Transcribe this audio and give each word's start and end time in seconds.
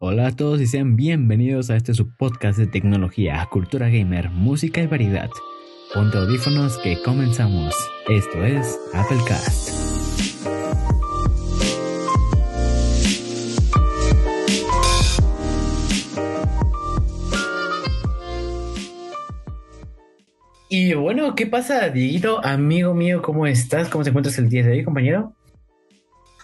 Hola 0.00 0.28
a 0.28 0.30
todos 0.30 0.60
y 0.60 0.68
sean 0.68 0.94
bienvenidos 0.94 1.70
a 1.70 1.76
este 1.76 1.92
subpodcast 1.92 2.56
de 2.56 2.68
tecnología, 2.68 3.44
cultura 3.50 3.88
gamer, 3.88 4.30
música 4.30 4.80
y 4.80 4.86
variedad. 4.86 5.28
Ponte 5.92 6.16
audífonos 6.18 6.78
que 6.78 7.02
comenzamos. 7.02 7.74
Esto 8.08 8.44
es 8.44 8.78
Applecast. 8.94 9.70
Y 20.68 20.94
bueno, 20.94 21.34
¿qué 21.34 21.48
pasa, 21.48 21.88
Dieguito? 21.88 22.38
Amigo 22.44 22.94
mío, 22.94 23.20
¿cómo 23.20 23.48
estás? 23.48 23.88
¿Cómo 23.88 24.04
se 24.04 24.10
encuentras 24.10 24.38
el 24.38 24.48
día 24.48 24.62
de 24.62 24.70
hoy, 24.70 24.84
compañero? 24.84 25.34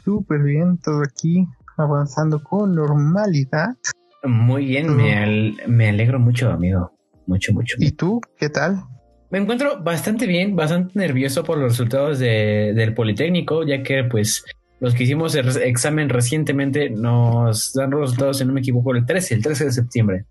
Súper 0.04 0.42
bien, 0.42 0.76
todo 0.78 1.04
aquí 1.04 1.46
avanzando 1.76 2.42
con 2.42 2.74
normalidad. 2.74 3.76
Muy 4.22 4.66
bien, 4.66 4.96
me, 4.96 5.56
me 5.66 5.88
alegro 5.88 6.18
mucho, 6.18 6.50
amigo. 6.50 6.92
Mucho, 7.26 7.52
mucho. 7.52 7.76
¿Y 7.78 7.92
tú? 7.92 8.20
¿Qué 8.38 8.48
tal? 8.48 8.84
Me 9.30 9.38
encuentro 9.38 9.82
bastante 9.82 10.26
bien, 10.26 10.54
bastante 10.54 10.98
nervioso 10.98 11.42
por 11.42 11.58
los 11.58 11.72
resultados 11.72 12.18
de, 12.18 12.72
del 12.74 12.94
Politécnico, 12.94 13.64
ya 13.64 13.82
que 13.82 14.04
pues 14.04 14.44
los 14.80 14.94
que 14.94 15.04
hicimos 15.04 15.34
el 15.34 15.48
examen 15.62 16.08
recientemente 16.08 16.90
nos 16.90 17.72
dan 17.72 17.90
los 17.90 18.02
resultados, 18.02 18.38
si 18.38 18.44
no 18.44 18.52
me 18.52 18.60
equivoco, 18.60 18.94
el 18.94 19.04
13, 19.06 19.34
el 19.34 19.42
13 19.42 19.64
de 19.64 19.72
septiembre. 19.72 20.24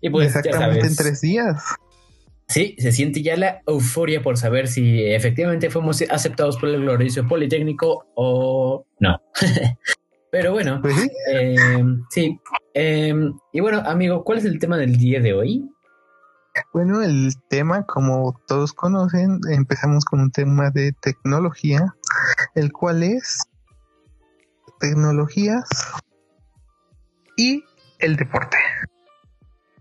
Y 0.00 0.10
pues 0.10 0.34
Exactamente 0.34 0.86
en 0.86 0.96
tres 0.96 1.20
días. 1.20 1.62
Sí, 2.48 2.74
se 2.78 2.92
siente 2.92 3.22
ya 3.22 3.36
la 3.36 3.60
euforia 3.66 4.22
por 4.22 4.38
saber 4.38 4.68
si 4.68 5.04
efectivamente 5.04 5.68
fuimos 5.68 6.02
aceptados 6.08 6.56
por 6.56 6.70
el 6.70 6.80
glorioso 6.80 7.26
Politécnico 7.26 8.06
o 8.14 8.86
no. 8.98 9.20
Pero 10.30 10.52
bueno, 10.52 10.80
pues 10.82 10.94
sí. 10.96 11.10
Eh, 11.32 12.36
eh, 12.74 13.14
y 13.52 13.60
bueno, 13.60 13.78
amigo, 13.84 14.24
¿cuál 14.24 14.38
es 14.38 14.44
el 14.44 14.58
tema 14.58 14.76
del 14.76 14.96
día 14.96 15.20
de 15.20 15.32
hoy? 15.32 15.68
Bueno, 16.72 17.02
el 17.02 17.32
tema, 17.48 17.84
como 17.86 18.38
todos 18.46 18.72
conocen, 18.72 19.40
empezamos 19.50 20.04
con 20.04 20.20
un 20.20 20.30
tema 20.30 20.70
de 20.70 20.92
tecnología, 20.92 21.94
el 22.54 22.72
cual 22.72 23.02
es 23.02 23.48
tecnologías 24.80 25.68
y 27.36 27.64
el 28.00 28.16
deporte. 28.16 28.56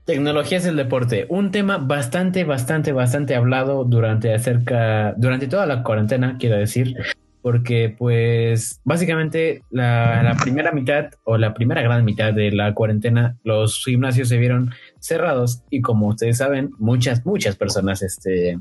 Tecnología 0.05 0.59
es 0.59 0.65
el 0.65 0.77
deporte, 0.77 1.25
un 1.29 1.51
tema 1.51 1.77
bastante, 1.77 2.45
bastante, 2.45 2.93
bastante 2.93 3.35
hablado 3.35 3.83
durante 3.83 4.33
acerca, 4.33 5.13
durante 5.17 5.47
toda 5.47 5.65
la 5.65 5.83
cuarentena, 5.83 6.37
quiero 6.39 6.55
decir, 6.55 6.95
porque 7.41 7.95
pues 7.97 8.81
básicamente 8.83 9.63
la, 9.69 10.35
primera 10.41 10.71
mitad 10.71 11.11
o 11.23 11.37
la 11.37 11.53
primera 11.53 11.81
gran 11.81 12.03
mitad 12.03 12.33
de 12.33 12.51
la 12.51 12.73
cuarentena 12.73 13.37
los 13.43 13.83
gimnasios 13.83 14.29
se 14.29 14.37
vieron 14.37 14.71
cerrados 14.99 15.63
y 15.69 15.81
como 15.81 16.07
ustedes 16.07 16.37
saben 16.37 16.71
muchas 16.77 17.25
muchas 17.25 17.55
personas 17.55 18.01
este 18.01 18.59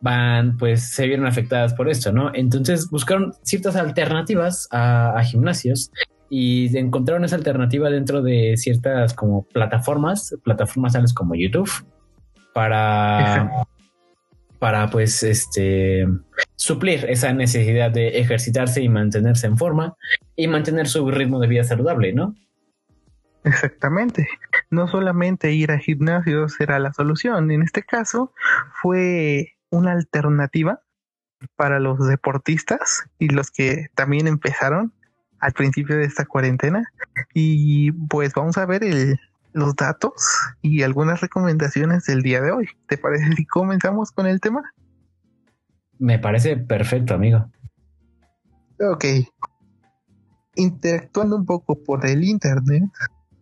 van 0.00 0.56
pues 0.56 0.90
se 0.90 1.06
vieron 1.06 1.26
afectadas 1.26 1.74
por 1.74 1.88
esto 1.88 2.12
no 2.12 2.30
entonces 2.34 2.88
buscaron 2.90 3.34
ciertas 3.42 3.76
alternativas 3.76 4.68
a, 4.70 5.20
gimnasios 5.24 5.90
y 6.30 6.76
encontraron 6.76 7.24
esa 7.24 7.36
alternativa 7.36 7.90
dentro 7.90 8.22
de 8.22 8.56
ciertas 8.56 9.12
como 9.12 9.42
plataformas 9.42 10.34
plataformas 10.44 10.92
tales 10.92 11.12
como 11.12 11.34
YouTube 11.34 11.70
para 12.54 13.66
para 14.58 14.88
pues 14.88 15.22
este 15.22 16.06
suplir 16.58 17.06
esa 17.08 17.32
necesidad 17.32 17.92
de 17.92 18.18
ejercitarse 18.18 18.82
y 18.82 18.88
mantenerse 18.88 19.46
en 19.46 19.56
forma 19.56 19.96
y 20.34 20.48
mantener 20.48 20.88
su 20.88 21.08
ritmo 21.08 21.38
de 21.38 21.46
vida 21.46 21.62
saludable, 21.62 22.12
¿no? 22.12 22.34
Exactamente. 23.44 24.28
No 24.68 24.88
solamente 24.88 25.52
ir 25.52 25.70
a 25.70 25.78
gimnasio 25.78 26.48
será 26.48 26.80
la 26.80 26.92
solución. 26.92 27.52
En 27.52 27.62
este 27.62 27.84
caso 27.84 28.34
fue 28.82 29.56
una 29.70 29.92
alternativa 29.92 30.82
para 31.54 31.78
los 31.78 32.04
deportistas 32.04 33.04
y 33.20 33.28
los 33.28 33.52
que 33.52 33.86
también 33.94 34.26
empezaron 34.26 34.92
al 35.38 35.52
principio 35.52 35.96
de 35.96 36.04
esta 36.04 36.24
cuarentena. 36.24 36.92
Y 37.34 37.92
pues 37.92 38.34
vamos 38.34 38.58
a 38.58 38.66
ver 38.66 38.82
el, 38.82 39.20
los 39.52 39.76
datos 39.76 40.12
y 40.60 40.82
algunas 40.82 41.20
recomendaciones 41.20 42.04
del 42.06 42.22
día 42.22 42.40
de 42.40 42.50
hoy. 42.50 42.68
¿Te 42.88 42.98
parece 42.98 43.32
si 43.36 43.46
comenzamos 43.46 44.10
con 44.10 44.26
el 44.26 44.40
tema? 44.40 44.74
Me 45.98 46.18
parece 46.18 46.56
perfecto, 46.56 47.14
amigo. 47.14 47.50
Ok. 48.80 49.04
Interactuando 50.54 51.36
un 51.36 51.46
poco 51.46 51.82
por 51.82 52.06
el 52.06 52.24
Internet, 52.24 52.84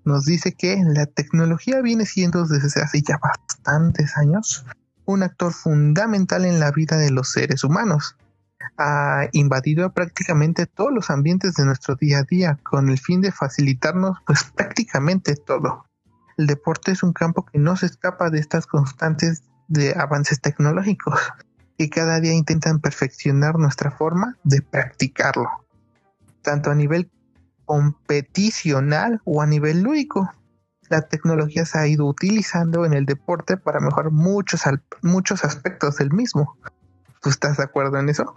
nos 0.04 0.24
dice 0.24 0.52
que 0.52 0.76
la 0.84 1.06
tecnología 1.06 1.80
viene 1.82 2.06
siendo 2.06 2.46
desde 2.46 2.80
hace 2.80 3.02
ya 3.02 3.18
bastantes 3.18 4.16
años 4.16 4.64
un 5.04 5.22
actor 5.22 5.52
fundamental 5.52 6.44
en 6.44 6.60
la 6.60 6.70
vida 6.72 6.96
de 6.96 7.10
los 7.10 7.30
seres 7.32 7.64
humanos. 7.64 8.16
Ha 8.78 9.28
invadido 9.32 9.92
prácticamente 9.92 10.66
todos 10.66 10.92
los 10.92 11.10
ambientes 11.10 11.54
de 11.54 11.64
nuestro 11.64 11.94
día 11.94 12.18
a 12.18 12.22
día 12.24 12.58
con 12.62 12.88
el 12.88 12.98
fin 12.98 13.20
de 13.20 13.32
facilitarnos 13.32 14.18
pues 14.26 14.44
prácticamente 14.54 15.36
todo 15.36 15.86
el 16.36 16.46
deporte 16.46 16.92
es 16.92 17.02
un 17.02 17.12
campo 17.12 17.44
que 17.44 17.58
no 17.58 17.76
se 17.76 17.86
escapa 17.86 18.30
de 18.30 18.38
estas 18.38 18.66
constantes 18.66 19.42
de 19.68 19.94
avances 19.96 20.40
tecnológicos 20.40 21.18
y 21.78 21.88
cada 21.90 22.20
día 22.20 22.32
intentan 22.32 22.80
perfeccionar 22.80 23.58
nuestra 23.58 23.90
forma 23.90 24.36
de 24.44 24.62
practicarlo, 24.62 25.48
tanto 26.42 26.70
a 26.70 26.74
nivel 26.74 27.10
competicional 27.64 29.20
o 29.24 29.42
a 29.42 29.46
nivel 29.46 29.82
lúdico. 29.82 30.30
La 30.88 31.02
tecnología 31.02 31.64
se 31.64 31.78
ha 31.78 31.86
ido 31.86 32.06
utilizando 32.06 32.84
en 32.84 32.94
el 32.94 33.06
deporte 33.06 33.56
para 33.56 33.80
mejorar 33.80 34.12
muchos, 34.12 34.62
muchos 35.02 35.44
aspectos 35.44 35.96
del 35.96 36.12
mismo. 36.12 36.56
¿Tú 37.20 37.28
estás 37.28 37.56
de 37.56 37.64
acuerdo 37.64 37.98
en 37.98 38.08
eso? 38.08 38.32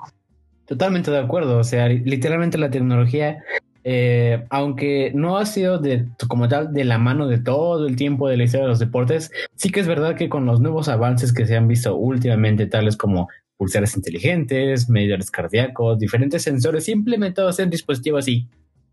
Totalmente 0.65 1.11
de 1.11 1.19
acuerdo. 1.19 1.59
O 1.59 1.63
sea, 1.63 1.87
literalmente 1.87 2.57
la 2.57 2.71
tecnología 2.71 3.43
eh, 3.91 4.45
aunque 4.51 5.11
no 5.15 5.39
ha 5.39 5.47
sido 5.47 5.79
de, 5.79 6.05
como 6.27 6.47
tal 6.47 6.71
de 6.75 6.83
la 6.83 6.99
mano 6.99 7.27
de 7.27 7.39
todo 7.39 7.87
el 7.87 7.95
tiempo 7.95 8.29
de 8.29 8.37
la 8.37 8.43
historia 8.43 8.65
de 8.65 8.69
los 8.69 8.77
deportes, 8.77 9.31
sí 9.55 9.71
que 9.71 9.79
es 9.79 9.87
verdad 9.87 10.15
que 10.15 10.29
con 10.29 10.45
los 10.45 10.61
nuevos 10.61 10.87
avances 10.89 11.33
que 11.33 11.47
se 11.47 11.57
han 11.57 11.67
visto 11.67 11.95
últimamente, 11.95 12.67
tales 12.67 12.95
como 12.95 13.29
pulsares 13.57 13.95
inteligentes, 13.95 14.89
medidores 14.89 15.31
cardíacos, 15.31 15.97
diferentes 15.97 16.43
sensores 16.43 16.87
implementados 16.87 17.57
en 17.57 17.71
dispositivos 17.71 18.27
y, 18.27 18.47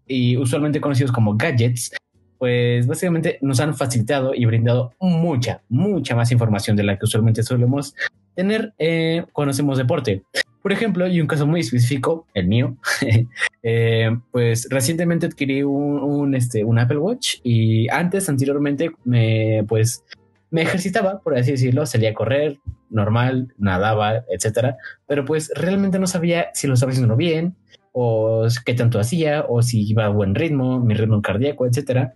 y 0.07 0.39
usualmente 0.39 0.81
conocidos 0.81 1.13
como 1.13 1.37
gadgets, 1.37 1.93
pues 2.39 2.87
básicamente 2.87 3.39
nos 3.43 3.61
han 3.61 3.77
facilitado 3.77 4.35
y 4.35 4.47
brindado 4.47 4.95
mucha, 4.99 5.61
mucha 5.69 6.17
más 6.17 6.33
información 6.33 6.75
de 6.75 6.85
la 6.85 6.99
que 6.99 7.05
usualmente 7.05 7.43
solemos 7.43 7.95
tener 8.35 8.73
eh, 8.79 9.27
cuando 9.35 9.51
hacemos 9.51 9.77
deporte. 9.77 10.23
Por 10.67 10.73
ejemplo, 10.73 11.07
y 11.07 11.21
un 11.21 11.29
caso 11.29 11.47
muy 11.47 11.61
específico, 11.61 12.27
el 12.35 12.49
mío, 12.49 12.77
eh, 13.63 14.11
pues 14.33 14.67
recientemente 14.69 15.27
adquirí 15.27 15.63
un, 15.63 16.35
este, 16.35 16.65
un 16.65 16.81
Apple 16.81 16.99
Watch 16.99 17.37
y 17.45 17.89
antes, 17.89 18.29
anteriormente, 18.29 18.91
me, 19.05 19.65
pues 19.69 20.03
me 20.51 20.63
ejercitaba, 20.63 21.21
por 21.21 21.39
así 21.39 21.53
decirlo, 21.53 21.87
salía 21.87 22.11
a 22.11 22.15
correr, 22.15 22.59
normal, 22.91 23.55
nadaba, 23.59 24.25
etcétera, 24.29 24.77
pero 25.07 25.25
pues 25.25 25.53
realmente 25.55 26.01
no 26.01 26.09
sabía 26.09 26.49
si 26.53 26.67
lo 26.67 26.75
estaba 26.75 26.91
haciendo 26.91 27.15
bien 27.15 27.55
o 27.93 28.49
qué 28.65 28.75
tanto 28.75 28.99
hacía 28.99 29.45
o 29.49 29.63
si 29.63 29.89
iba 29.89 30.07
a 30.07 30.09
buen 30.09 30.35
ritmo, 30.35 30.81
mi 30.81 30.95
ritmo 30.95 31.23
cardíaco, 31.23 31.65
etcétera. 31.65 32.15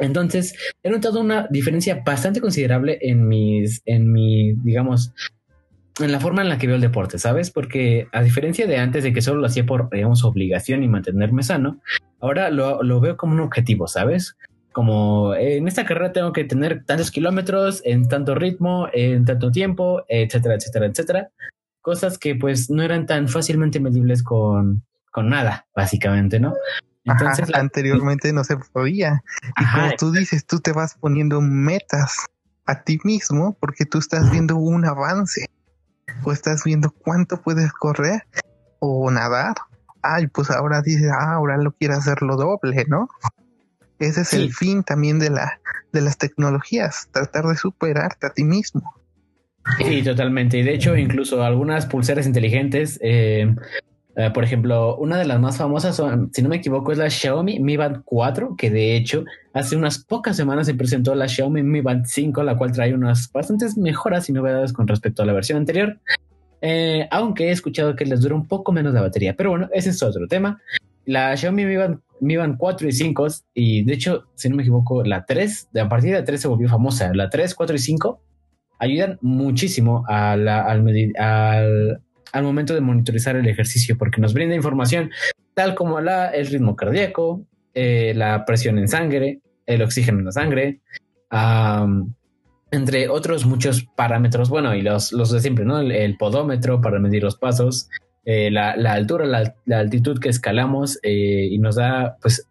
Entonces, 0.00 0.56
he 0.82 0.90
notado 0.90 1.20
una 1.20 1.46
diferencia 1.48 2.02
bastante 2.04 2.40
considerable 2.40 2.98
en 3.02 3.28
mis, 3.28 3.82
en 3.84 4.10
mi, 4.10 4.54
digamos, 4.64 5.12
en 5.98 6.12
la 6.12 6.20
forma 6.20 6.42
en 6.42 6.48
la 6.48 6.58
que 6.58 6.66
veo 6.66 6.76
el 6.76 6.82
deporte, 6.82 7.18
¿sabes? 7.18 7.50
Porque 7.50 8.08
a 8.12 8.22
diferencia 8.22 8.66
de 8.66 8.78
antes 8.78 9.04
de 9.04 9.12
que 9.12 9.22
solo 9.22 9.40
lo 9.40 9.46
hacía 9.46 9.66
por, 9.66 9.90
digamos, 9.90 10.24
obligación 10.24 10.82
y 10.82 10.88
mantenerme 10.88 11.42
sano, 11.42 11.80
ahora 12.20 12.50
lo, 12.50 12.82
lo 12.82 13.00
veo 13.00 13.16
como 13.16 13.34
un 13.34 13.40
objetivo, 13.40 13.88
¿sabes? 13.88 14.36
Como 14.72 15.34
en 15.34 15.66
esta 15.66 15.84
carrera 15.84 16.12
tengo 16.12 16.32
que 16.32 16.44
tener 16.44 16.84
tantos 16.84 17.10
kilómetros 17.10 17.82
en 17.84 18.08
tanto 18.08 18.34
ritmo, 18.34 18.88
en 18.92 19.24
tanto 19.24 19.50
tiempo, 19.50 20.04
etcétera, 20.08 20.54
etcétera, 20.54 20.86
etcétera. 20.86 21.30
Cosas 21.80 22.18
que 22.18 22.34
pues 22.34 22.70
no 22.70 22.82
eran 22.82 23.06
tan 23.06 23.28
fácilmente 23.28 23.80
medibles 23.80 24.22
con, 24.22 24.84
con 25.10 25.28
nada, 25.28 25.66
básicamente, 25.74 26.38
¿no? 26.38 26.54
Entonces, 27.04 27.48
anteriormente 27.54 28.32
no 28.34 28.44
se 28.44 28.58
podía. 28.58 29.22
Y 29.58 29.64
como 29.72 29.90
tú 29.98 30.12
dices, 30.12 30.46
tú 30.46 30.60
te 30.60 30.72
vas 30.72 30.94
poniendo 31.00 31.40
metas 31.40 32.26
a 32.66 32.82
ti 32.82 32.98
mismo 33.02 33.56
porque 33.58 33.86
tú 33.86 33.98
estás 33.98 34.30
viendo 34.30 34.56
un 34.56 34.84
avance 34.84 35.46
o 36.24 36.32
estás 36.32 36.64
viendo 36.64 36.90
cuánto 36.90 37.40
puedes 37.40 37.72
correr 37.72 38.22
o 38.78 39.10
nadar. 39.10 39.54
Ay, 40.02 40.26
pues 40.28 40.50
ahora 40.50 40.82
dices, 40.82 41.10
ah, 41.12 41.34
ahora 41.34 41.56
lo 41.56 41.72
quiere 41.72 41.94
hacer 41.94 42.22
lo 42.22 42.36
doble, 42.36 42.84
¿no? 42.88 43.08
Ese 43.98 44.20
es 44.20 44.32
el 44.32 44.52
fin 44.52 44.84
también 44.84 45.18
de 45.18 45.30
la 45.30 45.60
de 45.92 46.00
las 46.00 46.18
tecnologías, 46.18 47.08
tratar 47.12 47.46
de 47.46 47.56
superarte 47.56 48.26
a 48.26 48.30
ti 48.30 48.44
mismo. 48.44 48.94
Sí, 49.78 50.02
totalmente. 50.02 50.58
Y 50.58 50.62
de 50.62 50.74
hecho, 50.74 50.96
incluso 50.96 51.42
algunas 51.42 51.86
pulseras 51.86 52.26
inteligentes, 52.26 52.98
eh, 53.02 53.54
Eh, 54.18 54.30
por 54.34 54.42
ejemplo, 54.42 54.96
una 54.96 55.16
de 55.16 55.24
las 55.24 55.38
más 55.38 55.58
famosas, 55.58 56.02
si 56.32 56.42
no 56.42 56.48
me 56.48 56.56
equivoco, 56.56 56.90
es 56.90 56.98
la 56.98 57.08
Xiaomi 57.08 57.60
Mi 57.60 57.76
Band 57.76 58.02
4, 58.04 58.56
que 58.58 58.68
de 58.68 58.96
hecho 58.96 59.24
hace 59.54 59.76
unas 59.76 60.04
pocas 60.04 60.36
semanas 60.36 60.66
se 60.66 60.74
presentó 60.74 61.14
la 61.14 61.28
Xiaomi 61.28 61.62
Mi 61.62 61.82
Band 61.82 62.04
5, 62.04 62.42
la 62.42 62.56
cual 62.58 62.72
trae 62.72 62.92
unas 62.92 63.30
bastantes 63.30 63.78
mejoras 63.78 64.28
y 64.28 64.32
novedades 64.32 64.72
con 64.72 64.88
respecto 64.88 65.22
a 65.22 65.26
la 65.26 65.32
versión 65.32 65.58
anterior. 65.58 66.00
Eh, 66.60 67.06
aunque 67.12 67.46
he 67.46 67.50
escuchado 67.52 67.94
que 67.94 68.06
les 68.06 68.20
dura 68.20 68.34
un 68.34 68.48
poco 68.48 68.72
menos 68.72 68.92
la 68.92 69.02
batería. 69.02 69.36
Pero 69.36 69.50
bueno, 69.50 69.68
ese 69.72 69.90
es 69.90 70.02
otro 70.02 70.26
tema. 70.26 70.60
La 71.04 71.36
Xiaomi 71.36 71.64
Mi 71.64 71.76
Band, 71.76 72.00
Mi 72.20 72.36
Band 72.36 72.56
4 72.58 72.88
y 72.88 72.92
5, 72.92 73.26
y 73.54 73.84
de 73.84 73.92
hecho, 73.92 74.24
si 74.34 74.48
no 74.48 74.56
me 74.56 74.64
equivoco, 74.64 75.04
la 75.04 75.26
3, 75.26 75.68
a 75.80 75.88
partir 75.88 76.10
de 76.10 76.18
la 76.18 76.24
3 76.24 76.40
se 76.40 76.48
volvió 76.48 76.68
famosa. 76.68 77.14
La 77.14 77.30
3, 77.30 77.54
4 77.54 77.76
y 77.76 77.78
5 77.78 78.20
ayudan 78.80 79.18
muchísimo 79.20 80.04
al, 80.08 80.48
al, 80.48 82.02
al 82.32 82.42
momento 82.42 82.74
de 82.74 82.80
monitorizar 82.80 83.36
el 83.36 83.46
ejercicio 83.46 83.96
porque 83.98 84.20
nos 84.20 84.34
brinda 84.34 84.54
información 84.54 85.10
tal 85.54 85.74
como 85.74 86.00
la, 86.00 86.28
el 86.28 86.46
ritmo 86.46 86.76
cardíaco, 86.76 87.44
eh, 87.74 88.12
la 88.14 88.44
presión 88.44 88.78
en 88.78 88.86
sangre, 88.86 89.40
el 89.66 89.82
oxígeno 89.82 90.20
en 90.20 90.24
la 90.26 90.32
sangre, 90.32 90.80
entre 92.70 93.08
otros 93.08 93.44
muchos 93.44 93.84
parámetros, 93.96 94.50
bueno, 94.50 94.74
y 94.74 94.82
los, 94.82 95.12
los 95.12 95.32
de 95.32 95.40
siempre, 95.40 95.64
¿no? 95.64 95.80
El, 95.80 96.16
podómetro 96.16 96.80
para 96.80 96.98
medir 96.98 97.24
los 97.24 97.36
pasos, 97.36 97.88
eh, 98.24 98.50
la, 98.50 98.76
la, 98.76 98.92
altura, 98.92 99.26
la, 99.26 99.54
la, 99.64 99.78
altitud 99.80 100.20
que 100.20 100.28
escalamos 100.28 100.98
eh, 101.02 101.48
y 101.50 101.58
nos 101.58 101.76
da, 101.76 102.18
pues, 102.20 102.46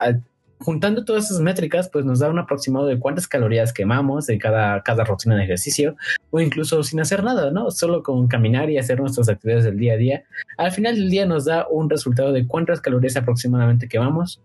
juntando 0.59 1.05
todas 1.05 1.25
esas 1.25 1.41
métricas, 1.41 1.89
pues 1.89 2.05
nos 2.05 2.19
da 2.19 2.29
un 2.29 2.39
aproximado 2.39 2.85
de 2.87 2.99
cuántas 2.99 3.27
calorías 3.27 3.73
quemamos 3.73 4.29
en 4.29 4.39
cada, 4.39 4.81
cada 4.83 5.03
rutina 5.03 5.35
de 5.35 5.43
ejercicio 5.43 5.95
o 6.31 6.39
incluso 6.39 6.83
sin 6.83 6.99
hacer 6.99 7.23
nada, 7.23 7.51
¿no? 7.51 7.71
Solo 7.71 8.03
con 8.03 8.27
caminar 8.27 8.69
y 8.69 8.77
hacer 8.77 8.99
nuestras 8.99 9.29
actividades 9.29 9.65
del 9.65 9.77
día 9.77 9.93
a 9.93 9.97
día. 9.97 10.23
Al 10.57 10.71
final 10.71 10.95
del 10.95 11.09
día 11.09 11.25
nos 11.25 11.45
da 11.45 11.67
un 11.69 11.89
resultado 11.89 12.31
de 12.31 12.47
cuántas 12.47 12.81
calorías 12.81 13.15
aproximadamente 13.15 13.87
quemamos 13.87 14.41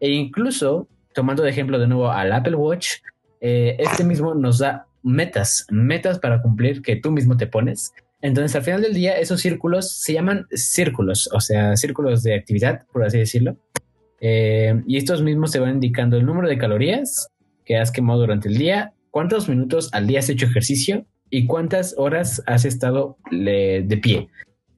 e 0.00 0.10
incluso, 0.10 0.88
tomando 1.14 1.42
de 1.42 1.50
ejemplo 1.50 1.78
de 1.78 1.86
nuevo 1.86 2.10
al 2.10 2.32
Apple 2.32 2.56
Watch, 2.56 2.88
eh, 3.40 3.76
este 3.78 4.04
mismo 4.04 4.34
nos 4.34 4.58
da 4.58 4.86
metas, 5.02 5.66
metas 5.70 6.18
para 6.18 6.42
cumplir 6.42 6.82
que 6.82 6.96
tú 6.96 7.10
mismo 7.10 7.36
te 7.36 7.46
pones. 7.46 7.92
Entonces, 8.22 8.54
al 8.54 8.62
final 8.62 8.82
del 8.82 8.92
día, 8.92 9.18
esos 9.18 9.40
círculos 9.40 9.92
se 9.92 10.12
llaman 10.12 10.46
círculos, 10.52 11.30
o 11.32 11.40
sea, 11.40 11.76
círculos 11.76 12.22
de 12.22 12.34
actividad, 12.34 12.84
por 12.92 13.04
así 13.04 13.18
decirlo. 13.18 13.56
Eh, 14.20 14.82
y 14.86 14.96
estos 14.96 15.22
mismos 15.22 15.52
te 15.52 15.58
van 15.58 15.74
indicando 15.74 16.16
el 16.16 16.26
número 16.26 16.48
de 16.48 16.58
calorías 16.58 17.28
que 17.64 17.76
has 17.76 17.90
quemado 17.90 18.20
durante 18.20 18.48
el 18.48 18.58
día, 18.58 18.92
cuántos 19.10 19.48
minutos 19.48 19.88
al 19.92 20.06
día 20.06 20.18
has 20.18 20.28
hecho 20.28 20.46
ejercicio 20.46 21.06
y 21.30 21.46
cuántas 21.46 21.94
horas 21.96 22.42
has 22.46 22.64
estado 22.64 23.16
de 23.30 24.00
pie. 24.02 24.28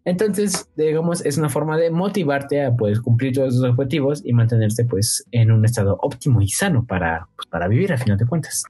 Entonces, 0.04 0.68
digamos, 0.76 1.24
es 1.24 1.38
una 1.38 1.48
forma 1.48 1.76
de 1.76 1.90
motivarte 1.90 2.64
a 2.64 2.74
pues, 2.74 3.00
cumplir 3.00 3.34
todos 3.34 3.54
esos 3.54 3.70
objetivos 3.70 4.22
y 4.24 4.32
mantenerse 4.32 4.84
pues 4.84 5.24
en 5.30 5.52
un 5.52 5.64
estado 5.64 5.96
óptimo 6.02 6.42
y 6.42 6.48
sano 6.48 6.84
para, 6.84 7.28
pues, 7.36 7.46
para 7.46 7.68
vivir 7.68 7.92
a 7.92 7.98
final 7.98 8.18
de 8.18 8.26
cuentas. 8.26 8.64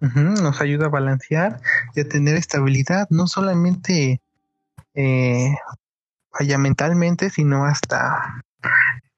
nos 0.00 0.60
ayuda 0.60 0.86
a 0.86 0.88
balancear 0.88 1.60
y 1.94 2.00
a 2.00 2.08
tener 2.08 2.34
estabilidad, 2.34 3.06
no 3.10 3.28
solamente 3.28 4.20
eh, 4.94 5.54
mentalmente, 6.58 7.30
sino 7.30 7.64
hasta 7.64 8.42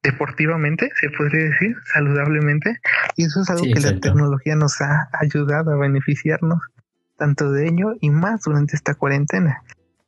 deportivamente, 0.02 0.90
se 1.00 1.10
podría 1.10 1.44
decir, 1.44 1.76
saludablemente. 1.93 2.78
Y 3.16 3.25
eso 3.25 3.43
es 3.43 3.50
algo 3.50 3.64
que 3.64 3.81
la 3.81 3.99
tecnología 4.00 4.56
nos 4.56 4.81
ha 4.81 5.08
ayudado 5.12 5.72
a 5.72 5.76
beneficiarnos 5.76 6.60
tanto 7.16 7.52
de 7.52 7.69
ello 7.69 7.94
y 8.00 8.10
más 8.10 8.43
durante 8.43 8.75
esta 8.75 8.94
cuarentena. 8.94 9.62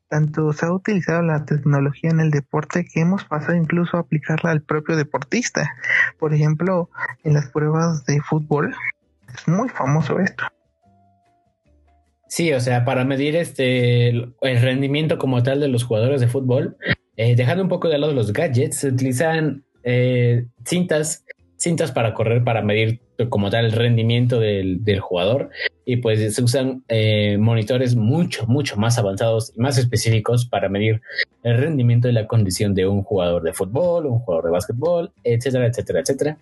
Tanto 0.08 0.52
se 0.52 0.66
ha 0.66 0.72
utilizado 0.72 1.22
la 1.22 1.44
tecnología 1.44 2.10
en 2.10 2.20
el 2.20 2.30
deporte 2.30 2.84
que 2.84 3.00
hemos 3.00 3.24
pasado 3.24 3.54
incluso 3.54 3.96
a 3.96 4.00
aplicarla 4.00 4.50
al 4.50 4.62
propio 4.62 4.96
deportista. 4.96 5.74
Por 6.18 6.34
ejemplo, 6.34 6.90
en 7.22 7.34
las 7.34 7.48
pruebas 7.50 8.04
de 8.06 8.20
fútbol, 8.20 8.74
es 9.32 9.48
muy 9.48 9.68
famoso 9.68 10.18
esto. 10.20 10.44
Sí, 12.28 12.52
o 12.52 12.60
sea, 12.60 12.84
para 12.84 13.04
medir 13.04 13.36
este 13.36 14.08
el 14.08 14.60
rendimiento 14.60 15.18
como 15.18 15.42
tal 15.42 15.60
de 15.60 15.68
los 15.68 15.84
jugadores 15.84 16.20
de 16.20 16.26
fútbol, 16.26 16.76
eh, 17.16 17.36
dejando 17.36 17.62
un 17.62 17.68
poco 17.68 17.88
de 17.88 17.98
lado 17.98 18.12
los 18.12 18.32
gadgets, 18.32 18.78
se 18.78 18.88
utilizan 18.88 19.64
eh, 19.84 20.46
cintas, 20.64 21.24
cintas 21.56 21.92
para 21.92 22.14
correr, 22.14 22.42
para 22.42 22.62
medir 22.62 23.00
como 23.28 23.50
tal 23.50 23.66
el 23.66 23.72
rendimiento 23.72 24.40
del, 24.40 25.00
jugador. 25.00 25.50
Y 25.84 25.96
pues 25.96 26.34
se 26.34 26.42
usan 26.42 26.82
eh, 26.88 27.36
monitores 27.38 27.94
mucho, 27.94 28.46
mucho 28.46 28.76
más 28.76 28.98
avanzados 28.98 29.52
y 29.54 29.60
más 29.60 29.78
específicos 29.78 30.46
para 30.46 30.68
medir 30.68 31.02
el 31.42 31.58
rendimiento 31.58 32.08
y 32.08 32.12
la 32.12 32.26
condición 32.26 32.74
de 32.74 32.86
un 32.86 33.02
jugador 33.02 33.42
de 33.42 33.52
fútbol, 33.52 34.06
un 34.06 34.18
jugador 34.20 34.46
de 34.46 34.50
básquetbol, 34.50 35.12
etcétera, 35.22 35.66
etcétera, 35.66 36.00
etcétera. 36.00 36.38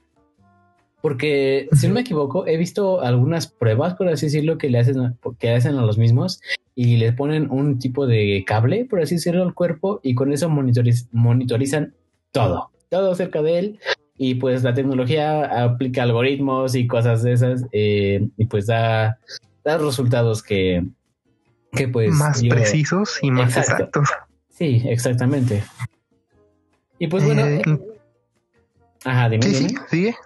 Porque, 1.00 1.68
si 1.72 1.88
no 1.88 1.94
me 1.94 2.02
equivoco, 2.02 2.46
he 2.46 2.56
visto 2.56 3.00
algunas 3.00 3.48
pruebas, 3.48 3.94
por 3.94 4.06
así 4.06 4.26
decirlo, 4.26 4.56
que 4.56 4.70
le 4.70 4.78
hacen, 4.78 5.18
que 5.40 5.50
hacen 5.50 5.74
a 5.74 5.82
los 5.82 5.98
mismos 5.98 6.40
y 6.76 6.96
les 6.96 7.12
ponen 7.12 7.50
un 7.50 7.80
tipo 7.80 8.06
de 8.06 8.44
cable, 8.46 8.84
por 8.84 9.00
así 9.00 9.16
decirlo, 9.16 9.42
al 9.42 9.52
cuerpo 9.52 9.98
y 10.04 10.14
con 10.14 10.32
eso 10.32 10.48
monitorizan 10.48 11.94
todo 12.30 12.71
todo 12.92 13.12
acerca 13.12 13.40
de 13.40 13.58
él 13.58 13.80
y 14.18 14.34
pues 14.34 14.62
la 14.62 14.74
tecnología 14.74 15.64
aplica 15.64 16.02
algoritmos 16.02 16.74
y 16.74 16.86
cosas 16.86 17.22
de 17.22 17.32
esas 17.32 17.64
eh, 17.72 18.28
y 18.36 18.44
pues 18.44 18.66
da, 18.66 19.18
da 19.64 19.78
resultados 19.78 20.42
que, 20.42 20.84
que 21.72 21.88
pues... 21.88 22.12
Más 22.12 22.42
precisos 22.42 23.18
y 23.22 23.30
más 23.30 23.56
exactos. 23.56 24.10
Sí, 24.50 24.82
exactamente. 24.84 25.64
Y 26.98 27.06
pues 27.06 27.24
bueno... 27.24 27.46
Eh, 27.46 27.62
ajá, 29.06 29.30
dime. 29.30 29.42
Sí, 29.42 29.54
sí, 29.54 29.76
sigue. 29.88 30.16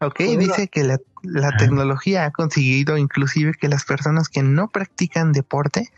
Ok, 0.00 0.14
pues 0.18 0.38
dice 0.38 0.68
que 0.68 0.84
la, 0.84 0.98
la 1.24 1.50
tecnología 1.56 2.26
ha 2.26 2.30
conseguido 2.30 2.96
inclusive 2.96 3.54
que 3.60 3.66
las 3.66 3.84
personas 3.84 4.28
que 4.28 4.44
no 4.44 4.68
practican 4.68 5.32
deporte 5.32 5.88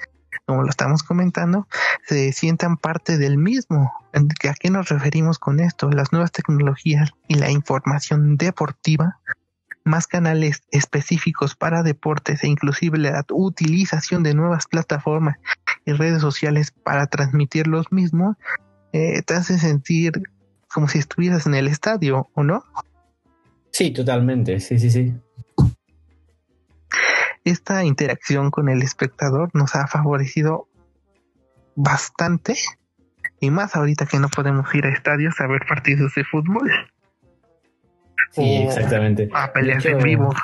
como 0.51 0.65
lo 0.65 0.69
estamos 0.69 1.05
comentando, 1.05 1.69
se 2.09 2.33
sientan 2.33 2.77
parte 2.77 3.19
del 3.19 3.39
mismo. 3.39 3.93
¿A 4.13 4.55
qué 4.59 4.69
nos 4.69 4.89
referimos 4.89 5.39
con 5.39 5.61
esto? 5.61 5.89
Las 5.91 6.11
nuevas 6.11 6.33
tecnologías 6.33 7.13
y 7.29 7.37
la 7.37 7.53
información 7.53 8.37
deportiva, 8.37 9.21
más 9.85 10.09
canales 10.09 10.63
específicos 10.73 11.55
para 11.55 11.85
deportes 11.85 12.43
e 12.43 12.49
inclusive 12.49 12.99
la 12.99 13.25
utilización 13.31 14.25
de 14.25 14.35
nuevas 14.35 14.67
plataformas 14.67 15.37
y 15.87 15.93
redes 15.93 16.21
sociales 16.21 16.73
para 16.73 17.07
transmitir 17.07 17.69
los 17.69 17.93
mismos, 17.93 18.37
eh, 18.93 19.23
te 19.23 19.35
hace 19.35 19.57
sentir 19.57 20.21
como 20.67 20.89
si 20.89 20.99
estuvieras 20.99 21.47
en 21.47 21.55
el 21.55 21.69
estadio, 21.69 22.29
¿o 22.35 22.43
no? 22.43 22.65
Sí, 23.71 23.93
totalmente, 23.93 24.59
sí, 24.59 24.81
sí, 24.81 24.91
sí 24.91 25.15
esta 27.45 27.85
interacción 27.85 28.51
con 28.51 28.69
el 28.69 28.83
espectador 28.83 29.51
nos 29.55 29.75
ha 29.75 29.87
favorecido 29.87 30.69
bastante 31.75 32.57
y 33.41 33.51
más 33.51 33.75
ahorita 33.75 34.07
que 34.07 34.19
no 34.19 34.29
podemos 34.29 34.73
ir 34.75 34.85
a 34.85 34.93
estadios 34.93 35.41
a 35.41 35.47
ver 35.47 35.63
partidos 35.67 36.15
de 36.15 36.25
fútbol. 36.25 36.71
Sí, 38.33 38.57
exactamente. 38.57 39.29
A 39.33 39.53
peleas 39.53 39.85
en 39.87 39.99
vivo. 39.99 40.35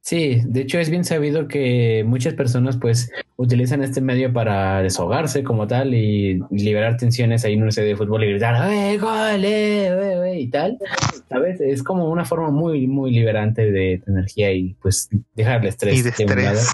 Sí, 0.00 0.42
de 0.44 0.62
hecho 0.62 0.78
es 0.78 0.90
bien 0.90 1.04
sabido 1.04 1.46
que 1.46 2.04
muchas 2.06 2.34
personas 2.34 2.76
pues 2.76 3.12
utilizan 3.42 3.82
este 3.82 4.00
medio 4.00 4.32
para 4.32 4.82
desahogarse 4.82 5.42
como 5.42 5.66
tal 5.66 5.94
y 5.94 6.40
liberar 6.50 6.96
tensiones 6.96 7.44
ahí 7.44 7.54
en 7.54 7.62
un 7.62 7.68
estadio 7.68 7.88
de 7.88 7.96
fútbol 7.96 8.24
y 8.24 8.30
gritar 8.30 8.70
¡Eh, 8.70 8.98
gol! 8.98 9.44
Eh, 9.44 10.38
y 10.38 10.48
tal, 10.48 10.78
¿sabes? 11.28 11.60
Es 11.60 11.82
como 11.82 12.10
una 12.10 12.24
forma 12.24 12.50
muy, 12.50 12.86
muy 12.86 13.10
liberante 13.10 13.70
de, 13.70 14.02
energía 14.06 14.52
y 14.52 14.74
pues 14.80 15.08
dejar 15.34 15.60
el 15.60 15.68
estrés. 15.68 15.98
Y 15.98 16.02
de 16.02 16.08
estrés. 16.10 16.72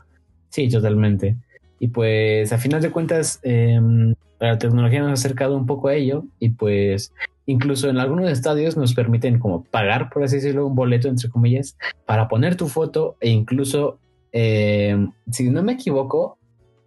Sí, 0.50 0.68
totalmente. 0.68 1.36
Y 1.80 1.88
pues 1.88 2.52
a 2.52 2.58
final 2.58 2.82
de 2.82 2.90
cuentas 2.90 3.40
em, 3.42 4.14
la 4.40 4.58
tecnología 4.58 5.00
nos 5.00 5.10
ha 5.10 5.12
acercado 5.14 5.56
un 5.56 5.66
poco 5.66 5.88
a 5.88 5.94
ello 5.94 6.24
y 6.38 6.50
pues 6.50 7.12
Incluso 7.48 7.88
en 7.88 7.96
algunos 7.96 8.30
estadios 8.30 8.76
nos 8.76 8.92
permiten 8.92 9.38
como 9.38 9.64
pagar, 9.64 10.10
por 10.10 10.22
así 10.22 10.36
decirlo, 10.36 10.66
un 10.66 10.74
boleto, 10.74 11.08
entre 11.08 11.30
comillas, 11.30 11.78
para 12.04 12.28
poner 12.28 12.56
tu 12.56 12.68
foto 12.68 13.16
e 13.20 13.30
incluso, 13.30 13.98
eh, 14.32 14.94
si 15.30 15.48
no 15.48 15.62
me 15.62 15.72
equivoco, 15.72 16.37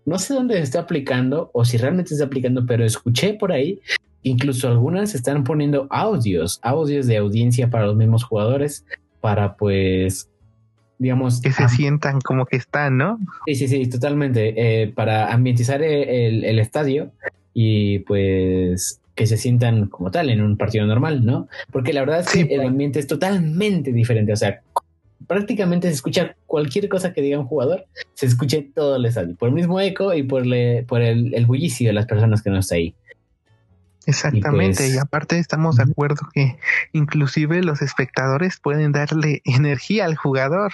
no 0.05 0.20
sé 0.20 0.34
dónde 0.34 0.55
se 0.55 0.63
está 0.63 0.81
aplicando 0.81 1.51
o 1.53 1.65
si 1.65 1.77
realmente 1.77 2.10
se 2.10 2.15
está 2.15 2.25
aplicando, 2.25 2.65
pero 2.65 2.84
escuché 2.86 3.34
por 3.34 3.51
ahí, 3.51 3.79
incluso 4.24 4.67
algunas 4.67 5.15
están 5.15 5.43
poniendo 5.43 5.88
audios, 5.89 6.60
audios 6.63 7.08
de 7.08 7.17
audiencia 7.17 7.70
para 7.70 7.86
los 7.86 7.96
mismos 7.96 8.24
jugadores, 8.24 8.86
para 9.20 9.55
pues 9.55 10.29
digamos. 11.01 11.41
Que 11.41 11.51
se 11.51 11.67
sientan 11.70 12.22
como 12.22 12.46
que 12.46 12.58
están, 12.58 12.98
¿no? 12.98 13.20
Sí, 13.46 13.55
sí, 13.55 13.67
sí, 13.67 13.88
totalmente. 13.89 14.53
Eh, 14.55 14.88
para 14.88 15.34
ambientizar 15.34 15.81
el, 15.81 16.43
el, 16.43 16.60
estadio 16.60 17.12
y 17.53 18.00
pues 18.00 19.01
que 19.15 19.27
se 19.27 19.38
sientan 19.38 19.88
como 19.88 20.12
tal 20.12 20.29
en 20.29 20.41
un 20.41 20.58
partido 20.58 20.86
normal, 20.86 21.25
¿no? 21.25 21.48
Porque 21.72 21.91
la 21.91 22.01
verdad 22.01 22.22
es 22.22 22.29
que 22.29 22.53
el 22.53 22.62
ambiente 22.62 23.00
es 23.00 23.08
totalmente 23.08 23.91
diferente, 23.91 24.31
o 24.31 24.38
sea, 24.38 24.62
prácticamente 25.28 25.88
se 25.88 25.96
escucha 25.96 26.36
cualquier 26.46 26.90
cosa 26.90 27.13
que 27.13 27.22
diga 27.22 27.40
un 27.40 27.46
jugador, 27.46 27.86
se 28.13 28.25
escuche 28.25 28.70
todo 28.74 28.96
el 28.96 29.06
estadio, 29.06 29.36
por 29.36 29.50
el 29.50 29.56
mismo 29.56 29.80
eco 29.80 30.13
y 30.13 30.24
por, 30.24 30.44
por 30.88 31.01
el, 31.01 31.46
bullicio 31.46 31.90
de 31.90 31.94
las 31.94 32.06
personas 32.06 32.42
que 32.42 32.50
no 32.50 32.60
están 32.60 32.78
ahí. 32.78 32.96
Exactamente, 34.06 34.88
y, 34.88 34.92
pues, 34.92 35.01
aparte 35.01 35.38
estamos 35.38 35.75
de 35.75 35.84
acuerdo 35.84 36.28
que 36.34 36.58
inclusive 36.92 37.62
los 37.62 37.82
espectadores 37.82 38.60
pueden 38.60 38.92
darle 38.92 39.42
energía 39.46 40.06
al 40.06 40.16
jugador, 40.16 40.74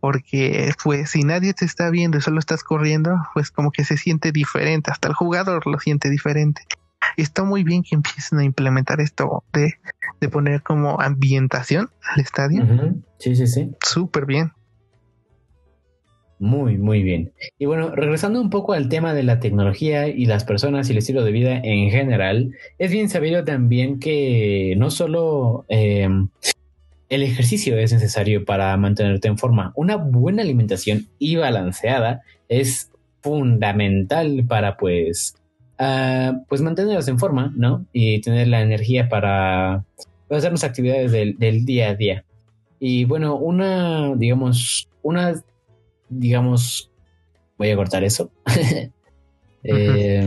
porque 0.00 0.72
pues 0.82 1.10
si 1.10 1.22
nadie 1.22 1.54
te 1.54 1.64
está 1.64 1.90
viendo 1.90 2.18
y 2.18 2.20
solo 2.20 2.40
estás 2.40 2.64
corriendo, 2.64 3.16
pues 3.32 3.50
como 3.50 3.70
que 3.70 3.84
se 3.84 3.96
siente 3.96 4.32
diferente, 4.32 4.90
hasta 4.90 5.08
el 5.08 5.14
jugador 5.14 5.66
lo 5.66 5.78
siente 5.78 6.10
diferente. 6.10 6.62
Y 7.16 7.22
está 7.22 7.44
muy 7.44 7.64
bien 7.64 7.82
que 7.82 7.94
empiecen 7.94 8.38
a 8.38 8.44
implementar 8.44 9.00
esto 9.00 9.44
de, 9.52 9.74
de 10.20 10.28
poner 10.28 10.62
como 10.62 11.00
ambientación 11.00 11.90
al 12.14 12.20
estadio. 12.20 12.66
Sí, 13.18 13.34
sí, 13.36 13.46
sí. 13.46 13.70
Súper 13.82 14.26
bien. 14.26 14.52
Muy, 16.40 16.78
muy 16.78 17.02
bien. 17.02 17.32
Y 17.58 17.66
bueno, 17.66 17.94
regresando 17.94 18.40
un 18.40 18.50
poco 18.50 18.72
al 18.72 18.88
tema 18.88 19.12
de 19.12 19.24
la 19.24 19.40
tecnología 19.40 20.06
y 20.06 20.24
las 20.26 20.44
personas 20.44 20.88
y 20.88 20.92
el 20.92 20.98
estilo 20.98 21.24
de 21.24 21.32
vida 21.32 21.60
en 21.62 21.90
general, 21.90 22.54
es 22.78 22.92
bien 22.92 23.08
sabido 23.08 23.44
también 23.44 23.98
que 23.98 24.74
no 24.78 24.90
solo 24.90 25.64
em, 25.68 26.28
el 27.08 27.22
ejercicio 27.22 27.76
es 27.76 27.92
necesario 27.92 28.44
para 28.44 28.76
mantenerte 28.76 29.28
en 29.28 29.38
forma, 29.38 29.72
una 29.74 29.96
buena 29.96 30.42
alimentación 30.42 31.08
y 31.18 31.36
balanceada 31.36 32.22
es 32.48 32.92
fundamental 33.20 34.44
para 34.46 34.76
pues, 34.76 35.34
uh, 35.78 36.44
pues 36.48 36.60
mantenernos 36.60 37.08
en 37.08 37.18
forma, 37.18 37.52
¿no? 37.56 37.86
Y 37.92 38.20
tener 38.20 38.48
la 38.48 38.62
energía 38.62 39.08
para 39.08 39.84
hacer 40.30 40.52
las 40.52 40.64
actividades 40.64 41.12
del, 41.12 41.38
del 41.38 41.64
día 41.64 41.90
a 41.90 41.94
día. 41.94 42.24
Y 42.80 43.04
bueno, 43.04 43.36
una, 43.36 44.14
digamos, 44.14 44.88
una 45.02 45.34
digamos, 46.08 46.90
voy 47.56 47.70
a 47.70 47.76
cortar 47.76 48.04
eso. 48.04 48.30
Eh, 49.64 50.24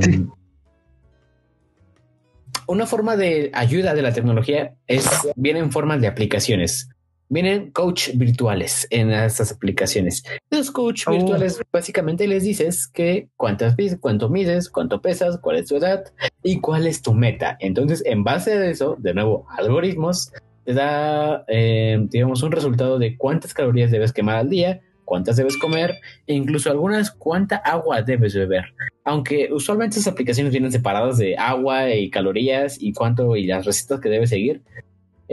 una 2.68 2.86
forma 2.86 3.16
de 3.16 3.50
ayuda 3.54 3.96
de 3.96 4.02
la 4.02 4.12
tecnología 4.12 4.76
es 4.86 5.10
viene 5.38 5.60
en 5.60 5.72
forma 5.72 5.98
de 5.98 6.08
aplicaciones. 6.08 6.90
Vienen 7.34 7.72
coach 7.72 8.10
virtuales 8.16 8.88
en 8.90 9.10
estas 9.10 9.54
aplicaciones. 9.54 10.22
Los 10.50 10.70
coach 10.70 11.04
Oh. 11.08 11.12
virtuales 11.12 11.62
básicamente 11.72 12.28
les 12.28 12.44
dices 12.44 12.88
que 12.88 13.30
cuántas 13.38 13.74
cuánto 14.02 14.28
mides, 14.28 14.70
cuánto 14.70 15.02
pesas, 15.02 15.40
cuál 15.40 15.56
es 15.56 15.68
tu 15.68 15.78
edad 15.78 16.04
y 16.44 16.60
cuál 16.60 16.88
es 16.88 17.02
tu 17.02 17.14
meta. 17.14 17.56
Entonces, 17.62 18.04
en 18.06 18.26
base 18.26 18.52
a 18.52 18.70
eso, 18.70 18.98
de 19.00 19.14
nuevo, 19.14 19.48
algoritmos 19.58 20.34
te 20.66 20.74
da, 20.74 21.46
eh, 21.48 22.06
digamos, 22.10 22.44
un 22.44 22.52
resultado 22.52 23.00
de 23.00 23.16
cuántas 23.16 23.54
calorías 23.54 23.92
debes 23.92 24.12
quemar 24.12 24.36
al 24.36 24.50
día, 24.50 24.82
cuántas 25.06 25.38
debes 25.38 25.56
comer 25.56 26.00
e 26.28 26.34
incluso 26.34 26.70
algunas 26.70 27.12
cuánta 27.12 27.56
agua 27.56 28.02
debes 28.02 28.36
beber. 28.36 28.74
Aunque 29.06 29.48
usualmente 29.54 30.00
esas 30.00 30.12
aplicaciones 30.12 30.52
vienen 30.52 30.74
separadas 30.74 31.18
de 31.18 31.38
agua 31.38 31.92
y 31.92 32.10
calorías 32.10 32.76
y 32.78 32.92
cuánto 32.92 33.38
y 33.38 33.46
las 33.46 33.66
recetas 33.66 34.02
que 34.02 34.10
debes 34.10 34.32
seguir, 34.32 34.64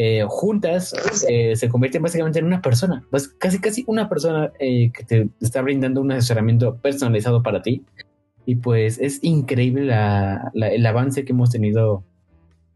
eh, 0.00 0.24
juntas 0.28 0.94
eh, 1.28 1.56
se 1.56 1.68
convierten 1.68 2.02
básicamente 2.02 2.38
en 2.38 2.44
una 2.46 2.62
persona, 2.62 3.02
casi 3.38 3.58
casi 3.60 3.82
una 3.88 4.08
persona 4.08 4.52
eh, 4.60 4.92
que 4.92 5.02
te 5.02 5.28
está 5.40 5.60
brindando 5.60 6.00
un 6.00 6.12
asesoramiento 6.12 6.76
personalizado 6.76 7.42
para 7.42 7.62
ti. 7.62 7.82
Y 8.46 8.54
pues 8.54 8.98
es 9.00 9.18
increíble 9.24 9.86
la- 9.86 10.52
la- 10.54 10.68
el 10.68 10.86
avance 10.86 11.24
que 11.24 11.32
hemos 11.32 11.50
tenido 11.50 12.04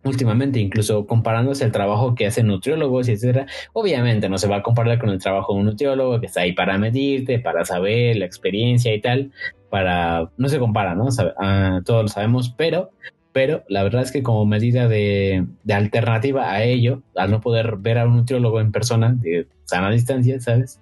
últimamente, 0.04 0.58
incluso 0.58 1.06
comparándose 1.06 1.62
al 1.64 1.70
trabajo 1.70 2.16
que 2.16 2.26
hacen 2.26 2.48
nutriólogos 2.48 3.08
etcétera. 3.08 3.46
Obviamente 3.72 4.28
no 4.28 4.36
se 4.36 4.48
va 4.48 4.56
a 4.56 4.62
comparar 4.64 4.98
con 4.98 5.10
el 5.10 5.20
trabajo 5.20 5.54
de 5.54 5.60
un 5.60 5.66
nutriólogo 5.66 6.18
que 6.18 6.26
está 6.26 6.40
ahí 6.40 6.52
para 6.54 6.76
medirte, 6.76 7.38
para 7.38 7.64
saber 7.64 8.16
la 8.16 8.24
experiencia 8.26 8.92
y 8.92 9.00
tal, 9.00 9.30
para 9.70 10.28
no 10.36 10.48
se 10.48 10.58
compara, 10.58 10.96
¿no? 10.96 11.10
Sabe- 11.12 11.34
ah, 11.38 11.80
todos 11.86 12.02
lo 12.02 12.08
sabemos, 12.08 12.52
pero 12.58 12.90
pero 13.32 13.64
la 13.68 13.82
verdad 13.82 14.02
es 14.02 14.12
que 14.12 14.22
como 14.22 14.44
medida 14.44 14.88
de, 14.88 15.46
de 15.64 15.74
alternativa 15.74 16.50
a 16.50 16.62
ello, 16.62 17.02
al 17.16 17.30
no 17.30 17.40
poder 17.40 17.76
ver 17.76 17.98
a 17.98 18.06
un 18.06 18.16
nutriólogo 18.16 18.60
en 18.60 18.72
persona 18.72 19.12
de 19.12 19.48
sana 19.64 19.90
distancia, 19.90 20.38
¿sabes? 20.40 20.80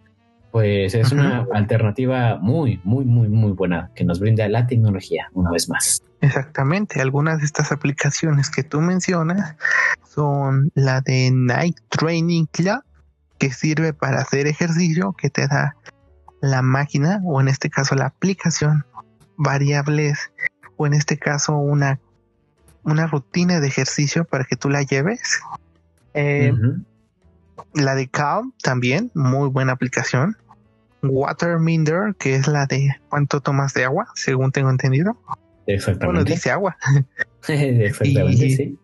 Pues 0.50 0.95
es 0.97 1.12
una 1.12 1.47
alternativa 1.52 2.38
muy, 2.40 2.80
muy, 2.83 3.04
muy, 3.04 3.28
muy 3.28 3.52
buena 3.52 3.90
que 3.95 4.04
nos 4.04 4.19
brinda 4.19 4.49
la 4.49 4.66
tecnología, 4.66 5.28
una 5.33 5.52
vez 5.52 5.69
más. 5.69 6.02
Exactamente, 6.21 7.00
algunas 7.00 7.38
de 7.38 7.45
estas 7.45 7.71
aplicaciones 7.71 8.50
que 8.50 8.64
tú 8.64 8.80
mencionas 8.80 9.54
son 10.09 10.71
la 10.75 11.00
de 11.02 11.30
Night 11.33 11.76
Training 11.88 12.47
Club, 12.47 12.83
que 13.38 13.50
sirve 13.52 13.92
para 13.92 14.19
hacer 14.19 14.49
ejercicio, 14.49 15.14
que 15.16 15.30
te 15.30 15.47
da 15.47 15.76
la 16.42 16.62
máquina, 16.62 17.21
o 17.25 17.40
en 17.40 17.47
este 17.47 17.71
caso 17.71 17.95
la 17.95 18.07
aplicación, 18.07 18.85
variables, 19.37 20.33
o 20.76 20.87
en 20.87 20.95
este 20.95 21.16
caso 21.16 21.57
una, 21.57 22.00
una 22.90 23.06
rutina 23.06 23.61
de 23.61 23.68
ejercicio 23.68 24.25
para 24.25 24.44
que 24.44 24.56
tú 24.56 24.68
la 24.68 24.82
lleves. 24.82 25.40
Eh. 26.14 26.52
La 27.75 27.94
de 27.94 28.09
Calm 28.09 28.52
también, 28.62 29.11
muy 29.14 29.49
buena 29.49 29.73
aplicación. 29.73 30.37
Water 31.02 31.59
Minder, 31.59 32.14
que 32.18 32.35
es 32.35 32.47
la 32.47 32.66
de 32.66 32.88
cuánto 33.09 33.40
tomas 33.40 33.73
de 33.75 33.85
agua, 33.85 34.09
según 34.14 34.50
tengo 34.52 34.70
entendido. 34.70 35.14
Bueno, 35.25 35.38
Exactamente. 35.66 36.32
dice 36.32 36.50
agua. 36.50 36.76
Exactamente, 37.49 38.47
Y- 38.47 38.56
sí. 38.56 38.78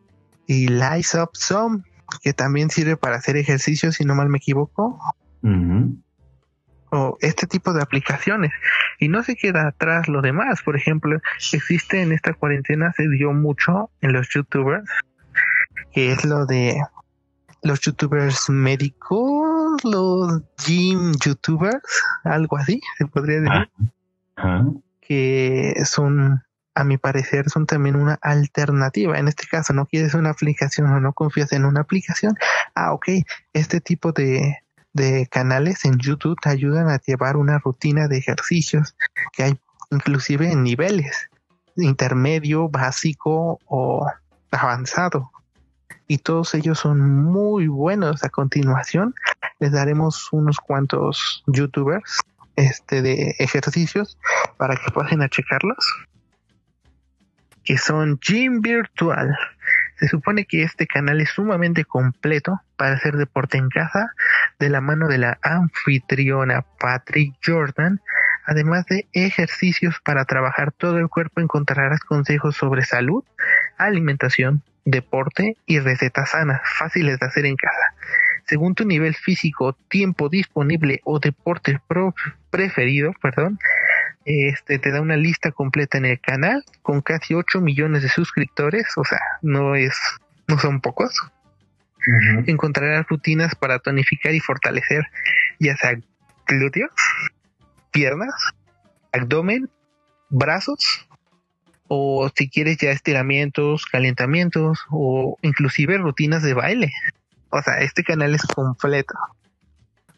y 0.47 0.69
Lice 0.69 1.21
Up 1.21 1.31
Some, 1.35 1.83
que 2.23 2.33
también 2.33 2.71
sirve 2.71 2.97
para 2.97 3.17
hacer 3.17 3.37
ejercicio, 3.37 3.93
si 3.93 4.05
no 4.05 4.15
mal 4.15 4.29
me 4.29 4.39
equivoco, 4.39 4.99
Ujú. 5.43 5.97
O 6.91 7.17
este 7.21 7.47
tipo 7.47 7.73
de 7.73 7.83
aplicaciones. 7.83 8.53
Y 8.99 9.09
no 9.09 9.23
se 9.23 9.37
queda 9.37 9.69
atrás 9.69 10.09
lo 10.09 10.23
demás. 10.23 10.63
Por 10.63 10.77
ejemplo, 10.77 11.21
existe 11.53 12.03
en 12.03 12.13
esta 12.13 12.35
cuarentena, 12.35 12.93
se 12.93 13.09
dio 13.09 13.33
mucho 13.33 13.91
en 14.01 14.13
los 14.13 14.29
youtubers, 14.29 14.89
que 15.93 16.13
es 16.13 16.25
lo 16.25 16.47
de 16.47 16.81
los 17.63 17.81
youtubers 17.81 18.49
médicos, 18.49 19.83
los 19.85 20.43
gym 20.65 21.13
youtubers, 21.25 22.03
algo 22.23 22.57
así, 22.57 22.81
se 22.99 23.07
podría 23.07 23.41
decir, 23.41 23.69
Ah, 24.37 24.65
que 25.01 25.75
son, 25.85 26.43
a 26.75 26.85
mi 26.85 26.99
parecer, 26.99 27.49
son 27.49 27.67
también 27.67 27.97
una 27.97 28.19
alternativa. 28.21 29.19
En 29.19 29.29
este 29.29 29.47
caso, 29.47 29.73
no 29.73 29.87
quieres 29.87 30.15
una 30.15 30.31
aplicación 30.31 30.93
o 30.93 31.01
no 31.01 31.13
confías 31.13 31.53
en 31.53 31.65
una 31.65 31.81
aplicación. 31.81 32.35
Ah, 32.75 32.93
ok, 32.93 33.09
este 33.53 33.81
tipo 33.81 34.13
de, 34.13 34.59
de 34.97 35.29
canales 35.31 35.85
en 35.85 35.99
YouTube 35.99 36.39
te 36.41 36.49
ayudan 36.49 36.89
a 36.89 36.99
llevar 36.99 37.37
una 37.37 37.59
rutina 37.59 38.09
de 38.09 38.19
ejercicios 38.19 38.97
que 39.33 39.45
hay 39.45 39.61
inclusive 39.91 40.51
en 40.51 40.65
niveles 40.65 41.29
intermedio, 41.77 42.69
básico 42.69 43.59
o 43.67 44.07
avanzado. 44.51 45.31
Y 46.09 46.19
todos 46.19 46.55
ellos 46.55 46.79
son 46.79 47.01
muy 47.25 47.67
buenos. 47.67 48.25
A 48.25 48.29
continuación, 48.29 49.15
les 49.59 49.73
daremos 49.73 50.29
unos 50.33 50.59
cuantos 50.59 51.43
youtubers 51.47 52.21
este 52.55 53.03
de 53.03 53.35
ejercicios 53.39 54.17
para 54.57 54.77
que 54.77 54.91
pasen 54.93 55.23
a 55.23 55.29
checarlos. 55.29 55.85
Que 57.65 57.77
son 57.77 58.19
Gym 58.21 58.61
Virtual. 58.61 59.37
Se 59.99 60.09
supone 60.09 60.45
que 60.45 60.63
este 60.63 60.87
canal 60.87 61.21
es 61.21 61.31
sumamente 61.31 61.85
completo 61.85 62.61
para 62.77 62.95
hacer 62.95 63.17
deporte 63.17 63.57
en 63.57 63.69
casa 63.69 64.13
de 64.59 64.69
la 64.69 64.81
mano 64.81 65.09
de 65.09 65.19
la 65.19 65.39
anfitriona 65.43 66.65
Patrick 66.79 67.35
Jordan. 67.45 68.01
Además 68.45 68.87
de 68.87 69.07
ejercicios 69.13 70.01
para 70.05 70.25
trabajar 70.25 70.73
todo 70.73 70.99
el 70.99 71.09
cuerpo, 71.09 71.41
encontrarás 71.41 72.01
consejos 72.01 72.57
sobre 72.57 72.85
salud, 72.85 73.25
alimentación, 73.79 74.63
deporte 74.85 75.57
y 75.67 75.81
recetas 75.81 76.31
sanas, 76.31 76.61
fáciles 76.65 77.19
de 77.19 77.27
hacer 77.27 77.47
en 77.47 77.57
casa. 77.57 77.95
Según 78.45 78.75
tu 78.75 78.85
nivel 78.85 79.15
físico, 79.15 79.77
tiempo 79.89 80.29
disponible 80.29 81.01
o 81.05 81.19
deporte 81.19 81.81
preferido, 82.51 83.13
perdón, 83.21 83.59
este 84.25 84.79
te 84.79 84.91
da 84.91 85.01
una 85.01 85.17
lista 85.17 85.51
completa 85.53 85.99
en 85.99 86.05
el 86.07 86.21
canal 86.21 86.65
con 86.83 87.01
casi 87.01 87.35
8 87.35 87.61
millones 87.61 88.03
de 88.03 88.09
suscriptores, 88.09 88.87
o 88.97 89.05
sea, 89.05 89.19
no 89.43 89.75
es 89.75 89.97
no 90.49 90.59
son 90.59 90.81
pocos. 90.81 91.13
Encontrarás 92.47 93.07
rutinas 93.09 93.55
para 93.57 93.79
tonificar 93.81 94.33
y 94.35 94.41
fortalecer 94.41 95.05
ya 95.59 95.77
sea 95.77 95.99
glúteos, 96.47 96.91
piernas, 97.91 98.33
abdomen, 99.13 99.69
brazos 100.29 101.07
o 101.89 102.31
si 102.35 102.49
quieres 102.49 102.79
ya 102.79 102.91
estiramientos, 102.91 103.87
calentamientos 103.87 104.81
o 104.91 105.37
inclusive 105.43 105.99
rutinas 105.99 106.43
de 106.43 106.55
baile. 106.55 106.93
O 107.51 107.61
sea, 107.63 107.81
este 107.81 108.03
canal 108.05 108.35
es 108.35 108.43
completo. 108.43 109.15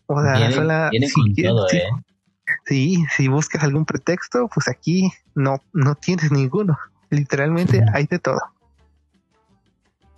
O 0.07 0.23
sea, 0.23 0.33
Viene, 0.35 0.52
sola- 0.54 0.88
viene 0.90 1.07
si 1.09 1.14
con 1.14 1.33
quieres- 1.35 1.50
todo, 1.52 1.66
¿eh? 1.68 1.71
Sí, 1.71 2.04
si 2.64 3.28
buscas 3.28 3.62
algún 3.62 3.85
pretexto, 3.85 4.49
pues 4.52 4.69
aquí 4.69 5.11
no, 5.35 5.62
no 5.73 5.95
tienes 5.95 6.31
ninguno. 6.33 6.78
Literalmente 7.11 7.85
hay 7.93 8.07
de 8.07 8.19
todo. 8.19 8.40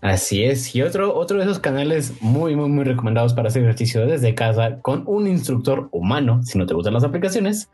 Así 0.00 0.44
es. 0.44 0.75
Y 0.75 0.82
otro, 0.82 1.14
otro 1.14 1.37
de 1.37 1.44
esos 1.44 1.58
canales 1.58 2.22
muy, 2.22 2.56
muy, 2.56 2.68
muy 2.70 2.84
recomendados 2.84 3.34
para 3.34 3.49
hacer 3.49 3.62
ejercicio 3.62 4.06
desde 4.06 4.34
casa 4.34 4.80
con 4.80 5.04
un 5.06 5.26
instructor 5.26 5.88
humano, 5.92 6.42
si 6.42 6.58
no 6.58 6.66
te 6.66 6.75
gustan 6.75 6.94
las 6.94 7.04
aplicaciones, 7.04 7.70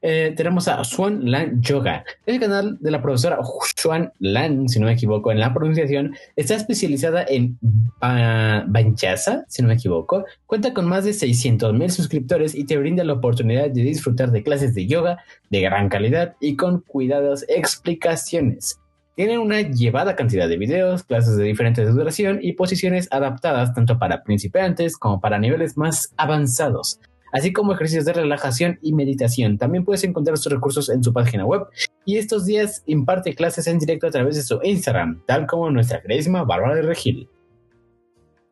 eh, 0.00 0.32
tenemos 0.36 0.68
a 0.68 0.82
Swan 0.84 1.30
Lan 1.30 1.60
Yoga. 1.60 2.04
El 2.26 2.38
canal 2.38 2.78
de 2.80 2.90
la 2.90 3.02
profesora 3.02 3.38
Swan 3.76 4.12
Lan, 4.18 4.68
si 4.68 4.78
no 4.78 4.86
me 4.86 4.92
equivoco 4.92 5.32
en 5.32 5.40
la 5.40 5.52
pronunciación, 5.52 6.14
está 6.36 6.54
especializada 6.54 7.24
en 7.28 7.58
Banchasa, 8.00 9.44
si 9.48 9.62
no 9.62 9.68
me 9.68 9.74
equivoco. 9.74 10.24
Cuenta 10.46 10.72
con 10.72 10.86
más 10.86 11.04
de 11.04 11.12
600 11.12 11.74
mil 11.74 11.90
suscriptores 11.90 12.54
y 12.54 12.64
te 12.64 12.76
brinda 12.76 13.04
la 13.04 13.14
oportunidad 13.14 13.70
de 13.70 13.82
disfrutar 13.82 14.30
de 14.30 14.42
clases 14.42 14.74
de 14.74 14.86
yoga 14.86 15.18
de 15.50 15.60
gran 15.60 15.88
calidad 15.88 16.36
y 16.40 16.56
con 16.56 16.80
cuidadas 16.80 17.44
explicaciones. 17.48 18.78
Tienen 19.16 19.40
una 19.40 19.62
llevada 19.62 20.14
cantidad 20.14 20.48
de 20.48 20.58
videos, 20.58 21.02
clases 21.02 21.36
de 21.36 21.42
diferentes 21.42 21.92
duración 21.92 22.38
y 22.40 22.52
posiciones 22.52 23.08
adaptadas 23.10 23.74
tanto 23.74 23.98
para 23.98 24.22
principiantes 24.22 24.96
como 24.96 25.20
para 25.20 25.40
niveles 25.40 25.76
más 25.76 26.14
avanzados 26.16 27.00
así 27.32 27.52
como 27.52 27.72
ejercicios 27.72 28.04
de 28.04 28.12
relajación 28.12 28.78
y 28.82 28.92
meditación. 28.92 29.58
También 29.58 29.84
puedes 29.84 30.04
encontrar 30.04 30.38
sus 30.38 30.52
recursos 30.52 30.88
en 30.88 31.02
su 31.02 31.12
página 31.12 31.44
web 31.44 31.66
y 32.04 32.16
estos 32.16 32.46
días 32.46 32.82
imparte 32.86 33.34
clases 33.34 33.66
en 33.66 33.78
directo 33.78 34.06
a 34.06 34.10
través 34.10 34.36
de 34.36 34.42
su 34.42 34.60
Instagram, 34.62 35.22
tal 35.26 35.46
como 35.46 35.70
nuestra 35.70 36.00
queridísima 36.00 36.44
Bárbara 36.44 36.74
de 36.74 36.82
Regil. 36.82 37.28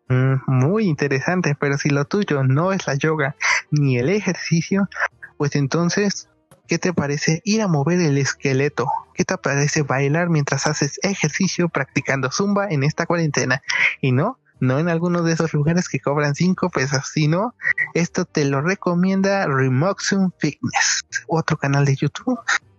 Mm, 0.09 0.37
muy 0.47 0.85
interesante, 0.85 1.56
pero 1.59 1.78
si 1.78 1.90
lo 1.90 2.04
tuyo 2.04 2.45
no 2.45 2.73
es 2.73 2.87
la 2.87 2.95
yoga 2.95 3.35
ni 3.71 3.99
el 3.99 4.09
ejercicio, 4.09 4.88
pues 5.37 5.56
entonces, 5.56 6.28
¿qué 6.68 6.78
te 6.78 6.92
parece 6.92 7.40
ir 7.45 7.62
a 7.62 7.68
mover 7.68 8.00
el 8.00 8.18
esqueleto? 8.18 8.87
¿Qué 9.14 9.25
te 9.25 9.37
parece 9.37 9.83
bailar 9.83 10.28
mientras 10.28 10.66
haces 10.66 11.00
ejercicio 11.02 11.68
practicando 11.68 12.30
zumba 12.30 12.68
en 12.68 12.85
esta 12.85 13.06
cuarentena? 13.06 13.62
Y 14.00 14.12
no, 14.12 14.38
no 14.60 14.78
en 14.78 14.88
alguno 14.88 15.22
de 15.22 15.32
esos 15.32 15.52
lugares 15.52 15.88
que 15.88 16.00
cobran 16.00 16.34
5 16.34 16.70
pesos, 16.70 17.08
sino 17.12 17.54
esto 17.94 18.25
te 18.25 18.44
lo 18.44 18.60
recomienda 18.60 19.46
Remoxum 19.46 20.30
Fitness, 20.38 21.04
otro 21.28 21.56
canal 21.56 21.84
de 21.84 21.96
YouTube. 21.96 22.38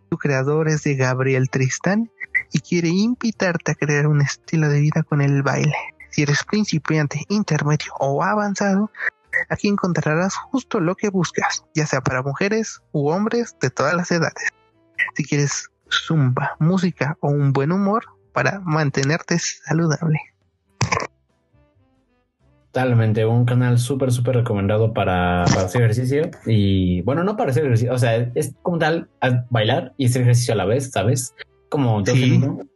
Su 0.10 0.18
creador 0.18 0.70
es 0.70 0.84
de 0.84 0.96
Gabriel 0.96 1.50
Tristán 1.50 2.10
y 2.52 2.60
quiere 2.60 2.90
invitarte 2.90 3.72
a 3.72 3.76
crear 3.76 4.08
un 4.08 4.22
estilo 4.22 4.70
de 4.70 4.80
vida 4.80 5.04
con 5.04 5.22
el 5.22 5.44
baile. 5.44 5.76
Si 6.10 6.24
eres 6.24 6.44
principiante, 6.44 7.26
intermedio 7.28 7.94
o 8.00 8.24
avanzado, 8.24 8.90
aquí 9.50 9.68
encontrarás 9.68 10.36
justo 10.36 10.80
lo 10.80 10.96
que 10.96 11.10
buscas, 11.10 11.66
ya 11.76 11.86
sea 11.86 12.02
para 12.02 12.24
mujeres 12.24 12.82
u 12.92 13.10
hombres 13.10 13.56
de 13.62 13.70
todas 13.70 13.94
las 13.94 14.10
edades. 14.12 14.50
Si 15.16 15.26
quieres 15.26 15.70
zumba, 15.92 16.56
música 16.60 17.18
o 17.20 17.30
un 17.30 17.54
buen 17.54 17.72
humor 17.72 18.06
para 18.34 18.60
mantenerte 18.62 19.38
saludable. 19.40 20.20
Totalmente, 22.78 23.26
un 23.26 23.44
canal 23.44 23.80
súper, 23.80 24.12
súper 24.12 24.36
recomendado 24.36 24.94
para, 24.94 25.42
hacer 25.46 25.82
ejercicio. 25.82 26.30
Y 26.46 27.02
bueno, 27.02 27.24
no 27.24 27.36
para 27.36 27.50
hacer 27.50 27.66
ejercicio, 27.66 27.92
o 27.92 27.98
sea, 27.98 28.30
es 28.36 28.54
como 28.62 28.78
tal 28.78 29.10
bailar 29.50 29.96
y 29.98 30.06
hacer 30.06 30.22
ejercicio 30.22 30.54
a 30.54 30.58
la 30.58 30.66
vez, 30.66 30.92
¿sabes? 30.92 31.34
Como 31.70 32.04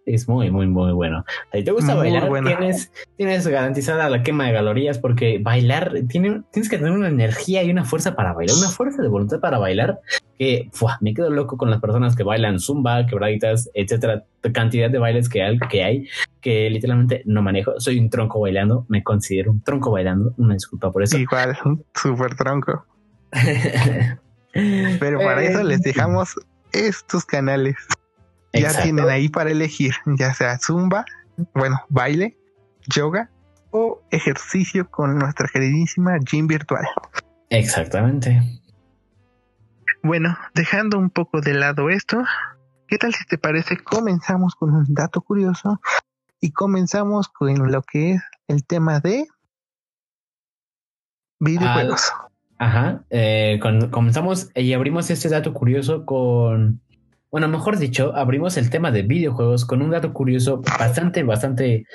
es 0.08 0.28
muy, 0.28 0.50
muy, 0.50 0.66
muy 0.66 0.92
bueno. 0.92 1.24
Si 1.54 1.64
te 1.64 1.72
gusta 1.72 1.94
bailar, 1.94 2.32
tienes, 2.44 2.92
tienes 3.16 3.48
garantizada 3.48 4.10
la 4.10 4.24
quema 4.24 4.48
de 4.48 4.54
calorías 4.54 4.98
porque 4.98 5.38
bailar, 5.40 5.94
tiene, 6.10 6.42
tienes 6.52 6.68
que 6.68 6.80
tener 6.80 6.94
una 6.94 7.08
energía 7.08 7.62
y 7.62 7.70
una 7.70 7.86
fuerza 7.86 8.16
para 8.16 8.34
bailar, 8.34 8.56
una 8.58 8.72
fuerza 8.72 9.04
de 9.04 9.08
voluntad 9.08 9.40
para 9.40 9.60
bailar 9.60 10.00
que 10.42 10.72
me 11.02 11.14
quedo 11.14 11.30
loco 11.30 11.56
con 11.56 11.70
las 11.70 11.80
personas 11.80 12.16
que 12.16 12.24
bailan 12.24 12.60
zumba, 12.60 13.06
quebraditas, 13.06 13.70
etcétera, 13.76 14.26
cantidad 14.52 14.90
de 14.90 14.98
bailes 14.98 15.30
que 15.30 15.44
hay, 15.44 15.60
que 15.70 15.84
hay, 15.84 16.08
que 16.42 16.68
literalmente 16.68 17.22
no 17.26 17.44
manejo. 17.44 17.80
Soy 17.80 18.00
un 18.00 18.10
tronco 18.10 18.40
bailando, 18.40 18.84
me 18.90 19.04
considero 19.04 19.52
un 19.52 19.62
tronco 19.62 19.92
bailando, 19.92 20.34
una 20.38 20.56
disculpa 20.56 20.92
por 20.92 21.04
eso. 21.04 21.16
Igual, 21.16 21.56
súper 21.94 22.34
tronco. 22.34 22.84
Pero 25.00 25.20
para 25.20 25.44
eso 25.44 25.62
les 25.62 25.78
eh, 25.82 25.84
dejamos 25.86 26.34
estos 26.72 27.24
canales. 27.24 27.76
Ya 28.52 28.82
tienen 28.82 29.10
ahí 29.10 29.30
para 29.30 29.52
elegir, 29.52 29.94
ya 30.18 30.34
sea 30.34 30.58
zumba, 30.58 31.06
bueno, 31.54 31.80
baile, 31.88 32.36
yoga 32.88 33.30
o 33.70 34.02
ejercicio 34.10 34.90
con 34.90 35.20
nuestra 35.20 35.48
queridísima 35.54 36.18
gym 36.18 36.48
virtual. 36.48 36.88
Exactamente. 37.52 38.42
Bueno, 40.04 40.36
dejando 40.56 40.98
un 40.98 41.12
poco 41.12 41.42
de 41.42 41.54
lado 41.54 41.90
esto, 41.92 42.24
¿qué 42.88 42.98
tal 42.98 43.14
si 43.14 43.24
te 43.26 43.38
parece 43.38 43.78
comenzamos 43.78 44.56
con 44.56 44.74
un 44.74 44.86
dato 44.90 45.22
curioso 45.22 45.80
y 46.40 46.52
comenzamos 46.52 47.30
con 47.30 47.72
lo 47.72 47.84
que 47.84 48.14
es 48.14 48.22
el 48.48 48.66
tema 48.66 49.00
de 49.00 49.28
videojuegos? 51.40 52.12
ajá, 52.58 53.04
eh, 53.10 53.60
comenzamos 53.92 54.50
y 54.56 54.74
abrimos 54.74 55.10
este 55.10 55.30
dato 55.30 55.54
curioso 55.54 56.06
con, 56.06 56.82
bueno, 57.30 57.48
mejor 57.48 57.78
dicho, 57.78 58.16
abrimos 58.16 58.58
el 58.58 58.72
tema 58.72 58.92
de 58.92 59.04
videojuegos 59.04 59.66
con 59.66 59.84
un 59.84 59.92
dato 59.92 60.14
curioso 60.14 60.62
bastante, 60.80 61.22
bastante 61.24 61.86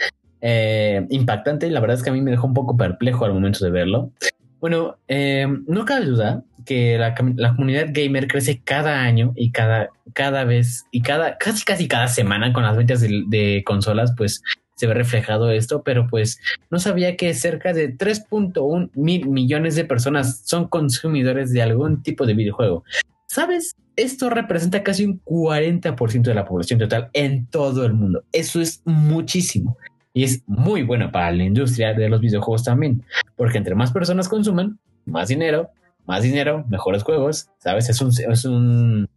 eh, 0.40 1.07
impactante 1.11 1.71
la 1.71 1.81
verdad 1.81 1.97
es 1.97 2.05
que 2.05 2.11
a 2.11 2.12
mí 2.12 2.21
me 2.21 2.31
dejó 2.31 2.47
un 2.47 2.55
poco 2.55 2.77
perplejo 2.77 3.25
al 3.25 3.35
momento 3.35 3.64
de 3.64 3.71
verlo. 3.73 4.12
Bueno, 4.61 4.97
eh, 5.09 5.47
no 5.66 5.85
cabe 5.85 6.07
duda 6.07 6.45
que 6.66 6.98
la, 6.98 7.14
comunidad 7.14 7.87
gamer 7.90 8.29
crece 8.29 8.61
cada 8.62 9.00
año 9.00 9.33
y 9.35 9.50
cada, 9.52 9.88
cada 10.12 10.44
vez 10.44 10.85
y 10.90 11.00
cada 11.00 11.38
casi 11.38 11.64
casi 11.64 11.88
cada 11.88 12.09
semana 12.09 12.52
con 12.52 12.64
las 12.64 12.76
ventas 12.76 13.00
de, 13.00 13.62
consolas, 13.64 14.12
pues 14.16 14.42
se 14.74 14.87
ve 14.87 14.92
reflejado 14.92 15.50
esto, 15.50 15.83
pero 15.83 16.07
pues 16.07 16.38
no 16.70 16.79
sabía 16.79 17.16
que 17.16 17.33
cerca 17.33 17.72
de 17.72 17.96
3.1 17.96 18.90
mil 18.94 19.26
millones 19.29 19.74
de 19.74 19.87
personas 19.87 20.42
son 20.44 20.68
consumidores 20.68 21.50
de 21.52 21.62
algún 21.62 22.02
tipo 22.02 22.26
de 22.26 22.35
videojuego. 22.35 22.85
¿Sabes? 23.26 23.74
Esto 23.96 24.29
representa 24.29 24.83
casi 24.83 25.07
un 25.07 25.22
40% 25.24 26.22
de 26.22 26.35
la 26.35 26.44
población 26.44 26.79
total 26.79 27.09
en 27.14 27.46
todo 27.46 27.87
el 27.87 27.94
mundo. 27.94 28.24
Eso 28.33 28.61
es 28.61 28.83
muchísimo 28.85 29.79
y 30.16 30.24
es 30.24 30.42
muy 30.46 30.83
bueno 30.83 31.12
para 31.12 31.31
la 31.31 31.44
industria 31.44 31.92
de 31.92 32.09
los 32.09 32.22
videojuegos 32.22 32.64
también, 32.64 33.02
porque 33.37 33.59
entre 33.59 33.74
más 33.74 33.92
personas 33.92 34.31
consuman, 34.31 34.79
más 35.05 35.29
dinero, 35.29 35.68
más 36.07 36.23
dinero, 36.23 36.64
mejores 36.69 37.03
juegos, 37.03 37.51
¿sabes? 37.59 37.88
Es 37.88 38.01
un, 38.01 38.11
es 38.11 38.45
un, 38.45 39.09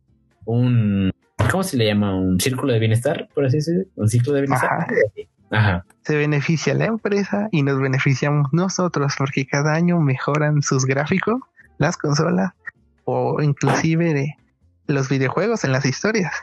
un 0.45 1.12
¿cómo 1.49 1.63
se 1.63 1.78
le 1.78 1.86
llama? 1.86 2.15
Un 2.15 2.39
círculo 2.39 2.73
de 2.73 2.80
bienestar, 2.80 3.30
por 3.34 3.45
así 3.45 3.58
decirlo, 3.58 3.86
un 3.95 4.10
círculo 4.10 4.36
de 4.36 4.41
bienestar. 4.41 4.88
Ajá. 5.52 5.86
Se 6.04 6.15
beneficia 6.15 6.73
la 6.73 6.86
empresa 6.86 7.49
y 7.52 7.63
nos 7.63 7.80
beneficiamos 7.80 8.47
nosotros 8.52 9.13
porque 9.17 9.47
cada 9.47 9.73
año 9.73 9.99
mejoran 9.99 10.62
sus 10.62 10.86
gráficos, 10.86 11.39
las 11.78 11.97
consolas 11.97 12.52
o 13.06 13.41
inclusive 13.41 14.13
de 14.13 14.36
los 14.88 15.10
videojuegos 15.10 15.63
en 15.63 15.71
las 15.71 15.86
historias. 15.86 16.34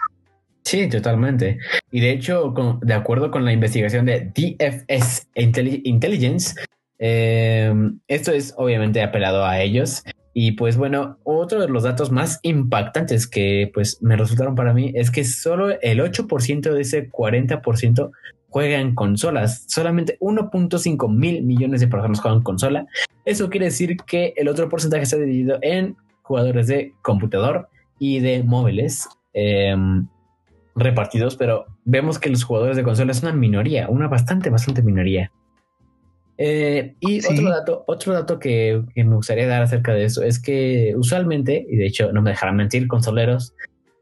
Sí, 0.65 0.89
totalmente. 0.89 1.59
Y 1.93 2.01
de 2.01 2.11
hecho, 2.11 2.53
de 2.83 2.95
acuerdo 2.95 3.31
con 3.31 3.45
la 3.45 3.53
investigación 3.53 4.05
de 4.05 4.33
DFS 4.35 5.29
Intelligence, 5.37 6.57
eh, 6.99 7.73
esto 8.09 8.33
es 8.33 8.53
obviamente 8.57 9.01
apelado 9.01 9.45
a 9.45 9.61
ellos. 9.61 10.03
Y 10.39 10.53
pues 10.53 10.77
bueno, 10.77 11.17
otro 11.25 11.63
de 11.63 11.69
los 11.69 11.85
datos 11.85 12.13
más 12.13 12.41
impactantes 12.43 13.27
que 13.27 13.71
pues 13.73 14.03
me 14.03 14.19
resultaron 14.19 14.55
para 14.55 14.75
mí 14.75 14.93
es 14.95 15.11
que 15.11 15.25
solo 15.25 15.81
el 15.81 15.99
8% 15.99 16.75
de 16.75 16.81
ese 16.83 17.11
40% 17.11 18.11
juega 18.51 18.79
en 18.79 18.95
consolas. 18.95 19.65
Solamente 19.67 20.19
1.5 20.21 21.11
mil 21.11 21.43
millones 21.43 21.81
de 21.81 21.89
personas 21.89 22.21
juegan 22.21 22.43
consola. 22.43 22.87
Eso 23.25 23.49
quiere 23.49 23.65
decir 23.65 23.97
que 24.07 24.35
el 24.37 24.49
otro 24.49 24.69
porcentaje 24.69 25.05
está 25.05 25.17
dividido 25.17 25.59
en 25.63 25.97
jugadores 26.21 26.67
de 26.67 26.93
computador 27.01 27.71
y 27.99 28.21
de 28.21 28.43
móviles. 28.43 29.09
Em, 29.33 30.07
repartidos, 30.75 31.37
pero 31.37 31.65
vemos 31.87 32.19
que 32.19 32.29
los 32.29 32.45
jugadores 32.45 32.77
de 32.77 32.83
consola 32.83 33.13
es 33.13 33.23
una 33.23 33.33
minoría, 33.33 33.89
una 33.89 34.07
bastante, 34.07 34.51
bastante 34.51 34.83
minoría. 34.83 35.33
Eh, 36.39 36.95
y 37.01 37.25
otro 37.25 37.51
dato, 37.51 37.85
otro 37.87 38.13
dato 38.13 38.39
que, 38.39 38.83
me 38.95 39.15
gustaría 39.15 39.47
dar 39.47 39.63
acerca 39.63 39.95
de 39.95 40.05
eso 40.05 40.23
es 40.23 40.39
que 40.41 40.95
usualmente, 40.97 41.67
y 41.69 41.77
de 41.77 41.87
hecho 41.87 42.13
no 42.13 42.23
me 42.23 42.31
dejarán 42.31 42.57
mentir, 42.57 42.87
consoleros, 42.89 43.55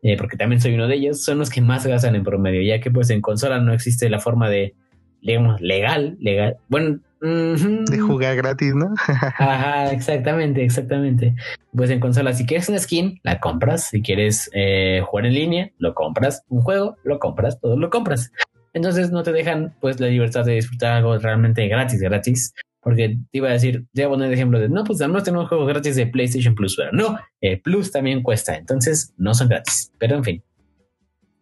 eh, 0.03 0.16
porque 0.16 0.37
también 0.37 0.61
soy 0.61 0.75
uno 0.75 0.88
de 0.88 0.97
ellos, 0.97 1.23
son 1.25 1.38
los 1.38 1.51
que 1.51 1.61
más 1.61 1.87
gastan 1.87 2.16
en 2.16 2.25
promedio, 2.25 2.62
ya 2.62 2.81
que 2.81 2.90
pues 2.90 3.11
en 3.11 3.20
consola 3.20 3.61
no 3.61 3.73
existe 3.73 4.11
la 4.11 4.18
forma 4.18 4.51
de, 4.51 4.75
digamos, 5.23 5.61
legal, 5.61 6.16
legal, 6.20 6.57
bueno, 6.68 6.99
de 7.25 7.99
jugar 7.99 8.37
gratis, 8.37 8.75
¿no? 8.75 8.92
Ajá, 9.38 9.90
exactamente, 9.92 10.62
exactamente. 10.62 11.35
Pues 11.75 11.88
en 11.88 11.99
consola, 11.99 12.35
si 12.35 12.44
quieres 12.44 12.68
una 12.68 12.79
skin, 12.79 13.18
la 13.23 13.40
compras. 13.40 13.88
Si 13.88 14.03
quieres 14.03 14.51
eh, 14.53 15.01
jugar 15.07 15.27
en 15.27 15.35
línea, 15.35 15.70
lo 15.79 15.94
compras. 15.94 16.42
Un 16.51 16.61
juego, 16.61 16.97
lo 17.03 17.18
compras. 17.18 17.59
Todo 17.61 17.79
lo 17.79 17.88
compras. 17.88 18.31
Entonces 18.74 19.10
no 19.10 19.22
te 19.22 19.32
dejan 19.32 19.74
pues 19.80 19.98
la 20.00 20.08
libertad 20.08 20.44
de 20.44 20.54
disfrutar 20.54 20.92
algo 20.92 21.16
realmente 21.18 21.66
gratis, 21.68 22.00
gratis. 22.00 22.52
Porque 22.80 23.16
te 23.30 23.38
iba 23.38 23.48
a 23.48 23.52
decir, 23.52 23.87
te 23.94 24.04
voy 24.04 24.04
a 24.04 24.08
poner 24.10 24.28
el 24.28 24.34
ejemplo 24.34 24.60
de, 24.60 24.68
no, 24.68 24.84
pues 24.84 25.00
además 25.00 25.24
tenemos 25.24 25.48
juegos 25.48 25.66
gratis 25.68 25.96
de 25.96 26.06
PlayStation 26.06 26.54
Plus, 26.54 26.76
pero 26.76 26.92
no, 26.92 27.18
el 27.40 27.58
Plus 27.62 27.90
también 27.90 28.22
cuesta, 28.22 28.56
entonces 28.56 29.14
no 29.16 29.32
son 29.32 29.48
gratis, 29.48 29.90
pero 29.98 30.16
en 30.16 30.24
fin. 30.24 30.44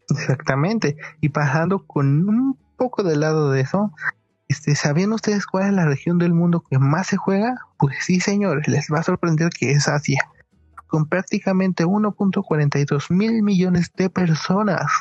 Exactamente, 0.09 0.97
y 1.21 1.31
pasando 1.31 1.85
con 1.85 2.29
un 2.29 2.57
poco 2.77 3.03
del 3.03 3.21
lado 3.21 3.51
de 3.51 3.63
eso, 3.63 3.93
este, 4.53 4.75
¿Sabían 4.75 5.15
ustedes 5.15 5.47
cuál 5.47 5.69
es 5.69 5.73
la 5.73 5.87
región 5.87 6.19
del 6.19 6.35
mundo 6.35 6.63
que 6.69 6.79
más 6.79 7.07
se 7.07 7.17
juega? 7.17 7.55
Pues 7.79 7.97
sí, 8.03 8.21
señores, 8.21 8.69
les 8.69 8.87
va 8.93 8.99
a 8.99 9.03
sorprender 9.03 9.49
que 9.49 9.71
es 9.71 9.89
Asia, 9.89 10.29
con 10.89 11.09
prácticamente 11.09 11.87
1.42 11.87 13.11
mil 13.11 13.43
millones 13.43 13.91
de 13.97 14.11
personas. 14.11 14.93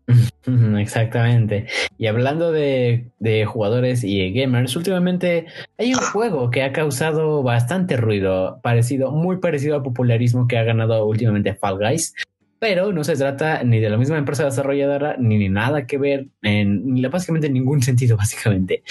Exactamente. 0.79 1.67
Y 1.99 2.07
hablando 2.07 2.53
de, 2.53 3.11
jugadores 3.47 4.05
y 4.05 4.33
gamers, 4.33 4.75
últimamente 4.77 5.47
hay 5.79 5.95
un 5.95 6.01
juego 6.01 6.51
que 6.51 6.63
ha 6.63 6.73
causado 6.73 7.43
bastante 7.43 7.97
ruido, 7.97 8.61
parecido, 8.63 9.11
muy 9.11 9.39
parecido 9.39 9.77
al 9.77 9.83
popularismo 9.83 10.49
que 10.49 10.59
ha 10.59 10.65
ganado 10.65 11.05
últimamente 11.07 11.55
Fall 11.55 11.79
Guys, 11.79 12.15
pero 12.59 12.93
no 12.93 13.05
se 13.05 13.17
trata 13.17 13.63
ni 13.63 13.79
de 13.79 13.91
la 13.91 13.97
misma 13.97 14.19
empresa 14.19 14.45
desarrolladora, 14.45 15.17
ni, 15.19 15.49
nada 15.49 15.87
que 15.87 15.99
ver 15.99 16.27
en 16.43 16.95
ni 16.95 17.03
básicamente 17.07 17.51
ningún 17.51 17.83
sentido, 17.83 18.17
básicamente. 18.19 18.83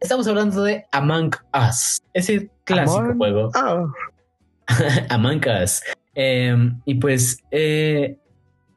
Estamos 0.00 0.26
hablando 0.26 0.64
de 0.64 0.84
Among 0.90 1.32
Us, 1.54 2.00
ese 2.12 2.50
clásico 2.64 3.14
juego. 3.16 3.50
Among 5.10 5.42
Us. 5.62 5.82
Em, 6.14 6.80
y 6.84 6.94
pues 6.96 7.38
eh, 7.50 8.18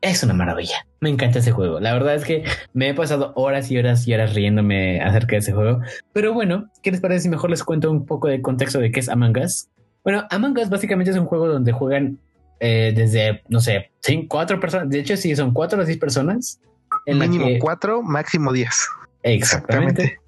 es 0.05 0.23
una 0.23 0.33
maravilla. 0.33 0.85
Me 0.99 1.09
encanta 1.09 1.39
ese 1.39 1.51
juego. 1.51 1.79
La 1.79 1.93
verdad 1.93 2.15
es 2.15 2.23
que 2.23 2.43
me 2.73 2.89
he 2.89 2.93
pasado 2.93 3.33
horas 3.35 3.71
y 3.71 3.77
horas 3.77 4.07
y 4.07 4.13
horas 4.13 4.33
riéndome 4.33 5.01
acerca 5.01 5.31
de 5.35 5.37
ese 5.39 5.53
juego. 5.53 5.81
Pero 6.13 6.33
bueno, 6.33 6.69
¿qué 6.83 6.91
les 6.91 7.01
parece 7.01 7.21
si 7.21 7.29
mejor 7.29 7.49
les 7.49 7.63
cuento 7.63 7.89
un 7.91 8.05
poco 8.05 8.27
de 8.27 8.41
contexto 8.41 8.79
de 8.79 8.91
qué 8.91 8.99
es 8.99 9.09
Among 9.09 9.37
Us? 9.37 9.67
Bueno, 10.03 10.25
Among 10.29 10.57
Us 10.57 10.69
básicamente 10.69 11.11
es 11.11 11.17
un 11.17 11.25
juego 11.25 11.47
donde 11.47 11.71
juegan 11.71 12.19
eh, 12.59 12.93
desde, 12.95 13.41
no 13.49 13.59
sé, 13.59 13.91
cinco, 14.01 14.27
cuatro 14.29 14.59
personas. 14.59 14.89
De 14.89 14.99
hecho, 14.99 15.17
sí, 15.17 15.35
son 15.35 15.53
cuatro 15.53 15.81
o 15.81 15.85
seis 15.85 15.97
personas. 15.97 16.59
En 17.05 17.19
Mínimo 17.19 17.47
cuatro, 17.59 18.01
máximo 18.01 18.53
diez. 18.53 18.87
Exactamente. 19.23 20.19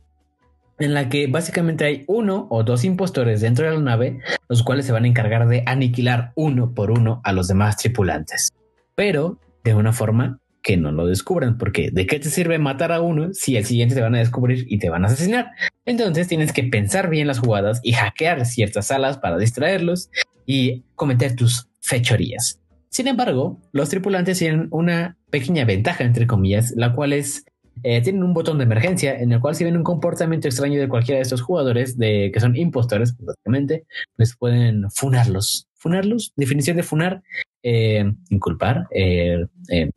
En 0.79 0.93
la 0.93 1.09
que 1.09 1.27
básicamente 1.27 1.85
hay 1.85 2.03
uno 2.07 2.47
o 2.49 2.63
dos 2.63 2.83
impostores 2.83 3.41
dentro 3.41 3.65
de 3.65 3.75
la 3.75 3.81
nave, 3.81 4.19
los 4.47 4.61
cuales 4.63 4.85
se 4.85 4.91
van 4.91 5.05
a 5.05 5.07
encargar 5.07 5.47
de 5.47 5.63
aniquilar 5.65 6.33
uno 6.35 6.73
por 6.73 6.91
uno 6.91 7.21
a 7.23 7.31
los 7.31 7.47
demás 7.47 7.77
tripulantes. 7.77 8.49
Pero 8.93 9.39
de 9.69 9.75
una 9.75 9.93
forma 9.93 10.39
que 10.61 10.77
no 10.77 10.91
lo 10.91 11.05
descubran, 11.05 11.57
porque 11.57 11.91
¿de 11.91 12.05
qué 12.05 12.19
te 12.19 12.29
sirve 12.29 12.57
matar 12.59 12.91
a 12.91 12.99
uno 12.99 13.29
si 13.33 13.55
el 13.55 13.65
siguiente 13.65 13.95
te 13.95 14.01
van 14.01 14.15
a 14.15 14.19
descubrir 14.19 14.65
y 14.67 14.79
te 14.79 14.89
van 14.89 15.05
a 15.05 15.07
asesinar? 15.07 15.51
Entonces 15.85 16.27
tienes 16.27 16.51
que 16.51 16.63
pensar 16.63 17.09
bien 17.09 17.27
las 17.27 17.39
jugadas 17.39 17.79
y 17.83 17.93
hackear 17.93 18.45
ciertas 18.45 18.87
salas 18.87 19.17
para 19.17 19.37
distraerlos 19.37 20.09
y 20.45 20.83
cometer 20.95 21.35
tus 21.35 21.69
fechorías. 21.79 22.59
Sin 22.89 23.07
embargo, 23.07 23.61
los 23.71 23.89
tripulantes 23.89 24.39
tienen 24.39 24.67
una 24.71 25.17
pequeña 25.29 25.63
ventaja, 25.65 26.03
entre 26.03 26.27
comillas, 26.27 26.73
la 26.75 26.93
cual 26.93 27.13
es 27.13 27.45
eh, 27.83 28.01
tienen 28.01 28.23
un 28.23 28.33
botón 28.33 28.57
de 28.57 28.63
emergencia 28.63 29.19
en 29.19 29.31
el 29.31 29.39
cual 29.39 29.55
si 29.55 29.63
ven 29.63 29.77
un 29.77 29.83
comportamiento 29.83 30.47
extraño 30.47 30.79
de 30.79 30.89
cualquiera 30.89 31.17
de 31.17 31.23
estos 31.23 31.41
jugadores 31.41 31.97
de 31.97 32.31
que 32.33 32.39
son 32.39 32.55
impostores, 32.55 33.15
básicamente, 33.17 33.85
pues 34.15 34.35
pueden 34.35 34.89
funarlos. 34.89 35.66
Funarlos, 35.77 36.33
definición 36.35 36.77
de 36.77 36.83
funar, 36.83 37.23
eh, 37.63 38.11
inculpar, 38.29 38.87
eh, 38.91 39.45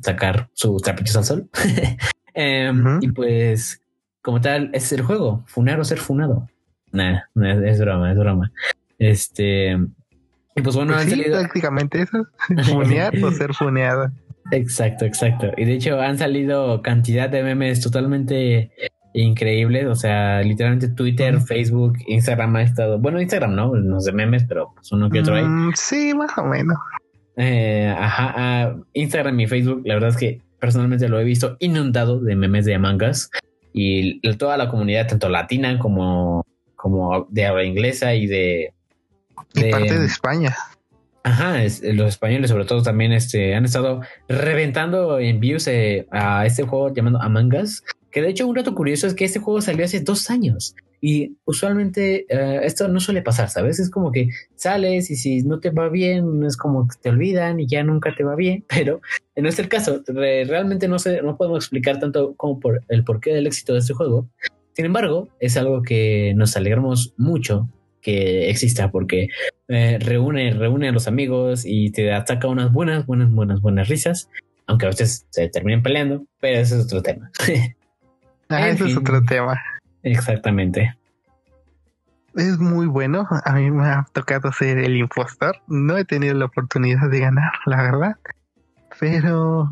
sacar 0.01 0.49
sus 0.53 0.83
trapitos 0.83 1.17
al 1.17 1.25
sol. 1.25 1.51
Em, 2.33 3.01
y 3.03 3.09
pues, 3.09 3.83
como 4.23 4.41
tal, 4.41 4.71
ese 4.73 4.87
es 4.87 4.93
el 4.93 5.03
juego, 5.03 5.43
funar 5.47 5.81
o 5.81 5.85
ser 5.85 5.99
funado. 5.99 6.49
Nah, 6.93 7.23
es, 7.65 7.81
broma, 7.81 8.13
es 8.13 8.19
broma. 8.19 8.53
Este, 8.99 9.73
y 9.73 10.63
pues 10.63 10.77
bueno, 10.77 10.95
pues 10.95 11.29
prácticamente 11.29 12.03
eso, 12.03 12.27
funear 12.71 13.13
o 13.23 13.31
ser 13.33 13.55
funeado. 13.55 14.11
Exacto, 14.51 15.05
exacto. 15.05 15.53
Y 15.57 15.65
de 15.65 15.75
hecho 15.75 16.01
han 16.01 16.19
salido 16.19 16.83
cantidad 16.83 17.29
de 17.29 17.43
memes 17.43 17.81
totalmente 17.81 18.73
increíbles. 19.15 19.87
O 19.87 19.95
sea, 19.95 20.43
literalmente 20.43 20.89
Twitter, 20.89 21.41
Facebook, 21.41 21.99
Instagram 22.07 22.57
ha 22.57 22.63
estado. 22.63 22.99
Bueno, 22.99 23.21
Instagram 23.21 23.55
no, 23.55 23.75
no 23.75 24.01
sé 24.01 24.13
memes, 24.13 24.45
pero 24.49 24.73
pues 24.75 24.91
uno 24.93 25.11
que 25.11 25.21
otro 25.21 25.35
hay. 25.35 25.45
Mm, 25.45 25.73
sí, 25.75 26.15
más 26.15 26.37
o 26.39 26.45
menos. 26.45 26.79
Eh, 27.37 27.95
ajá, 27.97 28.35
ah, 28.37 28.77
Instagram 28.93 29.39
y 29.41 29.47
Facebook, 29.47 29.83
la 29.85 29.95
verdad 29.95 30.11
es 30.11 30.17
que 30.17 30.41
personalmente 30.59 31.09
lo 31.09 31.19
he 31.19 31.25
visto 31.25 31.57
inundado 31.59 32.21
de 32.21 32.37
memes 32.37 32.65
de 32.65 32.75
Among 32.75 33.03
Us. 33.03 33.31
Y 33.73 34.21
toda 34.37 34.57
la 34.57 34.69
comunidad, 34.69 35.07
tanto 35.07 35.29
latina 35.29 35.79
como, 35.79 36.45
como 36.75 37.27
de 37.31 37.47
habla 37.47 37.65
inglesa 37.65 38.15
y 38.15 38.27
de. 38.27 38.73
de 39.55 39.71
parte 39.71 39.99
de 39.99 40.07
España. 40.07 40.57
Ajá, 41.23 41.63
es, 41.63 41.83
los 41.83 42.09
españoles 42.09 42.51
sobre 42.51 42.65
todo 42.65 42.83
también 42.83 43.13
este, 43.13 43.55
han 43.55 43.65
estado 43.65 44.01
reventando 44.29 45.19
envíos 45.19 45.67
eh, 45.67 46.07
a 46.11 46.47
este 46.47 46.63
juego 46.63 46.93
llamado 46.95 47.21
Among 47.21 47.55
Us, 47.55 47.85
que 48.11 48.23
de 48.23 48.31
hecho 48.31 48.47
un 48.47 48.55
dato 48.55 48.75
curioso 48.75 49.07
es 49.07 49.15
que 49.15 49.25
este 49.25 49.39
juego 49.39 49.61
salió 49.61 49.85
hace 49.85 50.01
dos 50.01 50.31
años 50.31 50.75
y 51.01 51.37
usualmente 51.45 52.27
eh, 52.29 52.61
esto 52.65 52.89
no 52.89 53.01
suele 53.01 53.23
pasar, 53.23 53.49
¿sabes? 53.49 53.79
Es 53.79 53.91
como 53.91 54.13
que 54.13 54.29
sales 54.55 55.11
y 55.11 55.17
si 55.17 55.43
no 55.43 55.61
te 55.61 55.71
va 55.71 55.89
bien 55.89 56.45
es 56.45 56.57
como 56.57 56.87
que 56.87 56.97
te 57.01 57.09
olvidan 57.09 57.61
y 57.61 57.67
ya 57.67 57.83
nunca 57.83 58.15
te 58.15 58.25
va 58.25 58.35
bien, 58.35 58.65
pero 58.69 59.01
en 59.35 59.47
este 59.47 59.67
caso 59.69 60.03
realmente 60.07 60.89
no, 60.89 60.99
sé, 60.99 61.23
no 61.23 61.37
podemos 61.37 61.65
explicar 61.65 61.99
tanto 61.99 62.35
como 62.35 62.61
por 62.61 62.83
el 62.89 63.05
porqué 63.05 63.33
del 63.33 63.47
éxito 63.47 63.73
de 63.73 63.81
este 63.81 63.95
juego. 63.95 64.29
Sin 64.75 64.85
embargo, 64.85 65.29
es 65.41 65.57
algo 65.57 65.83
que 65.83 66.33
nos 66.37 66.57
alegramos 66.57 67.13
mucho 67.17 67.69
que 68.01 68.49
exista 68.49 68.91
porque 68.91 69.29
eh, 69.69 69.99
reúne, 70.01 70.53
reúne 70.53 70.89
a 70.89 70.93
los 70.93 71.07
amigos 71.07 71.65
y 71.67 71.91
te 71.91 72.13
ataca 72.13 72.49
unas 72.49 72.73
buenas, 72.73 73.05
buenas, 73.07 73.31
buenas, 73.31 73.61
buenas 73.61 73.89
risas, 73.89 74.31
aunque 74.67 74.87
a 74.87 74.91
veces 74.91 75.27
se 75.31 75.49
terminen 75.49 75.83
peleando, 75.83 76.25
pero 76.41 76.61
ese 76.61 76.79
es 76.79 76.85
otro 76.85 77.03
tema. 77.03 77.31
ah, 78.51 78.69
ese 78.69 78.87
es 78.87 78.97
otro 78.97 79.23
tema. 79.25 79.61
Exactamente. 80.03 80.97
Es 82.35 82.59
muy 82.59 82.87
bueno. 82.87 83.27
A 83.45 83.53
mí 83.55 83.71
me 83.71 83.87
ha 83.87 84.07
tocado 84.13 84.53
ser 84.53 84.79
el 84.79 84.97
impostor. 84.97 85.57
No 85.67 85.97
he 85.97 86.05
tenido 86.05 86.35
la 86.35 86.47
oportunidad 86.47 87.09
de 87.11 87.21
ganar, 87.21 87.53
la 87.67 87.83
verdad. 87.83 88.17
Pero 88.99 89.69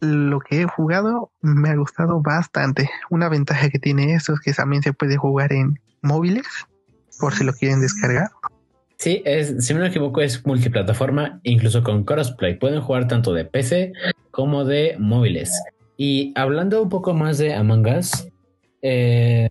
lo 0.00 0.40
que 0.40 0.62
he 0.62 0.64
jugado 0.64 1.30
me 1.42 1.70
ha 1.70 1.76
gustado 1.76 2.20
bastante. 2.20 2.90
Una 3.10 3.28
ventaja 3.28 3.68
que 3.68 3.78
tiene 3.78 4.14
esto 4.14 4.34
es 4.34 4.40
que 4.40 4.52
también 4.52 4.82
se 4.82 4.92
puede 4.92 5.16
jugar 5.16 5.52
en 5.52 5.80
móviles 6.02 6.46
por 7.18 7.34
si 7.34 7.44
lo 7.44 7.52
quieren 7.52 7.80
descargar. 7.80 8.30
Sí, 8.96 9.22
es, 9.24 9.64
si 9.64 9.72
no 9.74 9.80
me 9.80 9.88
equivoco, 9.88 10.20
es 10.20 10.44
multiplataforma, 10.46 11.40
incluso 11.42 11.82
con 11.82 12.04
crossplay. 12.04 12.58
Pueden 12.58 12.80
jugar 12.80 13.08
tanto 13.08 13.32
de 13.32 13.44
PC 13.44 13.92
como 14.30 14.64
de 14.64 14.96
móviles. 14.98 15.52
Y 16.02 16.32
hablando 16.34 16.82
un 16.82 16.88
poco 16.88 17.12
más 17.12 17.36
de 17.36 17.52
Among 17.52 17.86
Us, 17.86 18.26
eh, 18.80 19.50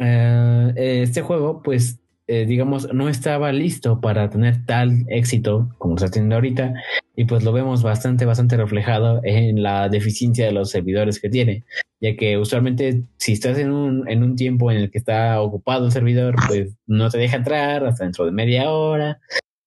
eh, 0.00 1.00
este 1.04 1.22
juego, 1.22 1.62
pues 1.62 2.00
eh, 2.26 2.44
digamos, 2.44 2.92
no 2.92 3.08
estaba 3.08 3.52
listo 3.52 4.00
para 4.00 4.28
tener 4.30 4.66
tal 4.66 5.04
éxito 5.06 5.68
como 5.78 5.94
está 5.94 6.10
teniendo 6.10 6.34
ahorita, 6.34 6.74
y 7.14 7.24
pues 7.26 7.44
lo 7.44 7.52
vemos 7.52 7.84
bastante, 7.84 8.24
bastante 8.24 8.56
reflejado 8.56 9.20
en 9.22 9.62
la 9.62 9.88
deficiencia 9.88 10.46
de 10.46 10.52
los 10.52 10.70
servidores 10.70 11.20
que 11.20 11.28
tiene, 11.28 11.62
ya 12.00 12.16
que 12.16 12.36
usualmente 12.36 13.04
si 13.16 13.34
estás 13.34 13.58
en 13.58 13.70
un, 13.70 14.08
en 14.10 14.24
un 14.24 14.34
tiempo 14.34 14.72
en 14.72 14.78
el 14.78 14.90
que 14.90 14.98
está 14.98 15.40
ocupado 15.40 15.86
el 15.86 15.92
servidor, 15.92 16.34
pues 16.48 16.74
no 16.84 17.08
te 17.10 17.18
deja 17.18 17.36
entrar 17.36 17.86
hasta 17.86 18.02
dentro 18.02 18.24
de 18.24 18.32
media 18.32 18.72
hora, 18.72 19.20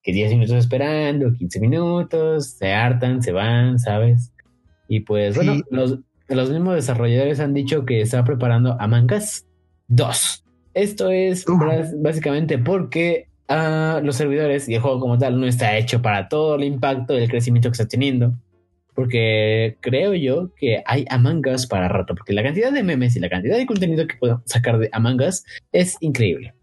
que 0.03 0.11
10 0.11 0.31
minutos 0.31 0.57
esperando, 0.57 1.31
15 1.31 1.61
minutos, 1.61 2.57
se 2.57 2.73
hartan, 2.73 3.23
se 3.23 3.31
van, 3.31 3.79
¿sabes? 3.79 4.33
Y 4.93 5.01
pues 5.01 5.35
bueno, 5.35 5.61
los, 5.69 5.99
los 6.27 6.49
mismos 6.49 6.75
desarrolladores 6.75 7.39
han 7.39 7.53
dicho 7.53 7.85
que 7.85 8.01
está 8.01 8.23
preparando 8.25 8.75
a 8.79 8.87
Us 8.87 9.45
2 9.87 10.41
esto 10.73 11.09
es 11.09 11.45
básicamente 11.97 12.57
porque 12.57 13.27
ah, 13.47 13.99
los 14.03 14.15
servidores 14.15 14.69
y 14.69 14.75
el 14.75 14.81
juego 14.81 14.99
como 14.99 15.17
tal 15.17 15.39
no 15.39 15.47
está 15.47 15.77
hecho 15.77 16.01
para 16.01 16.29
todo 16.29 16.55
el 16.55 16.63
impacto 16.63 17.13
del 17.13 17.29
crecimiento 17.29 17.69
que 17.69 17.73
está 17.73 17.87
teniendo. 17.87 18.33
Porque 18.93 19.77
creo 19.79 20.13
yo 20.13 20.53
que 20.55 20.83
hay 20.85 21.05
Among 21.09 21.47
Us 21.47 21.65
para 21.65 21.87
rato. 21.87 22.13
Porque 22.13 22.33
la 22.33 22.43
cantidad 22.43 22.71
de 22.71 22.83
memes 22.83 23.15
y 23.15 23.19
la 23.19 23.29
cantidad 23.29 23.57
de 23.57 23.65
contenido 23.65 24.05
que 24.05 24.15
puedo 24.15 24.41
sacar 24.45 24.79
de 24.79 24.89
Among 24.91 25.21
Us 25.21 25.43
es 25.71 25.97
increíble. 26.01 26.53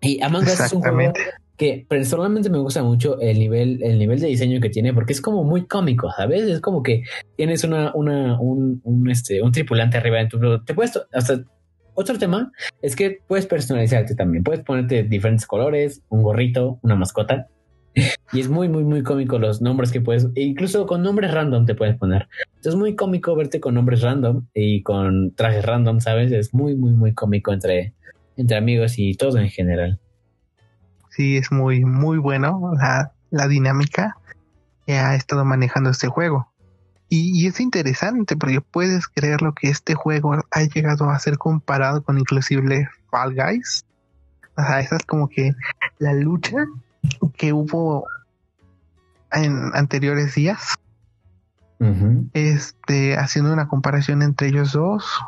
Y 0.00 0.22
Among 0.22 0.44
Us 0.44 0.60
es 0.60 0.72
un 0.72 0.80
juego 0.80 1.12
que 1.60 1.84
personalmente 1.86 2.48
me 2.48 2.56
gusta 2.56 2.82
mucho 2.82 3.20
el 3.20 3.38
nivel, 3.38 3.82
el 3.82 3.98
nivel 3.98 4.18
de 4.18 4.28
diseño 4.28 4.62
que 4.62 4.70
tiene, 4.70 4.94
porque 4.94 5.12
es 5.12 5.20
como 5.20 5.44
muy 5.44 5.66
cómico, 5.66 6.10
¿sabes? 6.10 6.44
Es 6.44 6.58
como 6.58 6.82
que 6.82 7.02
tienes 7.36 7.64
una, 7.64 7.92
una, 7.94 8.40
un, 8.40 8.80
un, 8.82 9.10
este, 9.10 9.42
un 9.42 9.52
tripulante 9.52 9.98
arriba 9.98 10.22
en 10.22 10.30
tu... 10.30 10.64
Te 10.64 10.72
puedes 10.72 10.98
hasta 11.12 11.44
otro 11.92 12.16
tema 12.16 12.50
es 12.80 12.96
que 12.96 13.18
puedes 13.28 13.44
personalizarte 13.44 14.14
también. 14.14 14.42
Puedes 14.42 14.64
ponerte 14.64 15.02
diferentes 15.02 15.46
colores, 15.46 16.02
un 16.08 16.22
gorrito, 16.22 16.78
una 16.80 16.94
mascota. 16.94 17.48
y 18.32 18.40
es 18.40 18.48
muy, 18.48 18.70
muy, 18.70 18.84
muy 18.84 19.02
cómico 19.02 19.38
los 19.38 19.60
nombres 19.60 19.92
que 19.92 20.00
puedes, 20.00 20.28
e 20.36 20.40
incluso 20.40 20.86
con 20.86 21.02
nombres 21.02 21.30
random 21.30 21.66
te 21.66 21.74
puedes 21.74 21.98
poner. 21.98 22.26
Es 22.64 22.74
muy 22.74 22.96
cómico 22.96 23.36
verte 23.36 23.60
con 23.60 23.74
nombres 23.74 24.00
random 24.00 24.46
y 24.54 24.82
con 24.82 25.34
trajes 25.34 25.66
random, 25.66 26.00
¿sabes? 26.00 26.32
Es 26.32 26.54
muy, 26.54 26.74
muy, 26.74 26.92
muy 26.92 27.12
cómico 27.12 27.52
entre, 27.52 27.92
entre 28.38 28.56
amigos 28.56 28.98
y 28.98 29.14
todo 29.14 29.36
en 29.36 29.50
general. 29.50 30.00
Sí, 31.10 31.36
es 31.36 31.52
muy, 31.52 31.84
muy 31.84 32.18
bueno 32.18 32.72
la, 32.78 33.12
la 33.30 33.48
dinámica 33.48 34.16
que 34.86 34.98
ha 34.98 35.14
estado 35.14 35.44
manejando 35.44 35.90
este 35.90 36.08
juego. 36.08 36.50
Y, 37.12 37.48
es 37.48 37.58
interesante 37.58 38.36
porque 38.36 38.60
puedes 38.60 39.08
creer 39.08 39.42
lo 39.42 39.52
que 39.52 39.68
este 39.68 39.94
juego 39.94 40.44
ha 40.52 40.62
llegado 40.62 41.10
a 41.10 41.18
ser 41.18 41.38
comparado 41.38 42.04
con 42.04 42.18
inclusive 42.18 42.88
Fall 43.10 43.34
Guys. 43.34 43.84
O 44.56 44.62
sea, 44.62 44.78
esa 44.78 44.96
es 44.96 45.04
como 45.06 45.28
que 45.28 45.52
la 45.98 46.12
lucha 46.12 46.66
que 47.36 47.52
hubo 47.52 48.06
en 49.32 49.72
anteriores 49.74 50.36
días. 50.36 50.76
Este, 52.34 53.16
haciendo 53.16 53.52
una 53.52 53.66
comparación 53.66 54.22
entre 54.22 54.48
ellos 54.48 54.72
dos, 54.72 55.20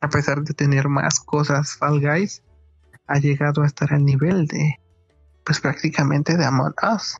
a 0.00 0.08
pesar 0.08 0.42
de 0.42 0.54
tener 0.54 0.88
más 0.88 1.20
cosas, 1.20 1.76
Fall 1.76 2.00
Guys 2.00 2.42
ha 3.08 3.18
llegado 3.18 3.62
a 3.62 3.66
estar 3.66 3.92
al 3.92 4.04
nivel 4.04 4.46
de, 4.46 4.78
pues 5.44 5.60
prácticamente 5.60 6.36
de 6.36 6.44
Among 6.44 6.74
Us. 6.94 7.16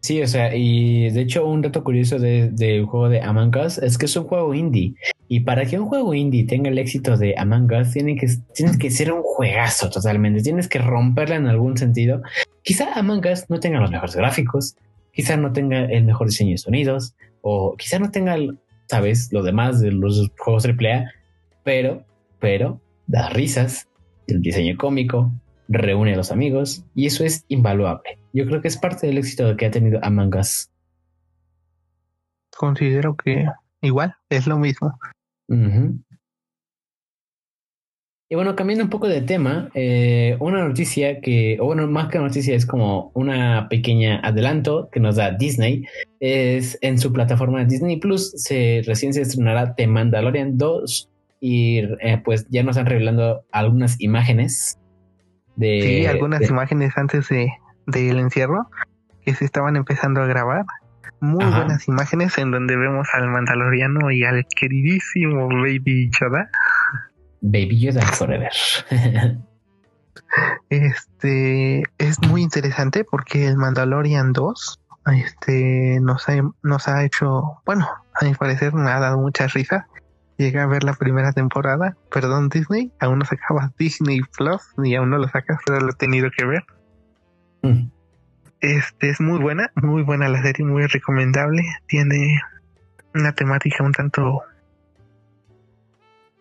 Sí, 0.00 0.20
o 0.20 0.26
sea, 0.26 0.52
y 0.54 1.10
de 1.10 1.20
hecho 1.20 1.46
un 1.46 1.62
dato 1.62 1.84
curioso 1.84 2.18
del 2.18 2.86
juego 2.86 3.08
de 3.08 3.20
Among 3.20 3.56
Us 3.56 3.78
es 3.78 3.96
que 3.96 4.06
es 4.06 4.16
un 4.16 4.24
juego 4.24 4.52
indie. 4.52 4.94
Y 5.28 5.40
para 5.40 5.64
que 5.64 5.78
un 5.78 5.86
juego 5.86 6.12
indie 6.12 6.44
tenga 6.44 6.70
el 6.70 6.78
éxito 6.78 7.16
de 7.16 7.36
Among 7.38 7.72
Us, 7.72 7.92
tiene 7.92 8.16
que, 8.16 8.26
tienes 8.52 8.76
que 8.78 8.90
ser 8.90 9.12
un 9.12 9.22
juegazo 9.22 9.90
totalmente. 9.90 10.42
Tienes 10.42 10.66
que 10.66 10.80
romperla 10.80 11.36
en 11.36 11.46
algún 11.46 11.76
sentido. 11.76 12.20
Quizá 12.62 12.92
Among 12.94 13.24
Us 13.26 13.48
no 13.48 13.60
tenga 13.60 13.78
los 13.78 13.92
mejores 13.92 14.16
gráficos, 14.16 14.74
quizá 15.12 15.36
no 15.36 15.52
tenga 15.52 15.84
el 15.84 16.04
mejor 16.04 16.26
diseño 16.26 16.50
de 16.50 16.58
sonidos, 16.58 17.14
o 17.42 17.76
quizá 17.76 18.00
no 18.00 18.10
tenga, 18.10 18.36
sabes, 18.88 19.32
lo 19.32 19.44
demás 19.44 19.80
de 19.80 19.92
los 19.92 20.30
juegos 20.36 20.66
AAA, 20.66 21.12
pero, 21.62 22.04
pero, 22.40 22.80
da 23.06 23.28
risas, 23.28 23.86
el 24.26 24.42
diseño 24.42 24.76
cómico, 24.76 25.30
reúne 25.72 26.14
a 26.14 26.16
los 26.16 26.30
amigos, 26.30 26.84
y 26.94 27.06
eso 27.06 27.24
es 27.24 27.44
invaluable. 27.48 28.18
Yo 28.32 28.46
creo 28.46 28.60
que 28.60 28.68
es 28.68 28.76
parte 28.76 29.06
del 29.06 29.18
éxito 29.18 29.56
que 29.56 29.66
ha 29.66 29.70
tenido 29.70 29.98
Among 30.02 30.36
Us. 30.36 30.70
Considero 32.56 33.16
que 33.16 33.46
igual 33.80 34.14
es 34.28 34.46
lo 34.46 34.58
mismo. 34.58 34.92
Y 38.32 38.34
bueno, 38.34 38.56
cambiando 38.56 38.84
un 38.84 38.88
poco 38.88 39.08
de 39.08 39.20
tema, 39.20 39.68
eh, 39.74 40.38
una 40.40 40.66
noticia 40.66 41.20
que, 41.20 41.58
o 41.60 41.66
bueno, 41.66 41.86
más 41.86 42.08
que 42.08 42.18
noticia, 42.18 42.54
es 42.54 42.64
como 42.64 43.10
una 43.12 43.68
pequeña 43.68 44.20
adelanto 44.20 44.88
que 44.90 45.00
nos 45.00 45.16
da 45.16 45.32
Disney. 45.32 45.84
Es 46.18 46.78
en 46.80 46.98
su 46.98 47.12
plataforma 47.12 47.64
Disney 47.66 47.98
Plus, 47.98 48.30
se 48.36 48.82
recién 48.86 49.12
se 49.12 49.20
estrenará 49.20 49.74
The 49.74 49.86
Mandalorian 49.86 50.56
2 50.56 51.10
y 51.40 51.80
eh, 52.00 52.22
pues 52.24 52.46
ya 52.48 52.62
nos 52.62 52.76
están 52.76 52.86
revelando 52.86 53.44
algunas 53.50 54.00
imágenes 54.00 54.78
de... 55.56 55.80
Sí, 55.82 56.06
algunas 56.06 56.48
imágenes 56.48 56.96
antes 56.96 57.28
de, 57.28 57.52
del 57.86 58.18
encierro 58.18 58.68
que 59.24 59.34
se 59.34 59.44
estaban 59.44 59.76
empezando 59.76 60.22
a 60.22 60.26
grabar. 60.26 60.64
Muy 61.20 61.44
buenas 61.44 61.86
imágenes 61.86 62.36
en 62.38 62.50
donde 62.50 62.76
vemos 62.76 63.08
al 63.14 63.28
Mandaloriano 63.28 64.10
y 64.10 64.24
al 64.24 64.44
queridísimo 64.56 65.48
Baby 65.48 66.10
Yoda. 66.20 66.50
Baby 67.40 67.78
Yoda 67.78 68.02
Forever. 68.02 68.50
este 70.70 71.82
es 71.98 72.20
muy 72.28 72.42
interesante 72.42 73.04
porque 73.04 73.46
el 73.46 73.56
Mandalorian 73.56 74.32
2 74.32 74.80
este, 75.06 75.98
nos, 76.00 76.28
ha, 76.28 76.34
nos 76.62 76.88
ha 76.88 77.04
hecho, 77.04 77.60
bueno, 77.64 77.88
a 78.14 78.24
mi 78.24 78.34
parecer 78.34 78.72
me 78.74 78.90
ha 78.90 79.00
dado 79.00 79.18
mucha 79.18 79.46
risa. 79.48 79.86
Llegué 80.38 80.60
a 80.60 80.66
ver 80.66 80.82
la 80.82 80.94
primera 80.94 81.32
temporada, 81.32 81.96
perdón 82.10 82.48
Disney, 82.48 82.92
aún 83.00 83.18
no 83.18 83.24
sacaba 83.24 83.72
Disney 83.78 84.20
Plus 84.36 84.62
ni 84.76 84.94
aún 84.94 85.10
no 85.10 85.18
lo 85.18 85.28
sacas, 85.28 85.58
pero 85.64 85.80
lo 85.80 85.90
he 85.90 85.94
tenido 85.94 86.30
que 86.36 86.44
ver. 86.44 86.64
Este 88.60 89.10
es 89.10 89.20
muy 89.20 89.38
buena, 89.38 89.70
muy 89.74 90.02
buena 90.02 90.28
la 90.28 90.42
serie, 90.42 90.64
muy 90.64 90.86
recomendable. 90.86 91.62
Tiene 91.86 92.40
una 93.14 93.32
temática 93.32 93.84
un 93.84 93.92
tanto. 93.92 94.42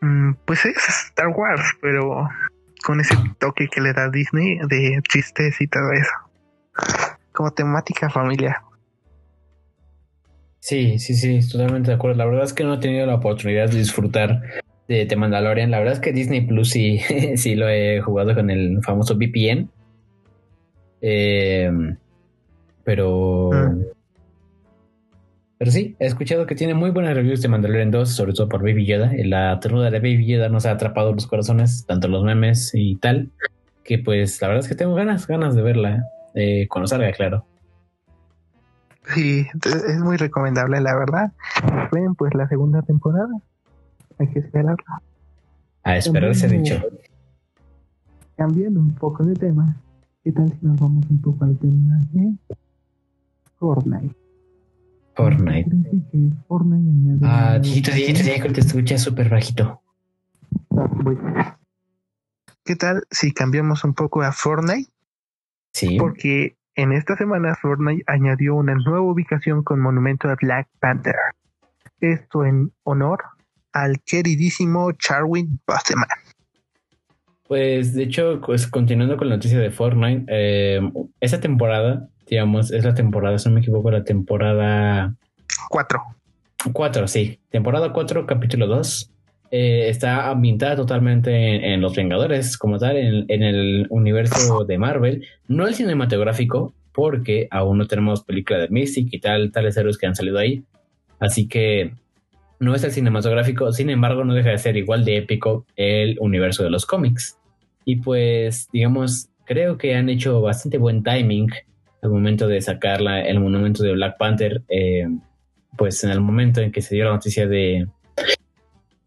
Mm, 0.02 0.34
pues 0.46 0.66
es 0.66 0.78
Star 1.08 1.28
Wars, 1.28 1.78
pero 1.82 2.28
con 2.84 3.00
ese 3.00 3.16
toque 3.40 3.68
que 3.68 3.82
le 3.82 3.94
da 3.94 4.10
Disney 4.10 4.60
de 4.68 5.00
chistes 5.08 5.62
y 5.62 5.68
todo 5.68 5.92
eso. 5.92 6.12
Como 7.34 7.52
temática 7.52 8.10
familiar. 8.10 8.62
Sí, 10.62 11.00
sí, 11.00 11.16
sí, 11.16 11.40
totalmente 11.50 11.90
de 11.90 11.96
acuerdo. 11.96 12.18
La 12.18 12.26
verdad 12.26 12.44
es 12.44 12.54
que 12.54 12.64
no 12.64 12.76
he 12.76 12.78
tenido 12.78 13.08
la 13.08 13.16
oportunidad 13.16 13.68
de 13.70 13.80
disfrutar 13.80 14.44
de 14.88 15.08
The 15.08 15.16
Mandalorian. 15.16 15.72
La 15.72 15.80
verdad 15.80 15.96
es 15.96 16.00
que 16.00 16.14
Disney 16.14 16.42
Plus 16.42 16.70
sí, 16.70 17.00
sí 17.36 17.56
lo 17.56 17.68
he 17.68 18.00
jugado 18.00 18.36
con 18.36 18.50
el 18.52 18.80
famoso 18.84 19.16
VPN. 19.16 19.70
Eh, 21.02 21.72
pero. 22.84 23.50
Ah. 23.54 23.74
Pero 25.58 25.72
sí, 25.72 25.96
he 26.00 26.06
escuchado 26.06 26.46
que 26.46 26.56
tiene 26.56 26.74
muy 26.74 26.92
buenas 26.92 27.16
reviews 27.16 27.42
de 27.42 27.48
Mandalorian 27.48 27.92
2, 27.92 28.10
sobre 28.10 28.34
todo 28.34 28.48
por 28.48 28.62
Baby 28.62 28.86
Yoda. 28.86 29.12
La 29.26 29.60
ternura 29.60 29.90
de 29.90 30.00
Baby 30.00 30.28
Yoda 30.28 30.50
nos 30.50 30.66
ha 30.68 30.72
atrapado 30.72 31.14
los 31.14 31.28
corazones, 31.28 31.86
tanto 31.88 32.08
los 32.08 32.24
memes 32.24 32.72
y 32.74 32.96
tal, 32.98 33.30
que 33.84 34.00
pues 34.00 34.42
la 34.42 34.48
verdad 34.48 34.64
es 34.64 34.70
que 34.70 34.76
tengo 34.76 34.96
ganas, 34.96 35.28
ganas 35.28 35.56
de 35.56 35.62
verla 35.62 36.04
eh, 36.34 36.68
cuando 36.68 36.88
salga, 36.88 37.12
claro. 37.12 37.46
Sí, 39.06 39.48
es 39.64 40.00
muy 40.00 40.18
recomendable, 40.18 40.80
la 40.80 40.96
verdad. 40.96 41.32
Ven, 41.92 42.16
pues 42.16 42.34
la 42.34 42.48
segunda 42.48 42.82
temporada. 42.82 43.34
Hay 44.20 44.28
que 44.28 44.40
esperarla. 44.40 45.02
A 45.84 45.98
esperarse, 45.98 46.48
dicho. 46.48 46.82
Cambiando 48.38 48.80
un 48.80 48.94
poco 48.96 49.24
de 49.24 49.34
tema, 49.34 49.76
¿Qué 50.24 50.32
tal 50.32 50.50
si 50.50 50.66
nos 50.66 50.80
vamos 50.80 51.04
un 51.10 51.20
poco 51.20 51.46
al 51.46 51.58
tema 51.58 52.00
de 52.12 52.36
Fortnite? 53.58 54.16
Fortnite. 55.16 55.72
Fortnite 56.48 57.26
ah, 57.26 57.58
chiquito, 57.60 57.92
chiquito, 57.92 58.44
que 58.44 58.54
te 58.54 58.60
escucha 58.62 59.00
súper 59.00 59.30
bajito. 59.30 59.82
Ah, 60.78 61.58
¿Qué 62.64 62.76
tal 62.76 63.04
si 63.10 63.34
cambiamos 63.34 63.84
un 63.84 63.96
poco 63.96 64.22
a 64.22 64.32
Fortnite? 64.32 64.92
Sí. 65.74 65.98
Porque 65.98 66.56
en 66.82 66.94
esta 66.94 67.16
semana 67.16 67.56
Fortnite 67.56 68.04
añadió 68.08 68.56
una 68.56 68.74
nueva 68.74 69.02
ubicación 69.02 69.64
con 69.64 69.80
monumento 69.80 70.28
a 70.30 70.36
Black 70.42 70.68
Panther. 70.80 71.14
Esto 72.00 72.44
en 72.44 72.72
honor 72.84 73.20
al 73.72 74.02
queridísimo 74.02 74.92
Charwin 74.94 75.60
Boseman. 75.68 76.08
Pues 77.48 77.94
de 77.94 78.04
hecho, 78.04 78.42
pues 78.44 78.66
continuando 78.66 79.16
con 79.16 79.30
la 79.30 79.36
noticia 79.36 79.60
de 79.60 79.70
Fortnite, 79.70 80.26
eh, 80.28 80.82
esa 81.20 81.40
temporada, 81.40 82.08
digamos, 82.28 82.72
es 82.72 82.84
la 82.84 82.96
temporada, 82.96 83.38
si 83.38 83.48
no 83.48 83.56
me 83.56 83.62
equivoco, 83.62 83.92
la 83.92 84.04
temporada 84.04 85.14
4. 85.70 86.02
4, 86.74 87.08
sí. 87.08 87.40
Temporada 87.50 87.94
4, 87.94 88.26
capítulo 88.26 88.66
2. 88.66 89.12
Eh, 89.54 89.90
está 89.90 90.30
ambientada 90.30 90.78
totalmente 90.78 91.74
en, 91.74 91.82
Los 91.82 91.94
Vengadores, 91.94 92.58
como 92.58 92.80
tal, 92.80 92.96
en, 92.96 93.44
el 93.44 93.86
universo 93.90 94.64
de 94.64 94.78
Marvel. 94.78 95.28
No 95.48 95.68
el 95.68 95.76
cinematográfico, 95.76 96.74
porque 96.94 97.50
aún 97.52 97.78
no 97.78 97.86
tenemos 97.86 98.24
película 98.24 98.60
de 98.60 98.70
Mystic 98.70 99.10
y 99.12 99.20
tal, 99.20 99.52
tales 99.52 99.76
héroes 99.76 99.98
que 99.98 100.08
han 100.08 100.16
salido 100.16 100.38
ahí. 100.38 100.64
Así 101.20 101.50
que 101.50 101.94
no 102.60 102.74
es 102.74 102.84
el 102.86 102.92
cinematográfico, 102.92 103.74
sin 103.74 103.90
embargo, 103.90 104.24
no 104.24 104.34
deja 104.34 104.52
de 104.52 104.58
ser 104.58 104.78
igual 104.78 105.04
de 105.04 105.18
épico 105.18 105.66
el 105.76 106.18
universo 106.22 106.64
de 106.64 106.70
los 106.70 106.86
cómics. 106.86 107.38
Y 107.84 107.98
pues, 107.98 108.70
digamos, 108.72 109.30
creo 109.44 109.78
que 109.78 109.96
han 109.96 110.08
hecho 110.08 110.40
bastante 110.42 110.78
buen 110.78 111.04
timing 111.04 111.50
al 112.02 112.10
momento 112.10 112.48
de 112.48 112.62
sacar 112.62 113.02
el 113.02 113.40
monumento 113.42 113.84
de 113.84 113.92
Black 113.92 114.18
Panther. 114.18 114.62
Eh, 114.70 115.08
pues 115.78 116.04
en 116.04 116.12
el 116.12 116.22
momento 116.22 116.62
en 116.62 116.72
que 116.72 116.82
se 116.82 116.96
dio 116.96 117.06
la 117.06 117.12
noticia 117.12 117.48
de, 117.48 117.88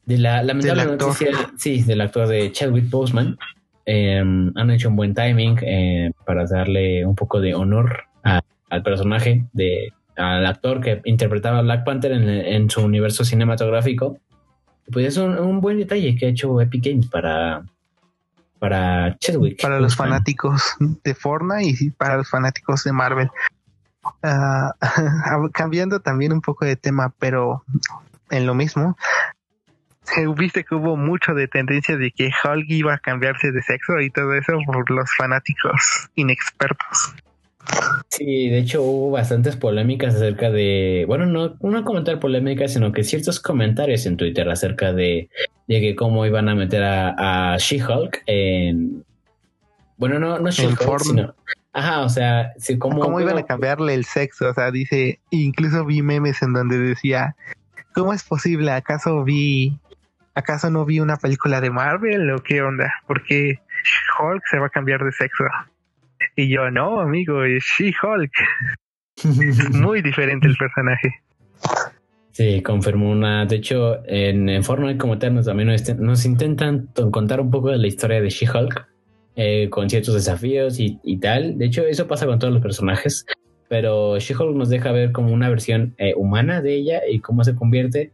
de 0.07 0.19
la 0.19 0.43
lamentable 0.43 0.85
noticia, 0.85 1.31
sí, 1.57 1.83
del 1.83 2.01
actor 2.01 2.29
de 2.29 2.53
Chadwick 2.53 2.91
Boseman, 2.91 3.39
em, 3.87 4.53
han 4.55 4.71
hecho 4.71 4.89
un 4.89 4.97
buen 4.97 5.15
timing 5.15 5.59
eh, 5.63 6.13
para 6.25 6.47
darle 6.47 7.05
un 7.07 7.15
poco 7.15 7.41
de 7.41 7.55
honor 7.55 8.05
al 8.71 8.83
personaje 8.83 9.45
de 9.53 9.93
al 10.17 10.47
actor 10.47 10.81
que 10.81 11.01
interpretaba 11.05 11.59
a 11.59 11.63
Black 11.63 11.85
Panther 11.85 12.13
en, 12.13 12.71
su 12.71 12.83
universo 12.83 13.25
cinematográfico. 13.25 14.19
Pues 14.93 15.07
es 15.07 15.17
un, 15.17 15.61
buen 15.61 15.79
detalle 15.79 16.17
que 16.17 16.27
ha 16.27 16.29
hecho 16.29 16.61
Epic 16.61 16.85
Games 16.85 17.07
para, 17.07 17.65
para 18.59 19.17
Chadwick. 19.19 19.61
Para 19.61 19.81
los 19.81 19.97
fanáticos 19.97 20.75
de 21.05 21.15
Fortnite 21.15 21.85
y 21.85 21.91
para 21.91 22.17
los 22.17 22.29
fanáticos 22.29 22.85
de 22.85 22.93
Marvel. 22.93 23.31
Ah, 24.23 24.73
cambiando 25.53 26.01
también 26.01 26.33
un 26.33 26.41
poco 26.41 26.65
de 26.65 26.77
tema, 26.77 27.13
pero 27.19 27.65
en 28.31 28.47
lo 28.47 28.55
mismo, 28.55 28.97
viste 30.37 30.65
que 30.65 30.75
hubo 30.75 30.97
mucho 30.97 31.35
de 31.35 31.49
tendencia 31.49 31.97
de 31.97 32.11
que 32.11 32.31
Hulk 32.45 32.67
iba 32.69 32.95
a 32.95 32.99
cambiarse 32.99 33.53
de 33.53 33.63
sexo 33.63 34.01
y 34.01 34.11
todo 34.11 34.35
eso 34.35 34.59
por 34.67 34.91
los 34.91 35.11
fanáticos 35.17 36.09
inexpertos. 36.15 37.15
Sí, 38.09 38.49
de 38.51 38.59
hecho 38.59 38.83
hubo 38.83 39.11
bastantes 39.11 39.57
polémicas 39.57 40.15
acerca 40.15 40.51
de, 40.51 41.05
bueno, 41.09 41.27
no 41.27 41.57
una 41.61 41.83
comentar 41.83 42.21
polémica, 42.21 42.69
sino 42.69 42.93
que 42.93 43.05
ciertos 43.05 43.41
comentarios 43.41 44.07
en 44.07 44.17
Twitter 44.17 44.49
acerca 44.49 44.93
de, 44.93 45.29
de 45.67 45.81
que 45.81 45.97
cómo 45.97 46.27
iban 46.27 46.49
a 46.49 46.55
meter 46.55 46.83
a, 46.85 47.57
She-Hulk 47.59 48.23
en, 48.27 49.05
bueno, 49.97 50.19
no, 50.19 50.39
no 50.39 50.51
She-Hulk, 50.51 51.01
sino, 51.01 51.35
ajá, 51.73 52.03
o 52.03 52.09
sea, 52.09 52.53
sí, 52.59 52.79
cómo, 52.79 53.01
cómo 53.01 53.21
iban 53.21 53.39
a 53.39 53.45
cambiarle 53.45 53.95
el 53.95 54.05
sexo, 54.05 54.51
o 54.51 54.55
sea, 54.55 54.71
dice, 54.71 55.19
incluso 55.31 55.85
vi 55.85 56.03
memes 56.03 56.43
en 56.43 56.53
donde 56.53 56.79
decía, 56.79 57.35
¿cómo 57.95 58.13
es 58.13 58.23
posible? 58.25 58.71
¿Acaso 58.73 59.25
vi, 59.25 59.79
acaso 60.35 60.71
no 60.71 60.85
vi 60.85 61.01
una 61.01 61.17
película 61.17 61.61
de 61.61 61.71
Marvel 61.71 62.31
o 62.31 62.43
qué 62.43 62.63
onda? 62.63 62.93
Porque 63.07 63.61
Hulk 64.21 64.43
se 64.51 64.59
va 64.59 64.67
a 64.67 64.71
cambiar 64.71 65.05
de 65.05 65.13
sexo. 65.13 65.45
Y 66.37 66.49
yo, 66.49 66.71
no, 66.71 67.01
amigo, 67.01 67.45
es 67.45 67.65
She-Hulk. 67.79 68.33
Muy 69.73 70.03
diferente 70.03 70.47
el 70.47 70.57
personaje. 70.57 71.23
Sí, 72.33 72.63
confirmó 72.63 73.11
una. 73.11 73.47
De 73.47 73.57
hecho, 73.57 74.05
en, 74.07 74.63
forma 74.65 74.89
de 74.89 74.99
como 74.99 75.19
tal, 75.19 75.45
también 75.45 75.71
nos, 75.99 76.25
intentan 76.25 76.89
contar 77.13 77.41
un 77.41 77.51
poco 77.51 77.71
de 77.71 77.79
la 77.79 77.87
historia 77.87 78.21
de 78.21 78.29
She-Hulk, 78.29 78.89
eh, 79.37 79.71
con 79.71 79.89
ciertos 79.89 80.15
desafíos 80.15 80.79
y, 80.81 81.17
tal. 81.19 81.59
De 81.59 81.67
hecho, 81.67 81.83
eso 81.83 82.09
pasa 82.09 82.27
con 82.27 82.41
todos 82.41 82.53
los 82.53 82.63
personajes, 82.63 83.25
pero 83.69 84.19
She-Hulk 84.19 84.57
nos 84.57 84.69
deja 84.69 84.91
ver 84.91 85.13
como 85.13 85.33
una 85.33 85.49
versión 85.49 85.95
eh, 85.99 86.15
humana 86.17 86.61
de 86.61 86.75
ella 86.75 87.03
y 87.09 87.21
cómo 87.21 87.45
se 87.45 87.55
convierte 87.55 88.11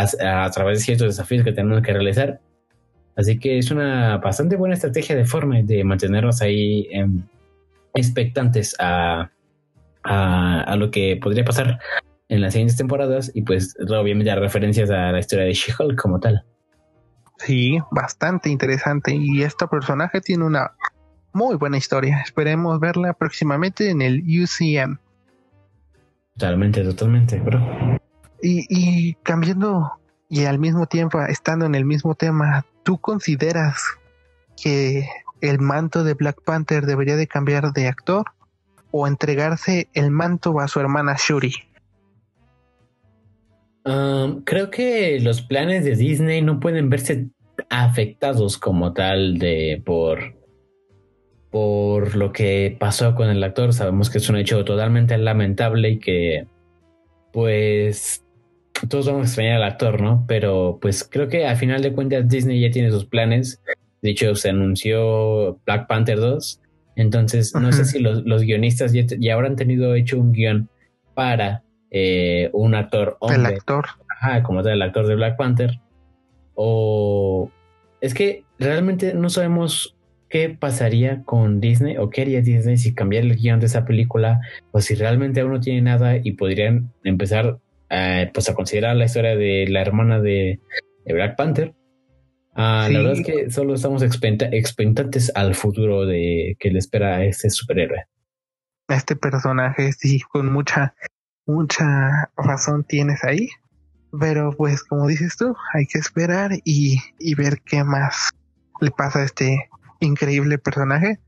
a, 0.00 0.50
través 0.50 0.78
de 0.78 0.84
ciertos 0.84 1.08
desafíos 1.08 1.44
que 1.44 1.52
tenemos 1.52 1.82
que 1.82 1.92
realizar. 1.92 2.40
Así 3.16 3.38
que 3.38 3.58
es 3.58 3.70
una 3.70 4.18
bastante 4.18 4.56
buena 4.56 4.74
estrategia 4.74 5.14
de 5.14 5.24
forma 5.24 5.62
de 5.62 5.84
mantenernos 5.84 6.42
ahí 6.42 6.88
en, 6.90 7.28
expectantes 7.94 8.74
a, 8.78 9.30
a, 10.02 10.76
lo 10.76 10.90
que 10.90 11.18
podría 11.22 11.44
pasar 11.44 11.78
en 12.28 12.40
las 12.40 12.52
siguientes 12.52 12.76
temporadas 12.76 13.30
y 13.34 13.42
pues 13.42 13.76
obviamente 13.80 14.34
referencias 14.34 14.90
a 14.90 15.12
la 15.12 15.20
historia 15.20 15.44
de 15.44 15.54
She-Hulk 15.54 16.00
como 16.00 16.20
tal. 16.20 16.44
Sí, 17.38 17.78
bastante 17.90 18.50
interesante 18.50 19.14
y 19.14 19.42
este 19.42 19.66
personaje 19.66 20.20
tiene 20.20 20.44
una 20.44 20.72
muy 21.32 21.56
buena 21.56 21.76
historia. 21.76 22.20
Esperemos 22.24 22.80
verla 22.80 23.12
próximamente 23.12 23.90
en 23.90 24.02
el 24.02 24.22
UCM. 24.22 24.98
Totalmente, 26.36 26.82
totalmente, 26.82 27.38
bro. 27.40 27.60
Y, 28.46 29.14
cambiando 29.22 29.92
y 30.28 30.44
al 30.44 30.58
mismo 30.58 30.84
tiempo 30.86 31.18
estando 31.22 31.64
en 31.64 31.74
el 31.74 31.86
mismo 31.86 32.14
tema, 32.14 32.66
¿tú 32.82 32.98
consideras 32.98 33.82
que 34.62 35.08
el 35.40 35.60
manto 35.60 36.04
de 36.04 36.12
Black 36.12 36.42
Panther 36.44 36.84
debería 36.84 37.16
de 37.16 37.26
cambiar 37.26 37.72
de 37.72 37.88
actor 37.88 38.26
o 38.90 39.06
entregarse 39.06 39.88
el 39.94 40.10
manto 40.10 40.60
a 40.60 40.68
su 40.68 40.78
hermana 40.78 41.16
Shuri? 41.18 41.54
Um, 43.86 44.42
creo 44.44 44.70
que 44.70 45.20
los 45.20 45.40
planes 45.40 45.84
de 45.84 45.96
Disney 45.96 46.42
no 46.42 46.60
pueden 46.60 46.90
verse 46.90 47.30
afectados 47.70 48.58
como 48.58 48.92
tal 48.92 49.38
de 49.38 49.82
por 49.84 50.34
por 51.50 52.16
lo 52.16 52.32
que 52.32 52.76
pasó 52.78 53.14
con 53.14 53.28
el 53.28 53.42
actor. 53.44 53.72
Sabemos 53.72 54.10
que 54.10 54.18
es 54.18 54.28
un 54.28 54.36
hecho 54.36 54.64
totalmente 54.64 55.16
lamentable 55.16 55.90
y 55.90 55.98
que 55.98 56.48
pues 57.32 58.23
todos 58.88 59.06
vamos 59.06 59.22
a 59.22 59.24
extrañar 59.26 59.56
al 59.56 59.64
actor, 59.64 60.00
¿no? 60.00 60.24
Pero 60.26 60.78
pues 60.80 61.04
creo 61.04 61.28
que 61.28 61.46
al 61.46 61.56
final 61.56 61.82
de 61.82 61.92
cuentas 61.92 62.28
Disney 62.28 62.60
ya 62.60 62.70
tiene 62.70 62.90
sus 62.90 63.06
planes 63.06 63.60
de 64.04 64.10
hecho, 64.10 64.34
se 64.34 64.50
anunció 64.50 65.58
Black 65.64 65.86
Panther 65.86 66.18
2. 66.18 66.60
Entonces, 66.96 67.54
no 67.54 67.72
sé 67.72 67.86
si 67.86 68.00
los, 68.00 68.42
guionistas 68.42 68.92
ya, 68.92 69.32
habrán 69.32 69.56
tenido 69.56 69.94
hecho 69.94 70.18
un 70.18 70.32
guion 70.32 70.68
para 71.14 71.62
eh, 71.90 72.50
un 72.52 72.74
actor 72.74 73.16
hombre. 73.20 73.38
El 73.38 73.46
actor. 73.46 73.86
Ajá, 74.10 74.42
como 74.42 74.62
tal, 74.62 74.74
el 74.74 74.82
actor 74.82 75.06
de 75.06 75.14
Black 75.14 75.38
Panther. 75.38 75.80
O 76.52 77.50
es 78.02 78.12
que 78.12 78.44
realmente 78.58 79.14
no 79.14 79.30
sabemos 79.30 79.96
qué 80.28 80.50
pasaría 80.50 81.22
con 81.22 81.62
Disney 81.62 81.96
o 81.96 82.10
qué 82.10 82.20
haría 82.20 82.42
Disney 82.42 82.76
si 82.76 82.94
cambiara 82.94 83.26
el 83.26 83.36
guion 83.36 83.58
de 83.58 83.66
esa 83.66 83.86
película 83.86 84.38
o 84.72 84.82
si 84.82 84.96
realmente 84.96 85.40
aún 85.40 85.52
no 85.52 85.60
tiene 85.60 85.80
nada 85.80 86.18
y 86.22 86.32
podrían 86.32 86.92
empezar 87.04 87.58
eh, 87.94 88.30
pues 88.32 88.48
a 88.48 88.54
considerar 88.54 88.96
la 88.96 89.04
historia 89.04 89.36
de 89.36 89.66
la 89.68 89.80
hermana 89.80 90.20
de 90.20 90.60
Black 91.06 91.36
Panther 91.36 91.74
Ah, 92.54 92.88
La 92.90 92.98
verdad 93.00 93.14
es 93.14 93.26
que 93.26 93.50
solo 93.50 93.74
estamos 93.74 94.02
expectantes 94.02 95.32
al 95.34 95.54
futuro 95.54 96.06
de 96.06 96.56
que 96.60 96.70
le 96.70 96.78
espera 96.78 97.16
a 97.16 97.24
este 97.24 97.50
superhéroe. 97.50 98.06
Este 98.88 99.16
personaje, 99.16 99.92
sí, 99.92 100.20
con 100.20 100.52
mucha, 100.52 100.94
mucha 101.46 102.30
razón 102.36 102.84
tienes 102.84 103.24
ahí. 103.24 103.48
Pero 104.20 104.52
pues 104.56 104.84
como 104.84 105.08
dices 105.08 105.36
tú, 105.36 105.56
hay 105.72 105.86
que 105.86 105.98
esperar 105.98 106.52
y, 106.64 107.00
y 107.18 107.34
ver 107.34 107.60
qué 107.64 107.82
más 107.82 108.30
le 108.80 108.92
pasa 108.92 109.20
a 109.20 109.24
este 109.24 109.68
increíble 109.98 110.58
personaje. 110.58 111.18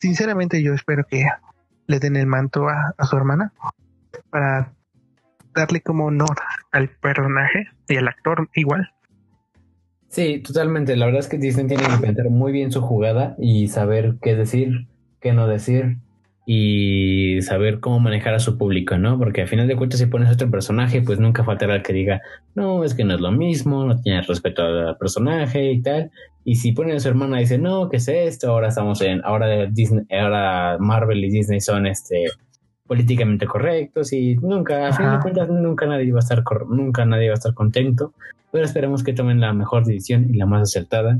Sinceramente 0.00 0.62
yo 0.62 0.74
espero 0.74 1.06
que 1.06 1.24
le 1.86 1.98
den 1.98 2.16
el 2.16 2.26
manto 2.26 2.68
a, 2.68 2.94
a 2.98 3.06
su 3.06 3.16
hermana 3.16 3.54
para 4.28 4.74
darle 5.54 5.80
como 5.80 6.06
honor 6.06 6.36
al 6.72 6.88
personaje 6.88 7.68
y 7.88 7.96
al 7.96 8.08
actor 8.08 8.48
igual. 8.54 8.90
Sí, 10.08 10.40
totalmente. 10.40 10.96
La 10.96 11.06
verdad 11.06 11.20
es 11.20 11.28
que 11.28 11.38
Disney 11.38 11.66
tiene 11.66 11.82
que 11.82 11.96
plantear 12.00 12.30
muy 12.30 12.52
bien 12.52 12.70
su 12.70 12.80
jugada 12.80 13.34
y 13.38 13.68
saber 13.68 14.14
qué 14.22 14.36
decir, 14.36 14.86
qué 15.20 15.32
no 15.32 15.48
decir 15.48 15.96
y 16.46 17.40
saber 17.42 17.80
cómo 17.80 18.00
manejar 18.00 18.34
a 18.34 18.38
su 18.38 18.58
público, 18.58 18.98
¿no? 18.98 19.18
Porque 19.18 19.42
al 19.42 19.48
final 19.48 19.66
de 19.66 19.76
cuentas, 19.76 19.98
si 19.98 20.06
pones 20.06 20.30
otro 20.30 20.50
personaje, 20.50 21.00
pues 21.00 21.18
nunca 21.18 21.42
faltará 21.42 21.76
el 21.76 21.82
que 21.82 21.94
diga, 21.94 22.20
no, 22.54 22.84
es 22.84 22.94
que 22.94 23.04
no 23.04 23.14
es 23.14 23.20
lo 23.20 23.32
mismo, 23.32 23.84
no 23.86 24.00
tiene 24.00 24.22
respeto 24.22 24.62
al 24.62 24.96
personaje 24.98 25.72
y 25.72 25.82
tal. 25.82 26.10
Y 26.44 26.56
si 26.56 26.72
ponen 26.72 26.96
a 26.96 27.00
su 27.00 27.08
hermana 27.08 27.38
y 27.38 27.44
dice, 27.44 27.58
no, 27.58 27.88
¿qué 27.88 27.96
es 27.96 28.08
esto? 28.08 28.50
Ahora 28.50 28.68
estamos 28.68 29.00
en, 29.00 29.22
ahora 29.24 29.66
Disney, 29.66 30.04
ahora 30.10 30.76
Marvel 30.78 31.24
y 31.24 31.30
Disney 31.30 31.60
son 31.60 31.86
este 31.86 32.26
políticamente 32.86 33.46
correctos 33.46 34.12
y 34.12 34.36
nunca, 34.36 34.88
a 34.88 34.92
fin 34.92 35.10
de 35.10 35.18
cuentas, 35.20 35.48
nunca 35.48 35.86
nadie 35.86 36.12
va 36.12 36.18
a 36.18 36.20
estar, 36.20 36.42
nunca 36.68 37.04
nadie 37.04 37.28
va 37.28 37.34
a 37.34 37.38
estar 37.38 37.54
contento 37.54 38.12
pero 38.54 38.66
esperemos 38.66 39.02
que 39.02 39.12
tomen 39.12 39.40
la 39.40 39.52
mejor 39.52 39.84
decisión 39.84 40.32
y 40.32 40.36
la 40.36 40.46
más 40.46 40.62
acertada. 40.62 41.18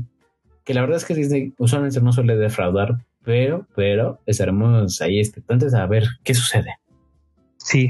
Que 0.63 0.73
la 0.73 0.79
verdad 0.79 0.95
es 0.95 1.03
que 1.03 1.13
Disney 1.13 1.53
usualmente 1.57 1.99
no 1.99 2.13
suele 2.13 2.37
defraudar, 2.37 3.03
pero, 3.25 3.67
pero 3.75 4.21
estaremos 4.25 5.01
ahí 5.01 5.19
expectantes 5.19 5.73
a 5.73 5.85
ver 5.85 6.05
qué 6.23 6.33
sucede. 6.33 6.77
Sí. 7.57 7.89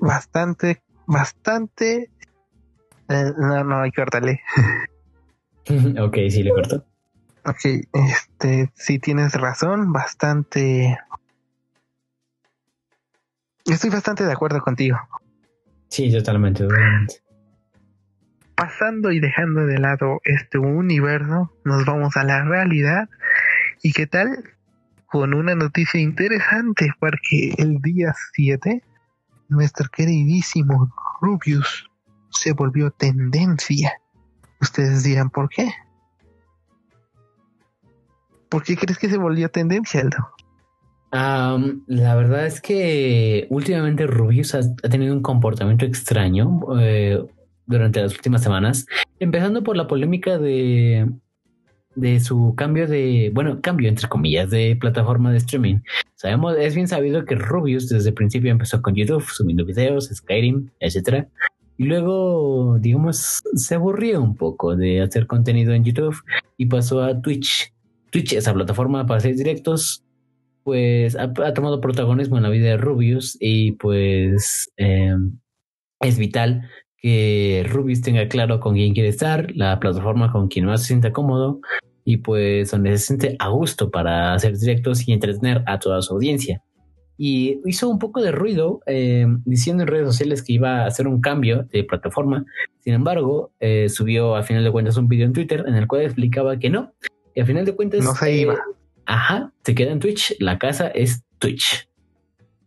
Bastante, 0.00 0.80
bastante. 1.08 2.08
Eh, 3.08 3.32
no, 3.36 3.64
no, 3.64 3.80
hay 3.80 3.90
que 3.90 4.00
cortarle. 4.00 4.40
ok, 6.00 6.18
sí, 6.30 6.44
le 6.44 6.52
corto. 6.52 6.84
Ok, 7.46 7.64
este, 7.92 8.70
sí 8.74 9.00
tienes 9.00 9.32
razón, 9.34 9.92
bastante. 9.92 10.96
Estoy 13.66 13.90
bastante 13.90 14.24
de 14.24 14.32
acuerdo 14.32 14.60
contigo. 14.60 14.98
Sí, 15.88 16.10
totalmente, 16.10 16.64
totalmente 16.64 17.26
pasando 18.56 19.12
y 19.12 19.20
dejando 19.20 19.66
de 19.66 19.78
lado 19.78 20.20
este 20.24 20.58
universo, 20.58 21.52
nos 21.64 21.84
vamos 21.84 22.16
a 22.16 22.24
la 22.24 22.42
realidad. 22.42 23.08
¿Y 23.82 23.92
qué 23.92 24.06
tal? 24.06 24.54
Con 25.06 25.34
una 25.34 25.54
noticia 25.54 26.00
interesante, 26.00 26.90
porque 26.98 27.54
el 27.58 27.80
día 27.80 28.12
7, 28.32 28.82
nuestro 29.48 29.88
queridísimo 29.90 30.92
Rubius 31.20 31.88
se 32.30 32.52
volvió 32.52 32.90
tendencia. 32.90 33.92
Ustedes 34.60 35.04
dirán, 35.04 35.30
¿por 35.30 35.48
qué? 35.48 35.70
¿Por 38.48 38.64
qué 38.64 38.76
crees 38.76 38.98
que 38.98 39.10
se 39.10 39.18
volvió 39.18 39.50
tendencia, 39.50 40.00
Aldo? 40.00 40.32
La 41.10 42.14
verdad 42.14 42.46
es 42.46 42.60
que 42.60 43.46
últimamente 43.50 44.06
Rubius 44.06 44.54
ha, 44.54 44.74
tenido 44.90 45.14
un 45.14 45.22
comportamiento 45.22 45.84
extraño. 45.84 46.60
Eh, 46.78 47.22
durante 47.66 48.00
las 48.00 48.14
últimas 48.14 48.42
semanas, 48.42 48.86
empezando 49.18 49.62
por 49.62 49.76
la 49.76 49.86
polémica 49.86 50.38
de, 50.38 51.08
de 51.94 52.20
su 52.20 52.54
cambio 52.56 52.86
de, 52.86 53.30
bueno, 53.34 53.60
cambio 53.60 53.88
entre 53.88 54.08
comillas, 54.08 54.50
de 54.50 54.76
plataforma 54.76 55.32
de 55.32 55.38
streaming. 55.38 55.78
Sabemos, 56.14 56.56
es 56.58 56.74
bien 56.74 56.88
sabido 56.88 57.24
que 57.24 57.34
Rubius 57.34 57.88
desde 57.88 58.10
el 58.10 58.14
principio 58.14 58.50
empezó 58.50 58.80
con 58.80 58.94
YouTube, 58.94 59.24
subiendo 59.24 59.64
videos, 59.64 60.08
Skyrim, 60.12 60.70
etcétera. 60.80 61.28
Y 61.78 61.84
luego, 61.84 62.78
digamos, 62.80 63.42
se 63.54 63.74
aburrió 63.74 64.22
un 64.22 64.34
poco 64.34 64.76
de 64.76 65.02
hacer 65.02 65.26
contenido 65.26 65.74
en 65.74 65.84
YouTube 65.84 66.16
y 66.56 66.66
pasó 66.66 67.02
a 67.02 67.20
Twitch. 67.20 67.72
Twitch, 68.10 68.32
esa 68.32 68.54
plataforma 68.54 69.04
para 69.06 69.18
hacer 69.18 69.34
directos, 69.34 70.02
pues 70.66 71.14
ha, 71.14 71.32
tomado 71.54 71.80
protagonismo 71.80 72.38
en 72.38 72.42
la 72.42 72.48
vida 72.48 72.70
de 72.70 72.76
Rubius 72.76 73.38
y 73.38 73.72
pues 73.72 74.68
em, 74.76 75.38
es 76.00 76.18
vital 76.18 76.68
que 76.96 77.64
Rubius 77.70 78.00
tenga 78.00 78.26
claro 78.26 78.58
con 78.58 78.74
quién 78.74 78.92
quiere 78.92 79.10
estar, 79.10 79.52
la 79.54 79.78
plataforma 79.78 80.32
con 80.32 80.48
quien 80.48 80.64
más 80.64 80.80
se 80.80 80.88
sienta 80.88 81.12
cómodo 81.12 81.60
y 82.04 82.16
pues 82.16 82.72
donde 82.72 82.98
se 82.98 83.06
siente 83.06 83.36
a 83.38 83.48
gusto 83.50 83.92
para 83.92 84.34
hacer 84.34 84.58
directos 84.58 85.06
y 85.06 85.12
entretener 85.12 85.62
a 85.66 85.78
toda 85.78 86.02
su 86.02 86.14
audiencia. 86.14 86.60
y 87.16 87.60
hizo 87.64 87.88
un 87.88 88.00
poco 88.00 88.20
de 88.20 88.32
ruido 88.32 88.80
eh, 88.86 89.24
diciendo 89.44 89.84
en 89.84 89.88
redes 89.88 90.08
sociales 90.08 90.42
que 90.42 90.54
iba 90.54 90.82
a 90.82 90.86
hacer 90.86 91.06
un 91.06 91.20
cambio 91.20 91.62
de 91.72 91.84
plataforma. 91.84 92.44
Sin 92.80 92.92
embargo, 92.92 93.52
eh, 93.60 93.88
subió 93.88 94.34
a 94.34 94.42
final 94.42 94.64
de 94.64 94.72
cuentas 94.72 94.96
un 94.96 95.06
video 95.06 95.26
en 95.26 95.32
Twitter 95.32 95.64
en 95.68 95.76
el 95.76 95.86
cual 95.86 96.02
explicaba 96.02 96.58
que 96.58 96.70
no, 96.70 96.92
y 97.36 97.40
a 97.40 97.46
final 97.46 97.64
de 97.64 97.76
cuentas... 97.76 98.02
No 98.04 98.16
se 98.16 98.36
iba. 98.36 98.56
Ajá, 99.06 99.52
se 99.64 99.74
queda 99.74 99.92
en 99.92 100.00
Twitch, 100.00 100.36
la 100.40 100.58
casa 100.58 100.88
es 100.88 101.24
Twitch. 101.38 101.88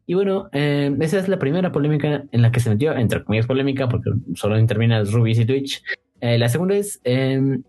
Y 0.06 0.16
bueno, 0.16 0.50
esa 0.52 1.20
es 1.20 1.28
la 1.28 1.38
primera 1.38 1.72
polémica 1.72 2.24
en 2.32 2.42
la 2.42 2.52
que 2.52 2.60
se 2.60 2.72
metió, 2.72 2.96
entre 2.96 3.24
comillas 3.24 3.46
polémica, 3.46 3.88
porque 3.88 4.10
solo 4.34 4.58
interviene 4.58 5.04
Rubies 5.04 5.38
y 5.38 5.46
Twitch. 5.46 5.84
la 6.20 6.50
segunda 6.50 6.76
es, 6.76 7.00
em, 7.04 7.62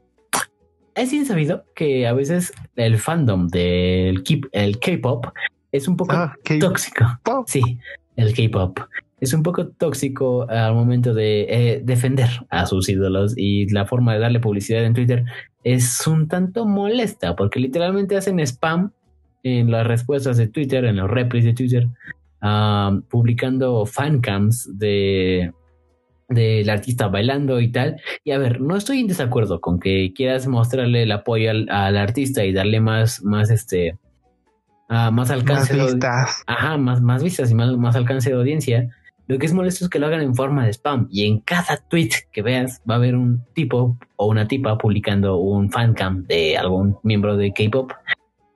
es 0.95 1.11
bien 1.11 1.27
sabido 1.27 1.67
que 1.75 2.07
a 2.07 2.15
veces 2.15 2.55
el 2.77 2.97
fandom 2.97 3.49
del 3.49 4.23
K-pop 4.23 5.27
es 5.71 5.87
un 5.87 5.97
poco 5.97 6.13
ah, 6.13 6.35
tóxico. 6.61 7.05
Sí, 7.47 7.79
el 8.17 8.35
K-pop. 8.35 8.79
Es 9.21 9.35
un 9.35 9.43
poco 9.43 9.69
tóxico 9.69 10.49
al 10.49 10.75
momento 10.75 11.15
de 11.15 11.43
eh, 11.43 11.81
defender 11.85 12.29
a 12.49 12.67
sus 12.67 12.89
ídolos 12.89 13.35
y 13.37 13.69
la 13.69 13.87
forma 13.87 14.15
de 14.15 14.21
darle 14.21 14.41
publicidad 14.41 14.85
en 14.85 14.95
Twitter 14.95 15.25
es 15.63 16.07
un 16.07 16.29
tanto 16.29 16.67
molesta 16.67 17.37
porque 17.37 17.61
literalmente 17.61 18.17
hacen 18.17 18.41
spam 18.41 18.93
en 19.43 19.71
las 19.71 19.87
respuestas 19.87 20.37
de 20.37 20.49
Twitter, 20.49 20.85
en 20.85 20.97
los 20.97 21.11
replies 21.11 21.45
de 21.45 21.55
Twitter, 21.55 21.89
publicando 23.11 23.87
fancams 23.87 24.79
de 24.79 25.53
del 26.31 26.71
artista 26.71 27.09
bailando 27.09 27.61
y 27.61 27.73
tal. 27.73 28.01
Y 28.25 28.31
a 28.31 28.39
ver, 28.39 28.61
no 28.61 28.77
estoy 28.77 29.01
en 29.01 29.09
desacuerdo 29.09 29.61
con 29.61 29.81
que 29.81 30.13
quieras 30.15 30.47
mostrarle 30.47 31.03
el 31.03 31.13
apoyo 31.13 31.51
al, 31.51 31.69
al 31.69 31.97
artista 31.97 32.45
y 32.45 32.53
darle 32.53 32.81
más, 32.81 33.23
más 33.25 33.51
este, 33.51 33.99
uh, 34.89 35.11
más 35.11 35.31
alcance. 35.31 35.77
Más 35.77 35.93
vistas. 35.93 36.43
ajá, 36.47 36.77
más, 36.79 37.03
más 37.03 37.23
vistas 37.23 37.51
y 37.51 37.55
más, 37.55 37.77
más 37.77 37.97
alcance 37.97 38.31
de 38.31 38.37
audiencia. 38.37 38.89
Lo 39.31 39.39
que 39.39 39.47
es 39.47 39.53
molesto 39.53 39.85
es 39.85 39.89
que 39.89 40.01
lo 40.01 40.07
hagan 40.07 40.23
en 40.23 40.35
forma 40.35 40.65
de 40.65 40.73
spam 40.73 41.07
y 41.09 41.25
en 41.25 41.39
cada 41.39 41.77
tweet 41.89 42.11
que 42.33 42.43
veas 42.43 42.83
va 42.91 42.95
a 42.95 42.97
haber 42.97 43.15
un 43.15 43.45
tipo 43.55 43.97
o 44.17 44.27
una 44.27 44.49
tipa 44.49 44.77
publicando 44.77 45.37
un 45.37 45.71
fancam 45.71 46.27
de 46.27 46.59
algún 46.59 46.99
miembro 47.05 47.37
de 47.37 47.53
K-pop 47.53 47.93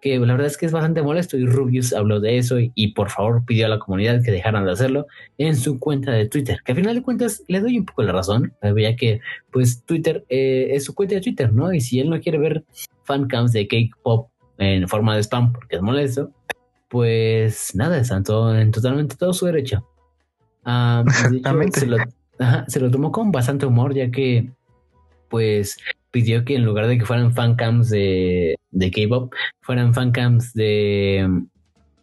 que 0.01 0.19
la 0.19 0.33
verdad 0.33 0.49
es 0.49 0.57
que 0.57 0.67
es 0.67 0.73
bastante 0.73 1.01
molesto 1.01 1.37
y 1.37 1.47
Rubius 1.47 1.93
habló 1.93 2.19
de 2.19 2.39
eso 2.39 2.57
y, 2.59 2.89
por 2.89 3.11
favor 3.11 3.45
pidió 3.47 3.67
a 3.67 3.69
la 3.69 3.79
comunidad 3.79 4.21
que 4.25 4.33
dejaran 4.33 4.65
de 4.65 4.73
hacerlo 4.73 5.07
en 5.39 5.55
su 5.55 5.79
cuenta 5.79 6.11
de 6.11 6.29
Twitter, 6.29 6.59
que 6.65 6.73
al 6.73 6.79
final 6.79 6.97
de 6.97 7.03
cuentas 7.03 7.45
le 7.47 7.61
doy 7.61 7.79
un 7.79 7.85
poco 7.85 8.03
la 8.03 8.11
razón, 8.11 8.53
ya 8.61 8.97
que 8.97 9.21
pues 9.53 9.85
Twitter 9.85 10.25
eh, 10.29 10.71
es 10.73 10.83
su 10.83 10.95
cuenta 10.97 11.15
de 11.15 11.21
Twitter, 11.21 11.53
¿no? 11.53 11.73
Y 11.73 11.81
si 11.83 12.01
él 12.01 12.11
no 12.11 12.21
quiere 12.21 12.39
ver 12.39 12.65
fancams 13.05 13.53
de 13.53 13.69
K-pop 13.69 14.29
en 14.59 14.89
forma 14.89 15.15
de 15.15 15.23
spam 15.23 15.53
porque 15.53 15.77
es 15.77 15.83
molesto, 15.83 16.33
pues 16.89 17.77
nada, 17.77 17.97
están 17.99 18.25
todo, 18.25 18.59
en 18.59 18.73
totalmente 18.73 19.15
todo 19.15 19.33
su 19.33 19.47
derecho. 19.47 19.87
Ah, 20.65 21.05
se, 21.73 21.87
lo, 21.87 21.97
se 22.67 22.81
lo 22.81 22.91
tomó 22.91 23.13
con 23.13 23.31
bastante 23.31 23.67
humor 23.67 23.95
ya 23.95 24.11
que 24.11 24.51
pues 25.29 25.77
pidió 26.11 26.45
que 26.45 26.55
en 26.55 26.65
lugar 26.65 26.87
de 26.87 26.97
que 26.97 27.05
fueran 27.05 27.35
fancams 27.35 27.91
de, 27.91 28.55
de 28.71 28.91
K-pop, 28.91 29.33
fueran 29.63 29.93
fancams 29.93 30.55
de. 30.55 31.29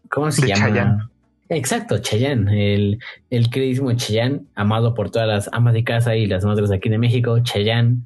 ¿Cómo 0.09 0.30
se 0.32 0.45
llama? 0.47 1.09
Exacto, 1.47 1.97
Chayanne, 1.97 2.76
el, 2.76 2.99
el 3.30 3.49
queridísimo 3.49 3.93
Chayanne, 3.93 4.41
amado 4.55 4.93
por 4.93 5.12
todas 5.12 5.28
las 5.28 5.49
amas 5.53 5.74
de 5.74 5.84
casa 5.84 6.16
y 6.16 6.26
las 6.26 6.45
madres 6.45 6.70
de 6.70 6.76
aquí 6.76 6.89
de 6.89 6.97
México, 6.97 7.39
Chayanne. 7.41 8.03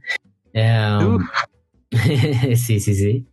Um, 0.54 1.26
sí, 2.56 2.80
sí, 2.80 2.94
sí. 2.94 3.26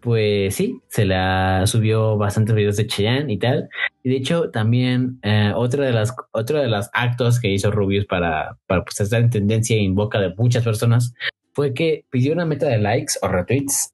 Pues 0.00 0.54
sí, 0.54 0.80
se 0.88 1.04
la 1.04 1.66
subió 1.66 2.16
bastantes 2.16 2.54
videos 2.54 2.76
de 2.76 2.86
Chayanne 2.86 3.32
y 3.32 3.38
tal. 3.38 3.68
Y 4.02 4.10
de 4.10 4.16
hecho, 4.16 4.50
también 4.50 5.18
eh, 5.22 5.52
otra 5.54 5.84
de 5.84 5.92
las, 5.92 6.14
otro 6.32 6.58
de 6.58 6.68
los 6.68 6.90
actos 6.92 7.38
que 7.38 7.48
hizo 7.48 7.70
Rubius 7.70 8.06
para, 8.06 8.58
para 8.66 8.84
pues, 8.84 9.00
estar 9.00 9.20
en 9.20 9.30
tendencia 9.30 9.76
en 9.76 9.94
boca 9.94 10.18
de 10.20 10.34
muchas 10.36 10.64
personas 10.64 11.14
fue 11.52 11.72
que 11.72 12.04
pidió 12.10 12.32
una 12.32 12.44
meta 12.44 12.66
de 12.66 12.78
likes 12.78 13.14
o 13.22 13.28
retweets. 13.28 13.92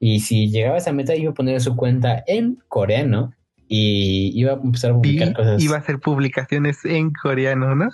Y 0.00 0.20
si 0.20 0.48
llegaba 0.48 0.76
a 0.76 0.78
esa 0.78 0.92
meta, 0.92 1.14
iba 1.14 1.32
a 1.32 1.34
poner 1.34 1.60
su 1.60 1.76
cuenta 1.76 2.22
en 2.26 2.62
coreano 2.68 3.32
y 3.66 4.32
iba 4.34 4.52
a 4.52 4.54
empezar 4.54 4.92
a 4.92 4.94
publicar 4.94 5.34
cosas. 5.34 5.62
Iba 5.62 5.76
a 5.76 5.80
hacer 5.80 5.98
publicaciones 5.98 6.84
en 6.84 7.12
coreano, 7.12 7.74
¿no? 7.74 7.90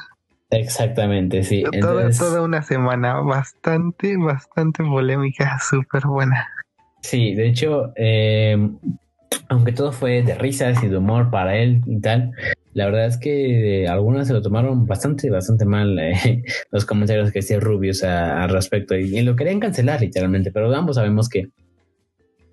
Exactamente, 0.50 1.42
sí. 1.42 1.64
Toda, 1.80 2.10
toda 2.10 2.42
una 2.42 2.62
semana 2.62 3.14
bastante, 3.20 4.16
bastante 4.16 4.84
polémica, 4.84 5.58
súper 5.58 6.06
buena. 6.06 6.46
Sí, 7.00 7.34
de 7.34 7.48
hecho, 7.48 7.92
eh, 7.96 8.56
aunque 9.48 9.72
todo 9.72 9.92
fue 9.92 10.22
de 10.22 10.34
risas 10.34 10.82
y 10.82 10.88
de 10.88 10.96
humor 10.96 11.30
para 11.30 11.56
él 11.56 11.82
y 11.86 12.00
tal, 12.00 12.32
la 12.72 12.86
verdad 12.86 13.06
es 13.06 13.16
que 13.16 13.86
algunas 13.88 14.26
se 14.26 14.32
lo 14.32 14.42
tomaron 14.42 14.86
bastante, 14.86 15.30
bastante 15.30 15.64
mal 15.64 15.98
eh, 15.98 16.42
los 16.70 16.84
comentarios 16.84 17.30
que 17.32 17.38
hacía 17.38 17.60
Rubius 17.60 18.02
al 18.02 18.50
respecto 18.50 18.96
y, 18.96 19.20
lo 19.22 19.36
querían 19.36 19.60
cancelar 19.60 20.00
literalmente, 20.00 20.50
pero 20.50 20.74
ambos 20.74 20.96
sabemos 20.96 21.28
que 21.28 21.48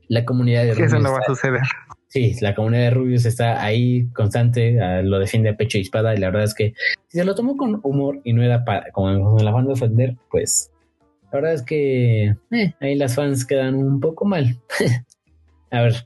la 0.08 0.26
comunidad 0.26 0.64
de 0.64 0.74
Rubius... 0.74 0.94
Eso 0.94 1.02
no 1.02 1.12
va 1.12 1.20
a 1.20 1.26
suceder. 1.26 1.62
Sí, 2.08 2.36
la 2.42 2.54
comunidad 2.54 2.84
de 2.84 2.90
Rubius 2.90 3.26
está 3.26 3.64
ahí 3.64 4.10
constante, 4.10 4.78
lo 5.04 5.18
defiende 5.18 5.50
a 5.50 5.56
pecho 5.56 5.78
y 5.78 5.82
espada 5.82 6.14
y 6.14 6.20
la 6.20 6.28
verdad 6.28 6.44
es 6.44 6.54
que 6.54 6.74
si 7.08 7.20
se 7.20 7.24
lo 7.24 7.36
tomó 7.36 7.56
con 7.56 7.80
humor 7.84 8.20
y 8.26 8.34
no 8.34 8.44
era 8.44 8.66
para, 8.66 8.92
como 8.92 9.40
la 9.40 9.52
banda 9.52 9.70
de 9.70 9.80
defender, 9.80 10.18
pues 10.30 10.72
la 11.32 11.40
verdad 11.40 11.54
es 11.54 11.62
que 11.62 12.36
eh, 12.52 12.74
ahí 12.82 12.96
las 12.96 13.16
fans 13.16 13.46
quedan 13.46 13.76
un 13.76 14.02
poco 14.02 14.26
mal. 14.26 14.60
A 15.72 15.82
ver, 15.82 16.04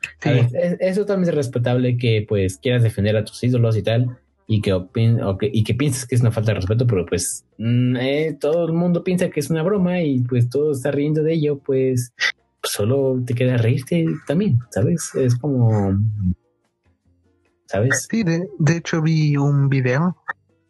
eso 0.80 1.06
también 1.06 1.30
es 1.30 1.36
respetable 1.36 1.98
que 1.98 2.24
pues 2.28 2.58
quieras 2.58 2.84
defender 2.84 3.18
a 3.18 3.26
tus 3.26 3.44
ídolos 3.44 3.76
y 3.76 3.82
tal, 3.82 4.18
y 4.48 4.62
que, 4.62 4.80
y 5.42 5.64
que 5.64 5.74
pienses 5.74 6.06
que 6.06 6.16
es 6.16 6.22
una 6.22 6.32
falta 6.32 6.52
de 6.52 6.60
respeto, 6.60 6.86
pero 6.86 7.06
pues 7.06 7.46
mm, 7.58 7.96
eh, 7.98 8.38
todo 8.40 8.66
el 8.68 8.74
mundo 8.74 9.04
piensa 9.04 9.30
que 9.30 9.40
es 9.40 9.50
una 9.50 9.64
broma 9.64 10.02
y 10.02 10.20
pues 10.22 10.50
todo 10.50 10.72
está 10.72 10.92
riendo 10.92 11.24
de 11.24 11.34
ello, 11.34 11.58
pues, 11.58 12.14
solo 12.62 13.20
te 13.26 13.34
queda 13.34 13.58
reírte 13.58 14.06
también, 14.28 14.60
¿sabes? 14.70 15.14
Es 15.16 15.36
como... 15.36 15.98
¿Sabes? 17.66 18.08
Sí, 18.10 18.24
de, 18.24 18.48
de 18.60 18.78
hecho 18.78 19.02
vi 19.02 19.36
un 19.38 19.70
video 19.70 20.16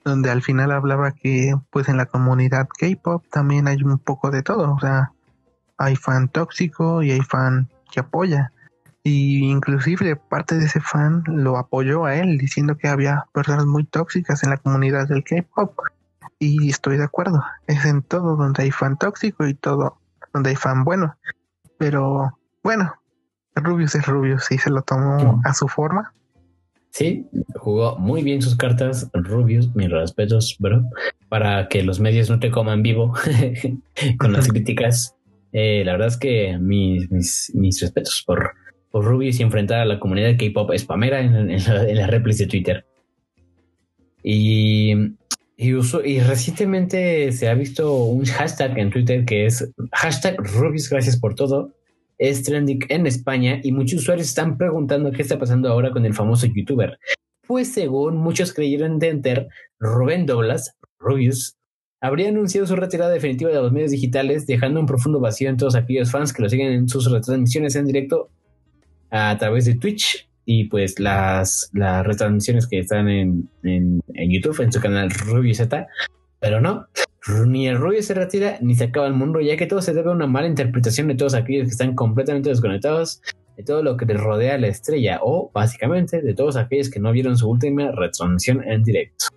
donde 0.05 0.29
al 0.29 0.41
final 0.41 0.71
hablaba 0.71 1.11
que 1.11 1.53
pues 1.71 1.89
en 1.89 1.97
la 1.97 2.05
comunidad 2.05 2.67
K-pop 2.79 3.25
también 3.29 3.67
hay 3.67 3.83
un 3.83 3.99
poco 3.99 4.31
de 4.31 4.43
todo, 4.43 4.73
o 4.73 4.79
sea, 4.79 5.11
hay 5.77 5.97
fan 5.97 6.29
tóxico 6.29 7.03
y 7.03 7.11
hay 7.11 7.21
fan 7.21 7.67
que 7.91 7.99
apoya. 7.99 8.53
Y 9.07 9.51
inclusive 9.51 10.15
parte 10.15 10.57
de 10.57 10.65
ese 10.65 10.81
fan 10.81 11.21
lo 11.27 11.57
apoyó 11.57 12.05
a 12.05 12.15
él 12.15 12.39
diciendo 12.39 12.75
que 12.75 12.87
había 12.87 13.25
personas 13.33 13.67
muy 13.67 13.83
tóxicas 13.83 14.43
en 14.43 14.49
la 14.49 14.57
comunidad 14.57 15.07
del 15.07 15.23
K-pop. 15.23 15.77
Y 16.39 16.71
estoy 16.71 16.97
de 16.97 17.03
acuerdo, 17.03 17.43
es 17.67 17.85
en 17.85 18.01
todo 18.01 18.35
donde 18.35 18.63
hay 18.63 18.71
fan 18.71 18.97
tóxico 18.97 19.47
y 19.47 19.53
todo 19.53 19.99
donde 20.33 20.49
hay 20.49 20.55
fan 20.55 20.83
bueno. 20.83 21.15
Pero 21.77 22.39
bueno, 22.63 22.95
Rubius 23.53 23.93
es 23.93 24.07
Rubius 24.07 24.51
y 24.51 24.57
se 24.57 24.71
lo 24.71 24.81
tomó 24.81 25.39
a 25.45 25.53
su 25.53 25.67
forma. 25.67 26.11
Sí, 26.89 27.29
jugó 27.57 27.99
muy 27.99 28.23
bien 28.23 28.41
sus 28.41 28.55
cartas, 28.55 29.11
Rubius, 29.13 29.75
mis 29.75 29.91
respetos, 29.91 30.55
bro, 30.57 30.83
para 31.29 31.67
que 31.67 31.83
los 31.83 31.99
medios 31.99 32.31
no 32.31 32.39
te 32.39 32.49
coman 32.49 32.81
vivo 32.81 33.13
con 34.17 34.33
las 34.33 34.47
críticas. 34.47 35.15
Eh, 35.53 35.83
la 35.85 35.91
verdad 35.91 36.07
es 36.07 36.17
que 36.17 36.57
mis, 36.57 37.11
mis, 37.11 37.51
mis 37.53 37.79
respetos 37.81 38.23
por, 38.25 38.55
Rubius 39.01 39.39
y 39.39 39.43
enfrentar 39.43 39.81
a 39.81 39.85
la 39.85 39.99
comunidad 39.99 40.37
K-pop 40.37 40.71
spamera 40.77 41.21
en, 41.21 41.35
en, 41.35 41.49
en 41.51 41.95
las 41.97 42.37
de 42.37 42.47
Twitter. 42.47 42.85
Y, 44.23 44.93
y, 45.57 46.19
recientemente 46.19 47.31
se 47.31 47.47
ha 47.47 47.53
visto 47.53 48.05
un 48.05 48.25
hashtag 48.25 48.77
en 48.79 48.89
Twitter 48.89 49.23
que 49.23 49.45
es 49.45 49.71
hashtag 49.91 50.37
Rubius, 50.37 50.89
gracias 50.89 51.17
por 51.17 51.35
todo. 51.35 51.71
Es 52.17 52.43
trending 52.43 52.79
en 52.89 53.05
España 53.07 53.59
y 53.61 53.71
muchos 53.71 54.01
usuarios 54.01 54.27
están 54.27 54.57
preguntando 54.57 55.11
qué 55.11 55.21
está 55.21 55.37
pasando 55.37 55.69
ahora 55.69 55.91
con 55.91 56.05
el 56.05 56.13
famoso 56.13 56.47
youtuber. 56.47 56.97
Pues 57.45 57.71
según 57.73 58.17
muchos 58.17 58.53
creyeron 58.53 58.97
de 58.97 59.09
enter, 59.09 59.47
Rubén 59.79 60.25
Doblas, 60.25 60.75
Rubius, 60.97 61.55
habría 62.01 62.29
anunciado 62.29 62.65
su 62.65 62.75
retirada 62.75 63.11
definitiva 63.11 63.51
de 63.51 63.61
los 63.61 63.71
medios 63.71 63.91
digitales, 63.91 64.47
dejando 64.47 64.79
un 64.79 64.85
profundo 64.85 65.19
vacío 65.19 65.49
en 65.49 65.57
todos 65.57 65.75
aquellos 65.75 66.09
fans 66.09 66.33
que 66.33 66.41
lo 66.41 66.49
siguen 66.49 66.71
en 66.71 66.87
sus 66.87 67.11
retransmisiones 67.11 67.75
en 67.75 67.85
directo 67.85 68.29
a 69.15 69.37
través 69.37 69.65
de 69.65 69.75
Twitch 69.75 70.27
y 70.45 70.65
pues 70.65 70.99
las, 70.99 71.69
las 71.73 72.05
retransmisiones 72.05 72.67
que 72.67 72.79
están 72.79 73.07
en, 73.07 73.49
en, 73.63 74.01
YouTube, 74.13 74.61
en 74.61 74.71
su 74.71 74.79
canal 74.79 75.09
Rubio 75.09 75.55
Z, 75.55 75.87
pero 76.39 76.59
no, 76.61 76.87
ni 77.47 77.67
el 77.67 77.77
Rubio 77.77 78.03
se 78.03 78.13
retira 78.13 78.57
ni 78.61 78.75
se 78.75 78.85
acaba 78.85 79.07
el 79.07 79.13
mundo, 79.13 79.39
ya 79.39 79.57
que 79.57 79.65
todo 79.65 79.81
se 79.81 79.93
debe 79.93 80.09
a 80.09 80.13
una 80.13 80.27
mala 80.27 80.47
interpretación 80.47 81.07
de 81.07 81.15
todos 81.15 81.33
aquellos 81.33 81.65
que 81.65 81.71
están 81.71 81.95
completamente 81.95 82.49
desconectados 82.49 83.21
de 83.57 83.63
todo 83.63 83.81
lo 83.81 83.95
que 83.95 84.05
les 84.05 84.19
rodea 84.19 84.55
a 84.55 84.57
la 84.57 84.67
estrella 84.67 85.19
o 85.21 85.49
básicamente 85.53 86.21
de 86.21 86.33
todos 86.33 86.57
aquellos 86.57 86.89
que 86.89 86.99
no 86.99 87.13
vieron 87.13 87.37
su 87.37 87.49
última 87.49 87.91
retransmisión 87.91 88.61
en 88.67 88.83
directo. 88.83 89.27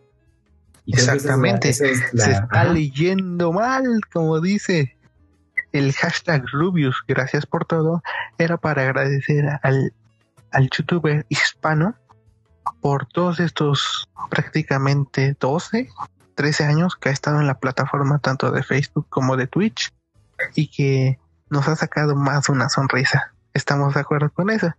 Exactamente, 0.89 1.73
se 1.73 1.93
está 1.93 2.65
leyendo 2.73 3.53
mal, 3.53 3.85
como 4.13 4.41
dice 4.41 4.98
el 5.73 5.93
hashtag 5.93 6.45
Rubius, 6.51 7.03
gracias 7.07 7.47
por 7.47 7.65
todo, 7.65 8.03
era 8.39 8.57
para 8.57 8.83
agradecer 8.83 9.45
al, 9.63 9.93
al 10.51 10.71
youtuber 10.71 11.27
hispano 11.29 11.95
por 12.81 13.07
todos 13.07 13.41
estos 13.41 14.09
prácticamente 14.31 15.37
12, 15.39 15.89
13 16.35 16.65
años 16.65 16.97
que 16.97 17.09
ha 17.09 17.13
estado 17.13 17.41
en 17.41 17.47
la 17.47 17.59
plataforma 17.59 18.19
tanto 18.19 18.51
de 18.51 18.63
Facebook 18.63 19.07
como 19.09 19.37
de 19.37 19.47
Twitch 19.47 19.93
y 20.55 20.69
que 20.69 21.19
nos 21.51 21.69
ha 21.69 21.77
sacado 21.77 22.15
más 22.15 22.49
una 22.49 22.69
sonrisa. 22.69 23.33
Estamos 23.55 23.95
de 23.95 24.01
acuerdo 24.01 24.31
con 24.31 24.51
eso. 24.51 24.73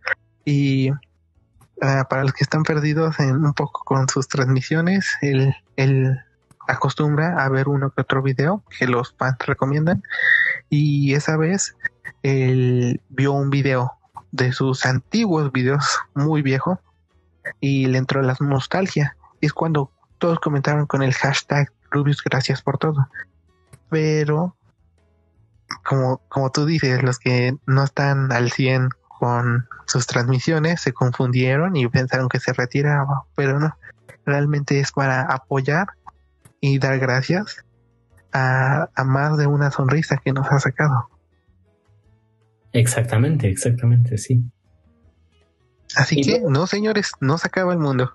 Y 0.45 0.91
ah, 1.81 2.05
para 2.09 2.23
los 2.23 2.33
que 2.33 2.43
están 2.43 2.63
perdidos 2.63 3.19
en 3.19 3.43
un 3.43 3.53
poco 3.53 3.83
con 3.83 4.07
sus 4.07 4.27
transmisiones, 4.27 5.17
él, 5.21 5.55
él 5.75 6.19
acostumbra 6.69 7.43
a 7.43 7.49
ver 7.49 7.67
uno 7.67 7.91
que 7.91 8.01
otro 8.01 8.21
video 8.21 8.63
que 8.77 8.87
los 8.87 9.13
fans 9.17 9.37
recomiendan. 9.45 10.03
Y 10.69 11.13
esa 11.13 11.37
vez 11.37 11.75
él 12.23 13.01
vio 13.09 13.33
un 13.33 13.49
video 13.49 13.93
de 14.31 14.51
sus 14.51 14.85
antiguos 14.85 15.51
videos 15.51 15.99
muy 16.13 16.41
viejo 16.41 16.79
y 17.59 17.87
le 17.87 17.97
entró 17.97 18.21
la 18.21 18.35
nostalgia. 18.39 19.15
Y 19.41 19.47
es 19.47 19.53
cuando 19.53 19.91
todos 20.17 20.39
comentaron 20.39 20.85
con 20.85 21.01
el 21.01 21.13
hashtag 21.13 21.71
Rubius, 21.91 22.23
gracias 22.23 22.61
por 22.61 22.77
todo. 22.77 23.09
Pero, 23.89 24.55
como, 25.83 26.21
como 26.29 26.51
tú 26.51 26.65
dices, 26.65 27.01
los 27.01 27.17
que 27.17 27.55
no 27.65 27.83
están 27.83 28.31
al 28.31 28.51
100 28.51 28.89
con 29.07 29.67
sus 29.85 30.05
transmisiones 30.05 30.81
se 30.81 30.93
confundieron 30.93 31.75
y 31.75 31.87
pensaron 31.87 32.29
que 32.29 32.39
se 32.39 32.53
retiraba, 32.53 33.23
pero 33.35 33.59
no, 33.59 33.75
realmente 34.25 34.79
es 34.79 34.91
para 34.91 35.23
apoyar 35.23 35.87
y 36.61 36.79
dar 36.79 36.99
gracias 36.99 37.65
a, 38.31 38.89
a 38.93 39.03
más 39.03 39.37
de 39.37 39.47
una 39.47 39.71
sonrisa 39.71 40.17
que 40.23 40.33
nos 40.33 40.47
ha 40.51 40.59
sacado. 40.59 41.09
Exactamente, 42.73 43.49
exactamente, 43.49 44.17
sí. 44.17 44.43
Así 45.95 46.21
que, 46.21 46.41
no, 46.41 46.67
señores, 46.67 47.11
no 47.19 47.37
se 47.37 47.47
acaba 47.47 47.73
el 47.73 47.79
mundo. 47.79 48.11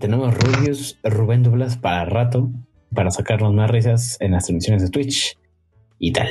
tenemos 0.00 0.34
Rubius, 0.34 0.98
Rubén 1.04 1.42
Douglas 1.42 1.76
para 1.76 2.04
rato, 2.04 2.50
para 2.92 3.10
sacarnos 3.10 3.54
más 3.54 3.70
risas 3.70 4.16
en 4.20 4.32
las 4.32 4.46
transmisiones 4.46 4.82
de 4.82 4.90
Twitch 4.90 5.38
y 5.98 6.12
tal. 6.12 6.28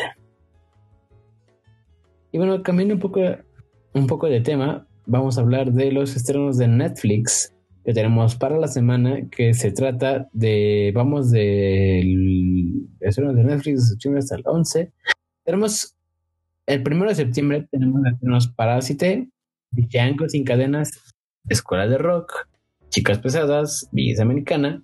Y 2.31 2.37
bueno, 2.37 2.61
cambiando 2.61 2.95
un 2.95 2.99
poco, 2.99 3.21
un 3.93 4.07
poco 4.07 4.27
de 4.27 4.41
tema, 4.41 4.85
vamos 5.05 5.37
a 5.37 5.41
hablar 5.41 5.71
de 5.71 5.93
los 5.93 6.17
estrenos 6.17 6.57
de 6.57 6.67
Netflix 6.67 7.54
que 7.85 7.93
tenemos 7.93 8.35
para 8.35 8.57
la 8.57 8.67
semana, 8.67 9.29
que 9.29 9.53
se 9.53 9.71
trata 9.71 10.27
de, 10.33 10.91
vamos 10.95 11.29
del 11.29 12.87
estreno 12.99 13.31
de 13.31 13.43
Netflix 13.43 13.81
de 13.81 13.89
septiembre 13.89 14.19
hasta 14.19 14.35
el 14.35 14.43
11. 14.43 14.91
Tenemos 15.43 15.95
el 16.65 16.81
primero 16.81 17.09
de 17.09 17.15
septiembre, 17.15 17.67
tenemos 17.69 18.03
estrenos 18.03 18.47
Parásite, 18.47 19.29
Django 19.69 20.27
sin 20.27 20.43
cadenas, 20.43 21.13
Escuela 21.47 21.87
de 21.87 21.99
Rock, 21.99 22.47
Chicas 22.89 23.19
Pesadas, 23.19 23.87
Belleza 23.91 24.23
Americana. 24.23 24.81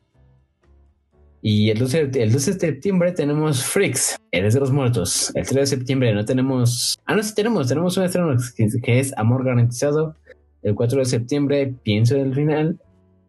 Y 1.41 1.71
el 1.71 1.79
12, 1.79 2.11
el 2.13 2.31
12 2.31 2.53
de 2.53 2.59
septiembre 2.59 3.13
tenemos 3.13 3.63
Freaks, 3.63 4.17
Eres 4.31 4.53
de 4.53 4.59
los 4.59 4.71
Muertos. 4.71 5.31
El 5.33 5.47
3 5.47 5.55
de 5.55 5.65
septiembre 5.65 6.13
no 6.13 6.23
tenemos. 6.23 6.99
Ah, 7.05 7.15
no, 7.15 7.23
sí 7.23 7.33
tenemos. 7.33 7.67
Tenemos 7.67 7.97
un 7.97 8.03
estreno 8.03 8.37
que, 8.83 8.99
es 8.99 9.11
Amor 9.17 9.43
Garantizado. 9.43 10.15
El 10.61 10.75
4 10.75 10.99
de 10.99 11.05
septiembre, 11.05 11.73
Pienso 11.81 12.15
en 12.15 12.27
el 12.27 12.35
final. 12.35 12.79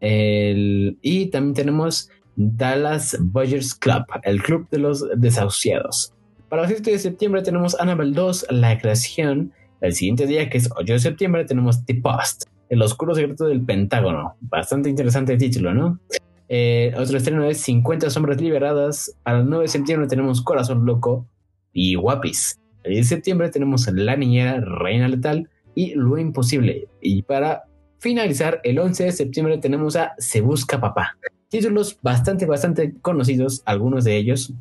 El, 0.02 0.98
y 1.00 1.26
también 1.26 1.54
tenemos 1.54 2.10
Dallas 2.34 3.16
Buyers 3.20 3.74
Club, 3.76 4.04
el 4.24 4.42
club 4.42 4.68
de 4.70 4.78
los 4.78 5.06
desahuciados. 5.16 6.12
Para 6.48 6.62
el 6.62 6.68
7 6.68 6.90
de 6.90 6.98
septiembre 6.98 7.42
tenemos 7.42 7.78
Annabelle 7.80 8.12
2, 8.12 8.46
La 8.50 8.76
Creación. 8.78 9.52
El 9.80 9.94
siguiente 9.94 10.26
día, 10.26 10.50
que 10.50 10.58
es 10.58 10.68
8 10.76 10.92
de 10.92 10.98
septiembre, 10.98 11.44
tenemos 11.44 11.84
The 11.86 11.94
Post, 11.94 12.44
El 12.68 12.82
Oscuro 12.82 13.14
Secreto 13.14 13.46
del 13.46 13.64
Pentágono. 13.64 14.34
Bastante 14.40 14.90
interesante 14.90 15.36
título, 15.36 15.72
¿no? 15.72 16.00
Eh, 16.48 16.92
otro 16.98 17.16
estreno 17.16 17.44
es 17.44 17.58
50 17.60 18.10
Sombras 18.10 18.40
Liberadas. 18.40 19.16
Al 19.22 19.48
9 19.48 19.62
de 19.62 19.68
septiembre 19.68 20.08
tenemos 20.08 20.42
Corazón 20.42 20.84
Loco 20.84 21.26
y 21.72 21.94
Guapis. 21.94 22.58
El 22.82 22.94
10 22.94 23.08
de 23.08 23.16
septiembre 23.16 23.50
tenemos 23.50 23.86
La 23.92 24.16
Niñera, 24.16 24.60
Reina 24.60 25.06
Letal 25.06 25.48
y 25.76 25.94
Lo 25.94 26.18
Imposible. 26.18 26.88
Y 27.00 27.22
para 27.22 27.62
finalizar, 28.02 28.60
el 28.64 28.80
11 28.80 29.04
de 29.04 29.12
septiembre 29.12 29.58
tenemos 29.58 29.94
a 29.94 30.14
Se 30.18 30.40
Busca 30.40 30.80
Papá. 30.80 31.16
Títulos 31.48 31.98
bastante, 32.02 32.46
bastante 32.46 32.94
conocidos, 33.00 33.62
algunos 33.64 34.02
de 34.04 34.16
ellos. 34.16 34.52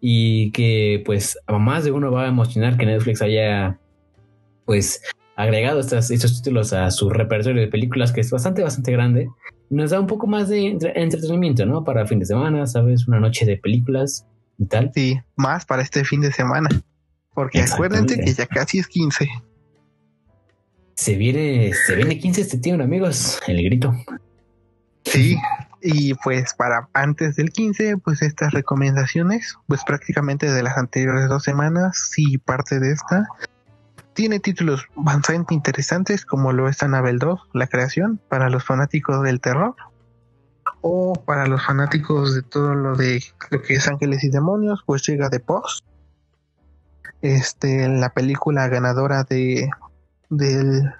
Y 0.00 0.52
que 0.52 1.02
pues 1.04 1.36
a 1.46 1.58
más 1.58 1.82
de 1.82 1.90
uno 1.90 2.12
va 2.12 2.24
a 2.24 2.28
emocionar 2.28 2.76
que 2.76 2.86
Netflix 2.86 3.20
haya 3.22 3.76
pues 4.64 5.02
agregado 5.34 5.80
estos, 5.80 6.12
estos 6.12 6.40
títulos 6.40 6.72
a 6.72 6.90
su 6.92 7.10
repertorio 7.10 7.60
de 7.60 7.68
películas 7.68 8.12
que 8.12 8.20
es 8.20 8.30
bastante, 8.30 8.62
bastante 8.62 8.92
grande, 8.92 9.28
nos 9.68 9.90
da 9.90 9.98
un 9.98 10.06
poco 10.06 10.28
más 10.28 10.48
de 10.48 10.78
entretenimiento, 10.94 11.66
¿no? 11.66 11.82
Para 11.82 12.06
fin 12.06 12.20
de 12.20 12.26
semana, 12.26 12.66
¿sabes? 12.66 13.08
Una 13.08 13.18
noche 13.18 13.44
de 13.44 13.56
películas 13.56 14.24
y 14.58 14.66
tal. 14.66 14.92
Sí, 14.94 15.18
más 15.34 15.66
para 15.66 15.82
este 15.82 16.04
fin 16.04 16.20
de 16.20 16.32
semana. 16.32 16.68
Porque 17.34 17.60
acuérdense 17.60 18.20
que 18.20 18.32
ya 18.32 18.46
casi 18.46 18.78
es 18.78 18.86
15. 18.86 19.28
Se 20.98 21.14
viene, 21.14 21.72
se 21.86 21.94
viene 21.94 22.18
15 22.18 22.42
de 22.42 22.50
septiembre, 22.50 22.84
amigos, 22.84 23.38
el 23.46 23.62
grito. 23.62 23.94
Sí, 25.04 25.38
y 25.80 26.14
pues 26.14 26.54
para 26.54 26.88
antes 26.92 27.36
del 27.36 27.52
15, 27.52 27.98
pues 27.98 28.20
estas 28.20 28.52
recomendaciones, 28.52 29.56
pues 29.68 29.84
prácticamente 29.84 30.50
de 30.50 30.60
las 30.60 30.76
anteriores 30.76 31.28
dos 31.28 31.44
semanas 31.44 32.12
y 32.16 32.38
parte 32.38 32.80
de 32.80 32.90
esta, 32.90 33.28
tiene 34.14 34.40
títulos 34.40 34.86
bastante 34.96 35.54
interesantes 35.54 36.26
como 36.26 36.52
lo 36.52 36.68
es 36.68 36.82
Anabel 36.82 37.20
2, 37.20 37.50
la 37.52 37.68
creación, 37.68 38.20
para 38.28 38.50
los 38.50 38.64
fanáticos 38.64 39.22
del 39.22 39.40
terror 39.40 39.76
o 40.80 41.12
para 41.24 41.46
los 41.46 41.64
fanáticos 41.64 42.34
de 42.34 42.42
todo 42.42 42.74
lo 42.74 42.96
de 42.96 43.22
lo 43.50 43.62
que 43.62 43.74
es 43.74 43.86
ángeles 43.86 44.24
y 44.24 44.30
demonios, 44.30 44.82
pues 44.84 45.06
llega 45.06 45.28
de 45.28 45.38
Post. 45.38 45.86
Este, 47.22 47.88
la 47.88 48.12
película 48.12 48.66
ganadora 48.66 49.22
de 49.22 49.70
del 50.30 50.92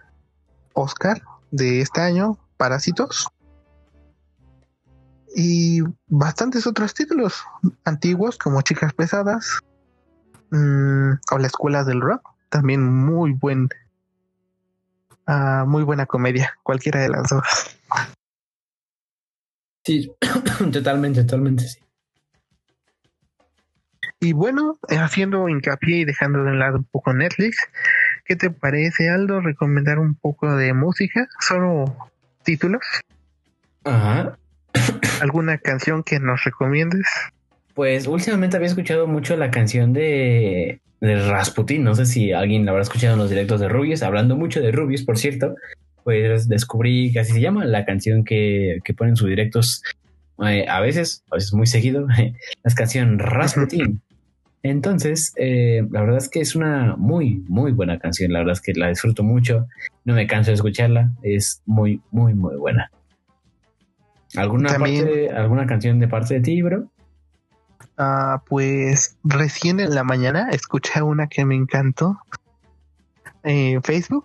Oscar 0.75 1.23
de 1.51 1.81
este 1.81 2.01
año, 2.01 2.39
Parásitos. 2.57 3.29
Y 5.37 5.83
bastantes 6.07 6.67
otros 6.67 6.95
títulos 6.95 7.45
antiguos 7.85 8.39
como 8.39 8.63
Chicas 8.63 8.93
Pesadas 8.95 9.61
mm, 10.51 11.13
o 11.31 11.39
La 11.39 11.47
Escuela 11.47 11.85
del 11.85 12.01
Rock 12.01 12.29
también 12.49 12.83
muy 12.83 13.33
buen, 13.33 13.69
uh, 15.27 15.67
muy 15.67 15.83
buena 15.83 16.07
comedia, 16.07 16.55
cualquiera 16.63 17.01
de 17.01 17.09
las 17.09 17.29
dos. 17.29 17.77
Sí, 19.85 20.11
totalmente, 20.73 21.23
totalmente, 21.23 21.69
sí. 21.69 21.79
Y 24.21 24.33
bueno, 24.33 24.79
haciendo 24.89 25.49
hincapié 25.49 25.99
y 25.99 26.05
dejando 26.05 26.43
de 26.43 26.55
lado 26.55 26.79
un 26.79 26.85
poco 26.85 27.13
Netflix, 27.13 27.57
¿qué 28.29 28.37
te 28.37 28.51
parece, 28.51 29.09
Aldo, 29.09 29.41
recomendar 29.41 29.99
un 29.99 30.15
poco 30.15 30.55
de 30.55 30.73
música? 30.75 31.27
Solo 31.41 31.97
títulos. 32.45 32.83
Ajá. 33.85 34.39
¿Alguna 35.21 35.59
canción 35.59 36.05
que 36.05 36.21
nos 36.21 36.45
recomiendes? 36.45 37.07
Pues 37.75 38.07
últimamente 38.07 38.57
había 38.57 38.69
escuchado 38.69 39.07
mucho 39.07 39.37
la 39.37 39.51
canción 39.51 39.93
de 39.93 40.81
de 41.01 41.29
Rasputin. 41.29 41.85
No 41.85 41.95
sé 41.95 42.07
si 42.07 42.33
alguien 42.33 42.65
la 42.65 42.73
habrá 42.73 42.83
escuchado 42.83 43.15
en 43.15 43.21
los 43.21 43.31
directos 43.31 43.61
de 43.61 43.69
Rubius, 43.69 44.03
hablando 44.03 44.37
mucho 44.37 44.61
de 44.61 44.73
Rubius, 44.73 45.03
por 45.03 45.19
cierto. 45.19 45.55
Pues 46.05 46.49
descubrí 46.49 47.13
que 47.13 47.21
así 47.21 47.33
se 47.33 47.41
llama 47.41 47.65
la 47.65 47.85
canción 47.85 48.25
que, 48.25 48.79
que 48.85 48.95
ponen 48.95 49.17
sus 49.17 49.29
directos 49.29 49.83
eh, 50.45 50.67
a 50.69 50.81
veces, 50.81 51.23
a 51.31 51.37
veces 51.37 51.53
muy 51.53 51.67
seguido, 51.67 52.07
la 52.63 52.75
canción 52.75 53.19
Rasputin. 53.19 54.01
Entonces, 54.63 55.33
eh, 55.37 55.87
la 55.91 56.01
verdad 56.01 56.19
es 56.19 56.29
que 56.29 56.41
es 56.41 56.57
una 56.57 56.97
muy, 56.97 57.45
muy 57.49 57.73
buena 57.73 57.99
canción. 57.99 58.33
La 58.33 58.41
verdad 58.41 58.55
es 58.55 58.61
que 58.61 58.73
la 58.75 58.89
disfruto 58.89 59.23
mucho. 59.23 59.67
No 60.05 60.15
me 60.15 60.27
canso 60.27 60.51
de 60.51 60.57
escucharla. 60.57 61.13
Es 61.23 61.63
muy, 61.65 62.03
muy, 62.11 62.35
muy 62.35 62.57
buena. 62.57 62.91
¿Alguna, 64.37 64.71
¿alguna 64.71 65.67
canción 65.67 66.01
de 66.01 66.09
parte 66.09 66.35
de 66.35 66.41
ti, 66.41 66.61
bro? 66.61 66.91
Ah, 67.97 68.43
pues 68.47 69.17
recién 69.25 69.81
en 69.81 69.95
la 69.95 70.05
mañana 70.05 70.51
escuché 70.51 71.03
una 71.03 71.29
que 71.29 71.45
me 71.45 71.55
encantó 71.55 72.19
en 73.43 73.83
Facebook, 73.83 74.25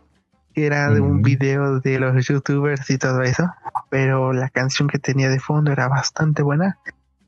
que 0.54 0.66
era 0.66 0.90
de 0.92 1.02
un 1.02 1.22
video 1.22 1.80
de 1.80 2.00
los 2.00 2.28
youtubers 2.28 2.90
y 2.90 2.98
todo 2.98 3.22
eso, 3.24 3.50
pero 3.90 4.34
la 4.34 4.50
canción 4.50 4.88
que 4.88 5.00
tenía 5.00 5.30
de 5.30 5.40
fondo 5.40 5.72
era 5.72 5.88
bastante 5.88 6.44
buena. 6.44 6.78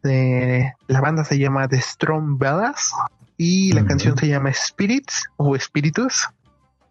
La 0.05 1.01
banda 1.01 1.23
se 1.23 1.37
llama 1.37 1.67
The 1.67 1.81
Strong 1.81 2.37
Bellas 2.37 2.91
y 3.37 3.73
la 3.73 3.85
canción 3.85 4.17
se 4.17 4.27
llama 4.27 4.51
Spirits 4.53 5.29
o 5.37 5.55
Espíritus. 5.55 6.29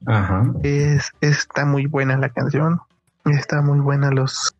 Ajá. 0.07 0.53
Es, 0.63 1.11
está 1.21 1.65
muy 1.65 1.87
buena 1.87 2.19
la 2.19 2.29
canción, 2.29 2.81
está 3.25 3.63
muy 3.63 3.81
buena 3.81 4.11
los 4.11 4.55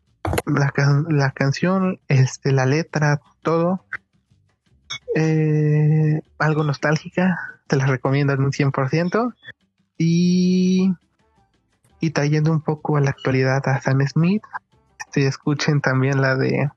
la, 0.45 0.73
la 1.09 1.31
canción, 1.31 1.99
este, 2.07 2.51
la 2.51 2.65
letra, 2.65 3.21
todo 3.43 3.85
eh, 5.15 6.21
algo 6.39 6.63
nostálgica, 6.63 7.37
te 7.67 7.75
la 7.75 7.85
recomiendo 7.85 8.33
en 8.33 8.41
un 8.41 8.51
100%. 8.51 9.33
Y 9.97 10.93
Y 11.99 12.09
trayendo 12.11 12.51
un 12.51 12.61
poco 12.61 12.97
a 12.97 13.01
la 13.01 13.11
actualidad 13.11 13.67
a 13.67 13.81
Sam 13.81 14.05
Smith, 14.07 14.43
este, 14.99 15.27
escuchen 15.27 15.81
también 15.81 16.21
la 16.21 16.35
de 16.35 16.69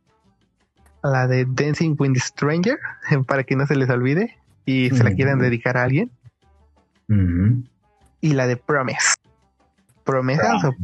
la 1.03 1.27
de 1.27 1.47
Dancing 1.49 1.97
with 1.99 2.13
the 2.13 2.21
Stranger, 2.21 2.79
para 3.27 3.45
que 3.45 3.57
no 3.57 3.67
se 3.67 3.77
les 3.77 3.89
olvide 3.91 4.37
y 4.65 4.91
se 4.91 5.03
la 5.03 5.13
quieran 5.13 5.39
dedicar 5.39 5.77
a 5.77 5.85
alguien. 5.85 6.11
Y 8.21 8.35
la 8.35 8.47
de 8.47 8.57
Promise. 8.57 9.17
Promesa, 10.05 10.75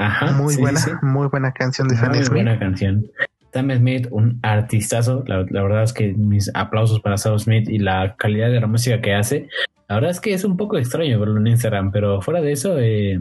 Ajá, 0.00 0.32
muy 0.32 0.56
buena, 0.56 0.80
muy 1.02 1.28
buena 1.28 1.52
canción 1.52 1.88
de 1.88 1.96
Sam 1.96 2.14
Smith. 2.14 2.28
Muy 2.28 2.42
buena 2.42 2.58
canción. 2.58 3.06
Sam 3.52 3.70
Smith, 3.70 4.08
un 4.10 4.38
artistazo. 4.42 5.24
La, 5.26 5.42
verdad 5.42 5.82
es 5.82 5.92
que 5.92 6.14
mis 6.14 6.50
aplausos 6.54 7.00
para 7.00 7.18
Sam 7.18 7.38
Smith 7.38 7.68
y 7.68 7.78
la 7.78 8.16
calidad 8.16 8.50
de 8.50 8.60
la 8.60 8.66
música 8.66 9.02
que 9.02 9.14
hace. 9.14 9.48
La 9.88 9.96
verdad 9.96 10.10
es 10.10 10.20
que 10.20 10.32
es 10.32 10.44
un 10.44 10.56
poco 10.56 10.78
extraño 10.78 11.20
verlo 11.20 11.38
en 11.38 11.48
Instagram, 11.48 11.92
pero 11.92 12.22
fuera 12.22 12.40
de 12.40 12.52
eso, 12.52 12.78
eh, 12.78 13.20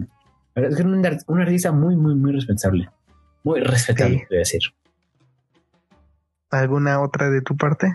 es 0.56 0.76
que 0.76 0.84
un, 0.84 1.06
un, 1.28 1.42
artista 1.42 1.72
muy, 1.74 1.98
muy, 1.98 2.16
muy 2.16 2.32
responsable. 2.32 2.90
Muy 3.44 3.60
respetable, 3.60 4.26
sí. 4.30 4.36
decir. 4.36 4.62
¿Alguna 6.52 7.02
otra 7.02 7.30
de 7.30 7.42
tu 7.42 7.56
parte? 7.56 7.94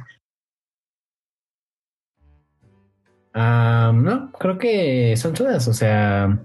Ah, 3.35 3.93
no, 3.93 4.31
creo 4.33 4.59
que 4.59 5.17
son 5.17 5.35
todas. 5.35 5.67
O 5.67 5.73
sea, 5.73 6.39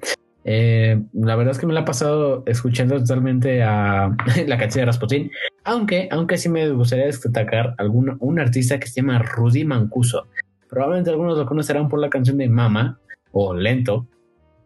eh, 0.43 0.99
la 1.13 1.35
verdad 1.35 1.51
es 1.51 1.59
que 1.59 1.67
me 1.67 1.73
la 1.73 1.81
he 1.81 1.85
pasado 1.85 2.43
escuchando 2.47 2.97
totalmente 2.97 3.61
a 3.61 4.15
la 4.47 4.57
canción 4.57 4.81
de 4.81 4.85
Rasputin, 4.87 5.31
aunque, 5.63 6.09
aunque 6.11 6.37
sí 6.37 6.49
me 6.49 6.69
gustaría 6.71 7.05
destacar 7.05 7.75
algún, 7.77 8.17
un 8.19 8.39
artista 8.39 8.79
que 8.79 8.87
se 8.87 9.01
llama 9.01 9.19
Rudy 9.19 9.65
Mancuso. 9.65 10.27
Probablemente 10.67 11.11
algunos 11.11 11.37
lo 11.37 11.45
conocerán 11.45 11.89
por 11.89 11.99
la 11.99 12.09
canción 12.09 12.37
de 12.37 12.49
Mama 12.49 12.99
o 13.31 13.53
Lento. 13.53 14.07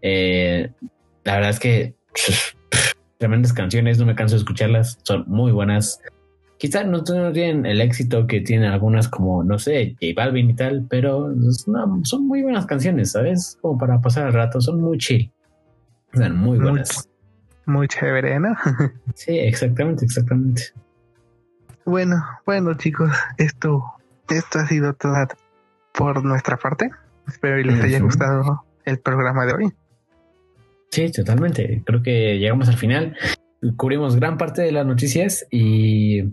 Eh, 0.02 0.72
la 1.24 1.36
verdad 1.36 1.50
es 1.50 1.60
que 1.60 1.96
tremendas 3.18 3.54
canciones, 3.54 4.00
no 4.00 4.06
me 4.06 4.16
canso 4.16 4.36
de 4.36 4.40
escucharlas, 4.40 5.00
son 5.04 5.26
muy 5.28 5.52
buenas. 5.52 6.02
Quizás 6.64 6.88
no, 6.88 7.04
tienen 7.04 7.66
el 7.66 7.82
éxito 7.82 8.26
que 8.26 8.40
tienen 8.40 8.72
algunas 8.72 9.10
como, 9.10 9.44
no 9.44 9.60
sé, 9.60 9.98
J 10.00 10.14
Balvin 10.16 10.52
y 10.52 10.56
tal, 10.56 10.88
pero 10.90 11.30
son 12.04 12.26
muy 12.26 12.42
buenas 12.42 12.66
canciones, 12.66 13.12
¿sabes? 13.12 13.58
Como 13.62 13.78
para 13.78 14.00
pasar 14.00 14.28
el 14.28 14.34
rato, 14.34 14.62
son 14.62 14.80
muy 14.80 14.98
chill 14.98 15.30
muy 16.32 16.58
buenas. 16.58 17.10
Muy, 17.66 17.90
chévere, 17.90 18.40
¿no? 18.40 18.56
sí, 19.14 19.38
exactamente, 19.40 20.06
exactamente. 20.06 20.72
Bueno, 21.84 22.24
bueno 22.46 22.76
chicos, 22.76 23.12
esto, 23.38 23.84
esto 24.30 24.60
ha 24.60 24.68
sido 24.68 24.94
todo 24.94 25.28
por 25.94 26.24
nuestra 26.24 26.56
parte. 26.56 26.92
Espero 27.28 27.58
que 27.58 27.72
les 27.72 27.84
haya 27.84 28.00
gustado 28.00 28.64
el 28.86 29.00
programa 29.00 29.46
de 29.46 29.54
hoy. 29.54 29.74
Sí, 30.92 31.12
totalmente. 31.12 31.84
Creo 31.86 32.02
que 32.02 32.40
llegamos 32.40 32.70
al 32.70 32.78
final. 32.78 33.18
Cubrimos 33.76 34.16
gran 34.16 34.38
parte 34.38 34.62
de 34.62 34.72
las 34.72 34.86
noticias 34.86 35.46
y 35.52 36.24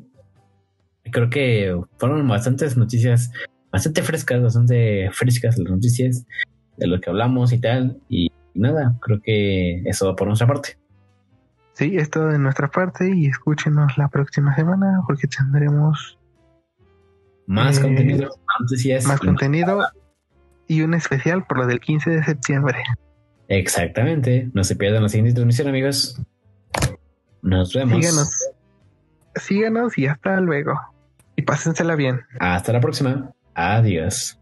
creo 1.05 1.31
que 1.31 1.81
fueron 1.99 2.27
bastantes 2.29 2.77
noticias, 2.77 3.31
bastante 3.71 4.03
frescas, 4.03 4.43
bastante 4.43 5.11
frescas 5.13 5.59
las 5.59 5.71
noticias 5.71 6.27
de 6.77 6.87
lo 6.87 7.01
que 7.01 7.11
hablamos 7.11 7.53
y 7.53 7.61
tal. 7.61 8.01
Y 8.09 8.31
nada, 8.55 8.97
creo 9.01 9.21
que 9.23 9.83
eso 9.85 10.15
por 10.17 10.29
nuestra 10.29 10.47
parte. 10.47 10.79
Sí, 11.75 11.97
es 11.97 12.11
todo 12.11 12.29
de 12.29 12.39
nuestra 12.39 12.69
parte 12.69 13.11
y 13.15 13.27
escúchenos 13.27 13.97
la 13.97 14.09
próxima 14.09 14.55
semana 14.55 15.01
porque 15.07 15.27
tendremos 15.27 16.19
más 17.47 17.79
eh, 17.79 17.83
contenido, 17.83 18.31
más 19.07 19.21
contenido 19.21 19.81
y 20.69 20.83
un 20.83 20.95
especial 20.95 21.45
por 21.47 21.59
lo 21.59 21.67
del 21.67 21.81
15 21.81 22.11
de 22.11 22.25
septiembre. 22.25 22.79
Exactamente, 23.49 24.51
no 24.53 24.63
se 24.63 24.77
pierdan 24.77 25.03
la 25.03 25.09
siguiente 25.09 25.35
transmisión, 25.35 25.69
amigos. 25.69 26.21
Nos 27.43 27.75
vemos. 27.75 27.97
Síganos, 27.99 28.50
síganos 29.35 29.99
y 29.99 30.07
hasta 30.07 30.41
luego. 30.41 30.79
Y 31.37 31.43
pásensela 31.43 31.95
bien. 31.95 32.23
Hasta 32.39 32.73
la 32.73 32.81
próxima. 32.81 33.33
Adiós. 33.55 34.40